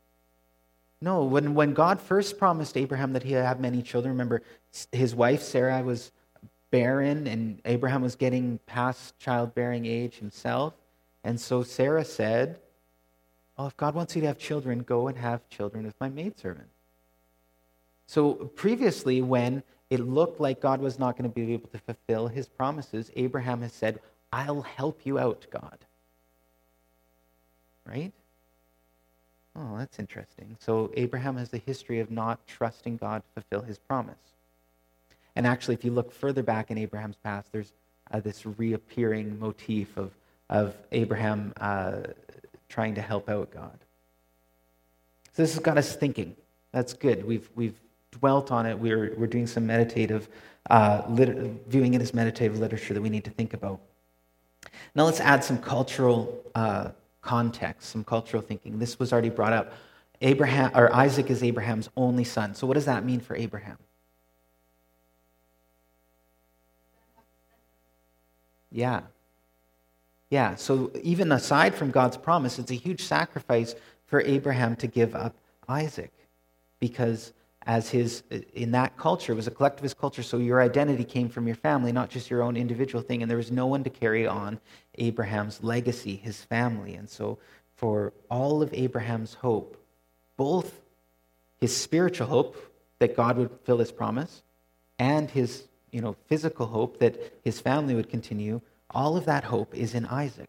No, 1.00 1.24
when, 1.24 1.54
when 1.54 1.72
God 1.72 2.00
first 2.00 2.38
promised 2.38 2.76
Abraham 2.76 3.12
that 3.12 3.22
he'd 3.22 3.34
have 3.34 3.60
many 3.60 3.82
children, 3.82 4.12
remember 4.12 4.42
his 4.90 5.14
wife 5.14 5.42
Sarah 5.42 5.80
was 5.82 6.10
barren 6.72 7.28
and 7.28 7.60
Abraham 7.64 8.02
was 8.02 8.16
getting 8.16 8.58
past 8.66 9.16
childbearing 9.20 9.86
age 9.86 10.18
himself. 10.18 10.74
And 11.22 11.40
so 11.40 11.62
Sarah 11.62 12.04
said, 12.04 12.58
Oh, 13.62 13.66
if 13.66 13.76
God 13.76 13.94
wants 13.94 14.16
you 14.16 14.22
to 14.22 14.26
have 14.26 14.38
children, 14.38 14.80
go 14.80 15.06
and 15.06 15.16
have 15.16 15.48
children 15.48 15.86
with 15.86 15.94
my 16.00 16.08
maidservant. 16.08 16.66
So 18.08 18.34
previously, 18.34 19.22
when 19.22 19.62
it 19.88 20.00
looked 20.00 20.40
like 20.40 20.60
God 20.60 20.80
was 20.80 20.98
not 20.98 21.16
going 21.16 21.30
to 21.30 21.34
be 21.34 21.52
able 21.52 21.68
to 21.68 21.78
fulfill 21.78 22.26
his 22.26 22.48
promises, 22.48 23.12
Abraham 23.14 23.62
has 23.62 23.72
said, 23.72 24.00
I'll 24.32 24.62
help 24.62 25.06
you 25.06 25.16
out, 25.20 25.46
God. 25.52 25.78
Right? 27.86 28.10
Oh, 29.54 29.78
that's 29.78 30.00
interesting. 30.00 30.56
So 30.58 30.90
Abraham 30.96 31.36
has 31.36 31.50
the 31.50 31.58
history 31.58 32.00
of 32.00 32.10
not 32.10 32.44
trusting 32.48 32.96
God 32.96 33.22
to 33.22 33.42
fulfill 33.42 33.64
his 33.64 33.78
promise. 33.78 34.16
And 35.36 35.46
actually, 35.46 35.74
if 35.74 35.84
you 35.84 35.92
look 35.92 36.10
further 36.10 36.42
back 36.42 36.72
in 36.72 36.78
Abraham's 36.78 37.18
past, 37.22 37.52
there's 37.52 37.72
uh, 38.10 38.18
this 38.18 38.44
reappearing 38.44 39.38
motif 39.38 39.96
of, 39.96 40.10
of 40.50 40.74
Abraham 40.90 41.52
uh, 41.60 41.98
trying 42.72 42.94
to 42.94 43.02
help 43.02 43.28
out 43.28 43.50
God. 43.50 43.78
So 45.34 45.42
this 45.42 45.52
has 45.52 45.62
got 45.62 45.76
us 45.76 45.94
thinking. 45.94 46.34
That's 46.72 46.94
good. 46.94 47.22
We've, 47.22 47.48
we've 47.54 47.78
dwelt 48.12 48.50
on 48.50 48.64
it. 48.64 48.78
We're, 48.78 49.14
we're 49.18 49.26
doing 49.26 49.46
some 49.46 49.66
meditative, 49.66 50.28
uh, 50.70 51.02
viewing 51.66 51.92
it 51.92 52.00
as 52.00 52.14
meditative 52.14 52.58
literature 52.58 52.94
that 52.94 53.02
we 53.02 53.10
need 53.10 53.24
to 53.24 53.30
think 53.30 53.52
about. 53.52 53.78
Now 54.94 55.04
let's 55.04 55.20
add 55.20 55.44
some 55.44 55.58
cultural 55.58 56.42
uh, 56.54 56.88
context, 57.20 57.90
some 57.90 58.04
cultural 58.04 58.42
thinking. 58.42 58.78
This 58.78 58.98
was 58.98 59.12
already 59.12 59.30
brought 59.30 59.52
up. 59.52 59.74
Abraham 60.22 60.70
or 60.74 60.94
Isaac 60.94 61.28
is 61.28 61.42
Abraham's 61.42 61.90
only 61.94 62.24
son. 62.24 62.54
So 62.54 62.66
what 62.66 62.74
does 62.74 62.86
that 62.86 63.04
mean 63.04 63.20
for 63.20 63.36
Abraham? 63.36 63.76
Yeah. 68.70 69.02
Yeah, 70.32 70.54
so 70.54 70.90
even 71.02 71.30
aside 71.30 71.74
from 71.74 71.90
God's 71.90 72.16
promise, 72.16 72.58
it's 72.58 72.70
a 72.70 72.74
huge 72.74 73.02
sacrifice 73.02 73.74
for 74.06 74.22
Abraham 74.22 74.76
to 74.76 74.86
give 74.86 75.14
up 75.14 75.36
Isaac 75.68 76.10
because 76.80 77.34
as 77.66 77.90
his 77.90 78.22
in 78.54 78.70
that 78.70 78.96
culture 78.96 79.34
it 79.34 79.36
was 79.36 79.46
a 79.46 79.50
collectivist 79.50 79.98
culture 79.98 80.22
so 80.22 80.38
your 80.38 80.62
identity 80.62 81.04
came 81.04 81.28
from 81.28 81.46
your 81.46 81.54
family 81.54 81.92
not 81.92 82.08
just 82.08 82.30
your 82.30 82.42
own 82.42 82.56
individual 82.56 83.02
thing 83.02 83.20
and 83.20 83.30
there 83.30 83.36
was 83.36 83.52
no 83.52 83.66
one 83.66 83.84
to 83.84 83.90
carry 83.90 84.26
on 84.26 84.58
Abraham's 84.96 85.62
legacy 85.62 86.16
his 86.16 86.42
family. 86.42 86.94
And 86.94 87.10
so 87.10 87.38
for 87.76 88.14
all 88.30 88.62
of 88.62 88.72
Abraham's 88.72 89.34
hope 89.34 89.76
both 90.38 90.80
his 91.60 91.76
spiritual 91.76 92.26
hope 92.26 92.56
that 93.00 93.14
God 93.14 93.36
would 93.36 93.50
fulfill 93.50 93.80
his 93.80 93.92
promise 93.92 94.42
and 94.98 95.30
his 95.30 95.64
you 95.90 96.00
know 96.00 96.16
physical 96.26 96.64
hope 96.64 97.00
that 97.00 97.20
his 97.44 97.60
family 97.60 97.94
would 97.94 98.08
continue 98.08 98.62
all 98.94 99.16
of 99.16 99.24
that 99.24 99.44
hope 99.44 99.74
is 99.74 99.94
in 99.94 100.06
Isaac 100.06 100.48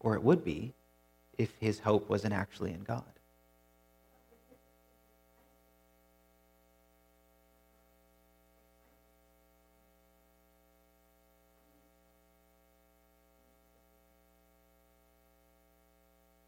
or 0.00 0.14
it 0.14 0.22
would 0.22 0.44
be 0.44 0.74
if 1.38 1.52
his 1.60 1.80
hope 1.80 2.08
wasn't 2.08 2.34
actually 2.34 2.72
in 2.72 2.82
God 2.82 3.14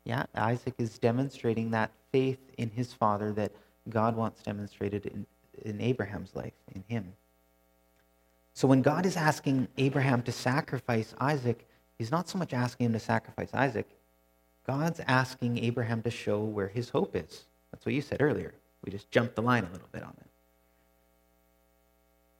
Yeah, 0.07 0.25
Isaac 0.37 0.75
is 0.79 1.01
demonstrating 1.01 1.73
that 1.73 1.91
faith 2.13 2.39
in 2.59 2.71
his 2.71 2.93
father 2.93 3.33
that 3.33 3.51
God 3.89 4.15
wants 4.15 4.41
demonstrated 4.41 5.07
in, 5.07 5.27
in 5.65 5.81
Abraham's 5.81 6.33
life, 6.37 6.53
in 6.73 6.85
him. 6.87 7.13
So 8.57 8.67
when 8.67 8.81
God 8.81 9.05
is 9.05 9.19
asking 9.19 9.69
Abraham 9.77 10.23
to 10.23 10.33
sacrifice 10.33 11.15
Isaac, 11.21 11.69
he's 11.99 12.11
not 12.11 12.27
so 12.27 12.39
much 12.39 12.55
asking 12.55 12.87
him 12.87 12.95
to 12.95 12.99
sacrifice 12.99 13.51
Isaac. 13.53 13.87
God's 14.67 14.99
asking 15.07 15.59
Abraham 15.63 16.01
to 16.05 16.11
show 16.11 16.43
where 16.43 16.69
his 16.69 16.89
hope 16.89 17.15
is. 17.15 17.45
That's 17.71 17.85
what 17.85 17.95
you 17.95 18.01
said 18.01 18.23
earlier. 18.23 18.55
We 18.83 18.91
just 18.91 19.11
jumped 19.11 19.35
the 19.35 19.43
line 19.43 19.65
a 19.65 19.73
little 19.73 19.91
bit 19.93 20.03
on 20.03 20.15
it. 20.19 20.27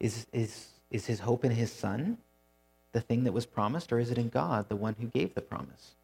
Is, 0.07 0.27
is, 0.33 0.69
is 0.91 1.05
his 1.05 1.21
hope 1.21 1.45
in 1.45 1.51
his 1.51 1.71
son 1.71 2.17
the 2.93 3.03
thing 3.03 3.25
that 3.25 3.33
was 3.33 3.45
promised, 3.45 3.93
or 3.93 3.99
is 3.99 4.11
it 4.11 4.17
in 4.17 4.31
God, 4.31 4.71
the 4.71 4.77
one 4.77 4.97
who 4.99 5.09
gave 5.09 5.35
the 5.35 5.43
promise? 5.43 5.97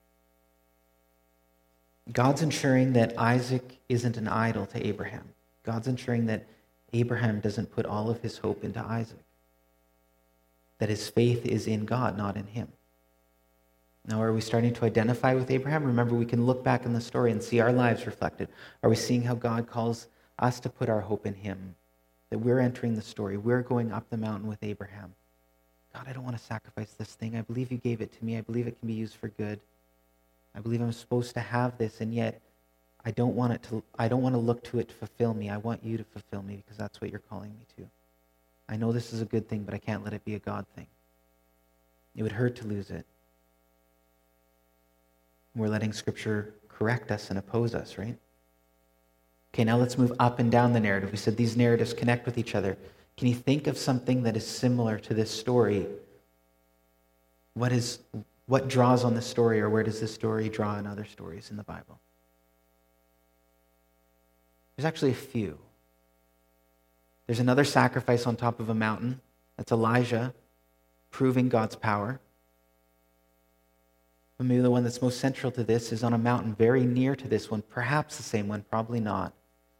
God's 2.12 2.42
ensuring 2.42 2.92
that 2.92 3.18
Isaac 3.18 3.78
isn't 3.88 4.18
an 4.18 4.28
idol 4.28 4.66
to 4.66 4.86
Abraham. 4.86 5.24
God's 5.64 5.88
ensuring 5.88 6.26
that 6.26 6.44
Abraham 6.92 7.40
doesn't 7.40 7.74
put 7.74 7.86
all 7.86 8.10
of 8.10 8.20
his 8.20 8.36
hope 8.36 8.62
into 8.62 8.80
Isaac. 8.80 9.16
That 10.82 10.88
his 10.88 11.08
faith 11.08 11.46
is 11.46 11.68
in 11.68 11.84
God, 11.84 12.18
not 12.18 12.36
in 12.36 12.48
him. 12.48 12.66
Now, 14.04 14.20
are 14.20 14.32
we 14.32 14.40
starting 14.40 14.74
to 14.74 14.84
identify 14.84 15.32
with 15.32 15.48
Abraham? 15.48 15.84
Remember, 15.84 16.16
we 16.16 16.26
can 16.26 16.44
look 16.44 16.64
back 16.64 16.84
in 16.84 16.92
the 16.92 17.00
story 17.00 17.30
and 17.30 17.40
see 17.40 17.60
our 17.60 17.72
lives 17.72 18.04
reflected. 18.04 18.48
Are 18.82 18.90
we 18.90 18.96
seeing 18.96 19.22
how 19.22 19.34
God 19.36 19.68
calls 19.68 20.08
us 20.40 20.58
to 20.58 20.68
put 20.68 20.88
our 20.88 21.00
hope 21.00 21.24
in 21.24 21.34
him? 21.34 21.76
That 22.30 22.38
we're 22.38 22.58
entering 22.58 22.96
the 22.96 23.00
story. 23.00 23.36
We're 23.36 23.62
going 23.62 23.92
up 23.92 24.10
the 24.10 24.16
mountain 24.16 24.48
with 24.48 24.60
Abraham. 24.64 25.14
God, 25.94 26.06
I 26.08 26.12
don't 26.12 26.24
want 26.24 26.36
to 26.36 26.42
sacrifice 26.42 26.94
this 26.94 27.14
thing. 27.14 27.36
I 27.36 27.42
believe 27.42 27.70
you 27.70 27.78
gave 27.78 28.00
it 28.00 28.10
to 28.18 28.24
me. 28.24 28.36
I 28.36 28.40
believe 28.40 28.66
it 28.66 28.76
can 28.80 28.88
be 28.88 28.94
used 28.94 29.14
for 29.14 29.28
good. 29.28 29.60
I 30.52 30.58
believe 30.58 30.80
I'm 30.80 30.90
supposed 30.90 31.32
to 31.34 31.40
have 31.40 31.78
this, 31.78 32.00
and 32.00 32.12
yet 32.12 32.42
I 33.04 33.12
don't 33.12 33.36
want 33.36 33.52
it 33.52 33.62
to 33.70 33.84
I 34.00 34.08
don't 34.08 34.22
want 34.22 34.34
to 34.34 34.40
look 34.40 34.64
to 34.64 34.80
it 34.80 34.88
to 34.88 34.94
fulfill 34.96 35.32
me. 35.32 35.48
I 35.48 35.58
want 35.58 35.84
you 35.84 35.96
to 35.96 36.02
fulfill 36.02 36.42
me 36.42 36.56
because 36.56 36.76
that's 36.76 37.00
what 37.00 37.10
you're 37.12 37.20
calling 37.20 37.52
me 37.56 37.66
to. 37.76 37.88
I 38.68 38.76
know 38.76 38.92
this 38.92 39.12
is 39.12 39.20
a 39.20 39.24
good 39.24 39.48
thing, 39.48 39.64
but 39.64 39.74
I 39.74 39.78
can't 39.78 40.04
let 40.04 40.12
it 40.12 40.24
be 40.24 40.34
a 40.34 40.38
God 40.38 40.66
thing. 40.74 40.86
It 42.14 42.22
would 42.22 42.32
hurt 42.32 42.56
to 42.56 42.66
lose 42.66 42.90
it. 42.90 43.06
We're 45.54 45.68
letting 45.68 45.92
Scripture 45.92 46.54
correct 46.68 47.10
us 47.10 47.30
and 47.30 47.38
oppose 47.38 47.74
us, 47.74 47.98
right? 47.98 48.16
Okay, 49.52 49.64
now 49.64 49.76
let's 49.76 49.98
move 49.98 50.12
up 50.18 50.38
and 50.38 50.50
down 50.50 50.72
the 50.72 50.80
narrative. 50.80 51.10
We 51.10 51.18
said 51.18 51.36
these 51.36 51.56
narratives 51.56 51.92
connect 51.92 52.24
with 52.24 52.38
each 52.38 52.54
other. 52.54 52.78
Can 53.18 53.28
you 53.28 53.34
think 53.34 53.66
of 53.66 53.76
something 53.76 54.22
that 54.22 54.36
is 54.36 54.46
similar 54.46 54.98
to 55.00 55.12
this 55.12 55.30
story? 55.30 55.86
What 57.54 57.72
is 57.72 57.98
what 58.46 58.68
draws 58.68 59.04
on 59.04 59.14
the 59.14 59.22
story, 59.22 59.60
or 59.60 59.70
where 59.70 59.82
does 59.82 60.00
this 60.00 60.12
story 60.12 60.48
draw 60.48 60.70
on 60.70 60.86
other 60.86 61.04
stories 61.04 61.50
in 61.50 61.56
the 61.56 61.62
Bible? 61.62 62.00
There's 64.76 64.84
actually 64.84 65.12
a 65.12 65.14
few. 65.14 65.58
There's 67.26 67.40
another 67.40 67.64
sacrifice 67.64 68.26
on 68.26 68.36
top 68.36 68.60
of 68.60 68.68
a 68.68 68.74
mountain. 68.74 69.20
That's 69.56 69.72
Elijah 69.72 70.34
proving 71.10 71.48
God's 71.48 71.76
power. 71.76 72.20
But 74.38 74.46
maybe 74.46 74.62
the 74.62 74.70
one 74.70 74.82
that's 74.82 75.00
most 75.00 75.20
central 75.20 75.52
to 75.52 75.62
this 75.62 75.92
is 75.92 76.02
on 76.02 76.14
a 76.14 76.18
mountain 76.18 76.54
very 76.54 76.84
near 76.84 77.14
to 77.14 77.28
this 77.28 77.50
one, 77.50 77.62
perhaps 77.62 78.16
the 78.16 78.22
same 78.22 78.48
one, 78.48 78.64
probably 78.68 78.98
not. 78.98 79.34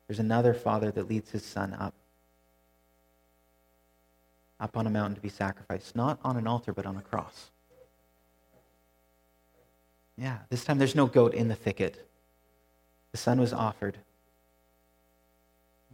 There's 0.07 0.21
another 0.21 0.55
father 0.55 0.93
that 0.93 1.09
leads 1.09 1.31
his 1.31 1.45
son 1.45 1.75
up. 1.75 1.95
Up 4.61 4.77
on 4.77 4.87
a 4.87 4.91
mountain 4.91 5.17
to 5.17 5.21
be 5.21 5.31
sacrificed, 5.31 5.97
not 5.97 6.21
on 6.23 6.37
an 6.37 6.47
altar, 6.47 6.73
but 6.73 6.87
on 6.87 6.97
a 6.97 7.03
cross. 7.03 7.51
Yeah, 10.17 10.39
this 10.51 10.65
time 10.65 10.79
there's 10.79 10.95
no 10.95 11.07
goat 11.07 11.35
in 11.35 11.49
the 11.49 11.57
thicket. 11.57 12.07
The 13.11 13.19
son 13.19 13.41
was 13.41 13.53
offered. 13.53 13.99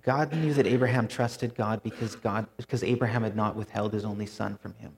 God 0.08 0.32
knew 0.32 0.54
that 0.54 0.66
Abraham 0.66 1.06
trusted 1.06 1.54
God 1.54 1.82
because 1.82 2.16
God 2.16 2.46
because 2.56 2.82
Abraham 2.82 3.24
had 3.24 3.36
not 3.36 3.56
withheld 3.56 3.92
his 3.92 4.06
only 4.06 4.24
son 4.24 4.56
from 4.56 4.72
him. 4.76 4.96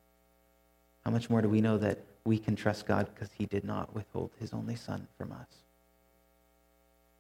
How 1.05 1.11
much 1.11 1.29
more 1.29 1.43
do 1.43 1.49
we 1.49 1.61
know 1.61 1.79
that 1.79 1.99
we 2.25 2.39
can 2.39 2.55
trust 2.55 2.87
God 2.87 3.09
because 3.13 3.29
he 3.37 3.45
did 3.45 3.65
not 3.65 3.93
withhold 3.93 4.31
his 4.39 4.53
only 4.53 4.77
son 4.77 5.09
from 5.19 5.33
us? 5.33 5.49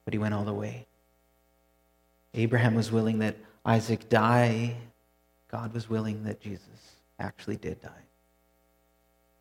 But 0.05 0.15
he 0.15 0.19
went 0.19 0.35
all 0.35 0.45
the 0.45 0.55
way. 0.55 0.87
Abraham 2.33 2.77
was 2.77 2.93
willing 2.93 3.19
that 3.19 3.37
Isaac 3.67 4.09
die. 4.09 4.77
God 5.51 5.75
was 5.75 5.91
willing 5.91 6.23
that 6.23 6.41
Jesus 6.41 6.95
actually 7.19 7.57
did 7.57 7.83
die. 7.83 8.05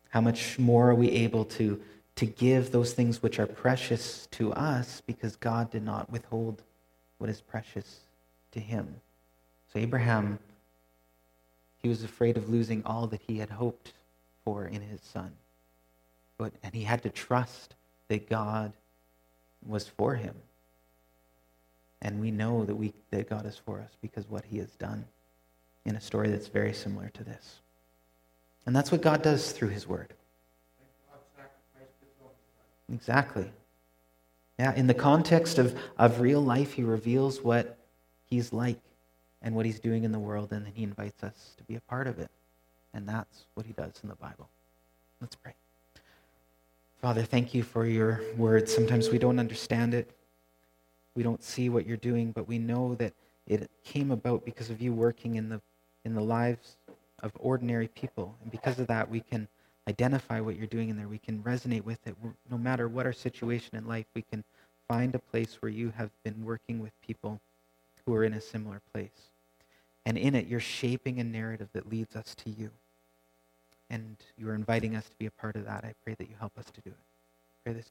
How 0.08 0.20
much 0.20 0.58
more 0.58 0.90
are 0.90 0.96
we 0.96 1.08
able 1.08 1.44
to, 1.44 1.80
to 2.16 2.26
give 2.26 2.72
those 2.72 2.94
things 2.94 3.22
which 3.22 3.38
are 3.38 3.46
precious 3.46 4.26
to 4.32 4.52
us 4.54 5.02
because 5.06 5.36
God 5.36 5.70
did 5.70 5.84
not 5.84 6.10
withhold 6.10 6.64
what 7.18 7.30
is 7.30 7.40
precious 7.40 8.00
to 8.52 8.60
him? 8.60 8.96
So, 9.72 9.78
Abraham, 9.78 10.38
he 11.82 11.88
was 11.88 12.02
afraid 12.02 12.36
of 12.36 12.48
losing 12.48 12.84
all 12.84 13.06
that 13.08 13.22
he 13.26 13.38
had 13.38 13.50
hoped 13.50 13.92
for 14.44 14.66
in 14.66 14.82
his 14.82 15.00
son. 15.00 15.32
But, 16.38 16.52
and 16.62 16.74
he 16.74 16.82
had 16.82 17.02
to 17.02 17.10
trust 17.10 17.74
that 18.08 18.28
God 18.28 18.72
was 19.66 19.86
for 19.86 20.14
him. 20.14 20.34
And 22.02 22.20
we 22.20 22.30
know 22.30 22.64
that, 22.64 22.74
we, 22.74 22.94
that 23.10 23.28
God 23.28 23.46
is 23.46 23.56
for 23.56 23.80
us 23.80 23.90
because 24.00 24.28
what 24.28 24.44
he 24.44 24.58
has 24.58 24.70
done 24.76 25.04
in 25.84 25.96
a 25.96 26.00
story 26.00 26.30
that's 26.30 26.48
very 26.48 26.72
similar 26.72 27.10
to 27.10 27.24
this. 27.24 27.60
And 28.66 28.74
that's 28.74 28.90
what 28.90 29.02
God 29.02 29.22
does 29.22 29.52
through 29.52 29.68
his 29.68 29.86
word. 29.86 30.14
Exactly. 32.92 33.50
Yeah, 34.58 34.74
in 34.74 34.86
the 34.86 34.94
context 34.94 35.58
of, 35.58 35.78
of 35.96 36.20
real 36.20 36.40
life, 36.40 36.72
he 36.72 36.82
reveals 36.82 37.40
what 37.40 37.78
he's 38.30 38.52
like 38.52 38.78
and 39.42 39.54
what 39.54 39.66
he's 39.66 39.80
doing 39.80 40.04
in 40.04 40.12
the 40.12 40.18
world, 40.18 40.52
and 40.52 40.64
then 40.64 40.72
he 40.74 40.82
invites 40.82 41.22
us 41.22 41.54
to 41.58 41.64
be 41.64 41.74
a 41.74 41.80
part 41.80 42.06
of 42.06 42.18
it. 42.18 42.30
And 42.94 43.08
that's 43.08 43.44
what 43.54 43.66
he 43.66 43.72
does 43.72 43.94
in 44.02 44.08
the 44.08 44.14
Bible. 44.14 44.48
Let's 45.20 45.36
pray. 45.36 45.54
Father, 47.00 47.22
thank 47.22 47.54
you 47.54 47.62
for 47.62 47.86
your 47.86 48.20
word. 48.36 48.68
Sometimes 48.68 49.08
we 49.08 49.18
don't 49.18 49.38
understand 49.38 49.94
it, 49.94 50.10
we 51.14 51.22
don't 51.22 51.42
see 51.42 51.68
what 51.68 51.86
you're 51.86 51.96
doing, 51.96 52.30
but 52.32 52.46
we 52.46 52.58
know 52.58 52.94
that 52.96 53.14
it 53.46 53.70
came 53.84 54.10
about 54.10 54.44
because 54.44 54.70
of 54.70 54.80
you 54.80 54.92
working 54.92 55.36
in 55.36 55.48
the, 55.48 55.60
in 56.04 56.14
the 56.14 56.20
lives 56.20 56.76
of 57.22 57.32
ordinary 57.38 57.88
people. 57.88 58.36
And 58.42 58.50
because 58.50 58.78
of 58.78 58.86
that, 58.88 59.10
we 59.10 59.20
can 59.20 59.48
identify 59.88 60.40
what 60.40 60.56
you're 60.56 60.66
doing 60.66 60.88
in 60.88 60.96
there. 60.96 61.08
We 61.08 61.18
can 61.18 61.42
resonate 61.42 61.84
with 61.84 62.06
it. 62.06 62.14
No 62.50 62.58
matter 62.58 62.88
what 62.88 63.06
our 63.06 63.12
situation 63.12 63.76
in 63.76 63.86
life, 63.86 64.06
we 64.14 64.22
can 64.22 64.44
find 64.86 65.14
a 65.14 65.18
place 65.18 65.56
where 65.60 65.70
you 65.70 65.92
have 65.96 66.10
been 66.22 66.44
working 66.44 66.80
with 66.80 66.92
people 67.00 67.40
who 68.10 68.16
are 68.16 68.24
in 68.24 68.34
a 68.34 68.40
similar 68.40 68.80
place. 68.92 69.30
And 70.04 70.18
in 70.18 70.34
it, 70.34 70.48
you're 70.48 70.58
shaping 70.58 71.20
a 71.20 71.24
narrative 71.24 71.68
that 71.74 71.88
leads 71.88 72.16
us 72.16 72.34
to 72.44 72.50
you. 72.50 72.70
And 73.88 74.16
you 74.36 74.48
are 74.48 74.54
inviting 74.54 74.96
us 74.96 75.08
to 75.08 75.16
be 75.16 75.26
a 75.26 75.30
part 75.30 75.54
of 75.54 75.64
that. 75.66 75.84
I 75.84 75.94
pray 76.02 76.16
that 76.18 76.28
you 76.28 76.34
help 76.36 76.58
us 76.58 76.64
to 76.64 76.80
do 76.80 76.90
it. 76.90 76.96
I 76.96 77.54
pray 77.62 77.72
this. 77.74 77.86